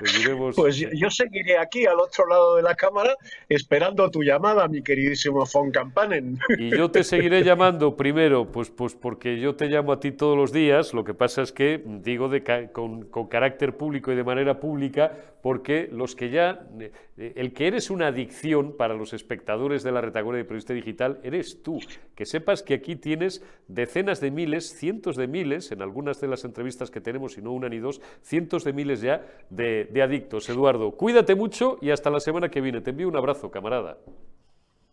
Seguiremos. 0.04 0.56
Pues 0.56 0.76
yo, 0.76 0.88
yo 0.92 1.10
seguiré 1.10 1.58
aquí 1.58 1.86
al 1.86 1.98
otro 2.00 2.26
lado 2.26 2.56
de 2.56 2.62
la 2.62 2.74
cámara 2.74 3.14
esperando 3.48 4.10
tu 4.10 4.22
llamada, 4.22 4.66
mi 4.68 4.82
queridísimo 4.82 5.44
Von 5.52 5.70
Campanen. 5.70 6.38
Y 6.58 6.70
yo 6.76 6.90
te 6.90 7.04
seguiré 7.04 7.42
llamando 7.44 7.96
primero, 7.96 8.50
pues, 8.50 8.70
pues 8.70 8.94
porque 8.94 9.38
yo 9.40 9.54
te 9.54 9.66
llamo 9.66 9.92
a 9.92 10.00
ti 10.00 10.12
todos 10.12 10.36
los 10.36 10.52
días. 10.52 10.94
Lo 10.94 11.04
que 11.04 11.14
pasa 11.14 11.42
es 11.42 11.52
que 11.52 11.82
digo 11.86 12.28
de 12.28 12.42
ca- 12.42 12.68
con, 12.72 13.04
con 13.06 13.28
carácter 13.28 13.76
público 13.76 14.12
y 14.12 14.16
de 14.16 14.24
manera 14.24 14.58
pública, 14.60 15.12
porque 15.46 15.88
los 15.92 16.16
que 16.16 16.30
ya. 16.30 16.66
eh, 16.80 17.32
El 17.36 17.52
que 17.52 17.68
eres 17.68 17.88
una 17.88 18.08
adicción 18.08 18.76
para 18.76 18.94
los 18.94 19.12
espectadores 19.12 19.84
de 19.84 19.92
la 19.92 20.00
retaguardia 20.00 20.38
de 20.38 20.44
periodista 20.44 20.74
digital 20.74 21.20
eres 21.22 21.62
tú. 21.62 21.78
Que 22.16 22.26
sepas 22.26 22.64
que 22.64 22.74
aquí 22.74 22.96
tienes 22.96 23.44
decenas 23.68 24.20
de 24.20 24.32
miles, 24.32 24.76
cientos 24.76 25.14
de 25.14 25.28
miles, 25.28 25.70
en 25.70 25.82
algunas 25.82 26.20
de 26.20 26.26
las 26.26 26.44
entrevistas 26.44 26.90
que 26.90 27.00
tenemos, 27.00 27.38
y 27.38 27.42
no 27.42 27.52
una 27.52 27.68
ni 27.68 27.78
dos, 27.78 28.00
cientos 28.22 28.64
de 28.64 28.72
miles 28.72 29.02
ya 29.02 29.24
de, 29.48 29.84
de 29.84 30.02
adictos. 30.02 30.48
Eduardo, 30.48 30.90
cuídate 30.96 31.36
mucho 31.36 31.78
y 31.80 31.90
hasta 31.90 32.10
la 32.10 32.18
semana 32.18 32.48
que 32.48 32.60
viene. 32.60 32.80
Te 32.80 32.90
envío 32.90 33.06
un 33.06 33.16
abrazo, 33.16 33.48
camarada. 33.48 33.98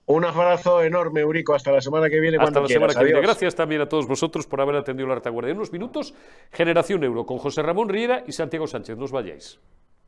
Un 0.06 0.24
abrazo 0.24 0.84
enorme, 0.84 1.22
Eurico. 1.22 1.56
Hasta 1.56 1.72
la 1.72 1.82
semana 1.82 2.12
que 2.12 2.20
viene. 2.20 2.38
Hasta 2.40 2.62
la 2.62 2.68
semana 2.68 2.94
que 2.94 3.06
viene. 3.06 3.22
Gracias 3.22 3.56
también 3.56 3.82
a 3.82 3.90
todos 3.90 4.06
vosotros 4.06 4.46
por 4.46 4.62
haber 4.62 4.76
atendido 4.76 5.08
la 5.10 5.16
retaguardia. 5.16 5.50
En 5.50 5.58
unos 5.58 5.72
minutos, 5.72 6.14
Generación 6.52 7.04
Euro 7.04 7.26
con 7.26 7.40
José 7.40 7.64
Ramón 7.64 7.90
Riera 7.90 8.24
y 8.28 8.34
Santiago 8.34 8.68
Sánchez. 8.68 8.98
No 8.98 9.06
os 9.06 9.12
vayáis. 9.12 9.60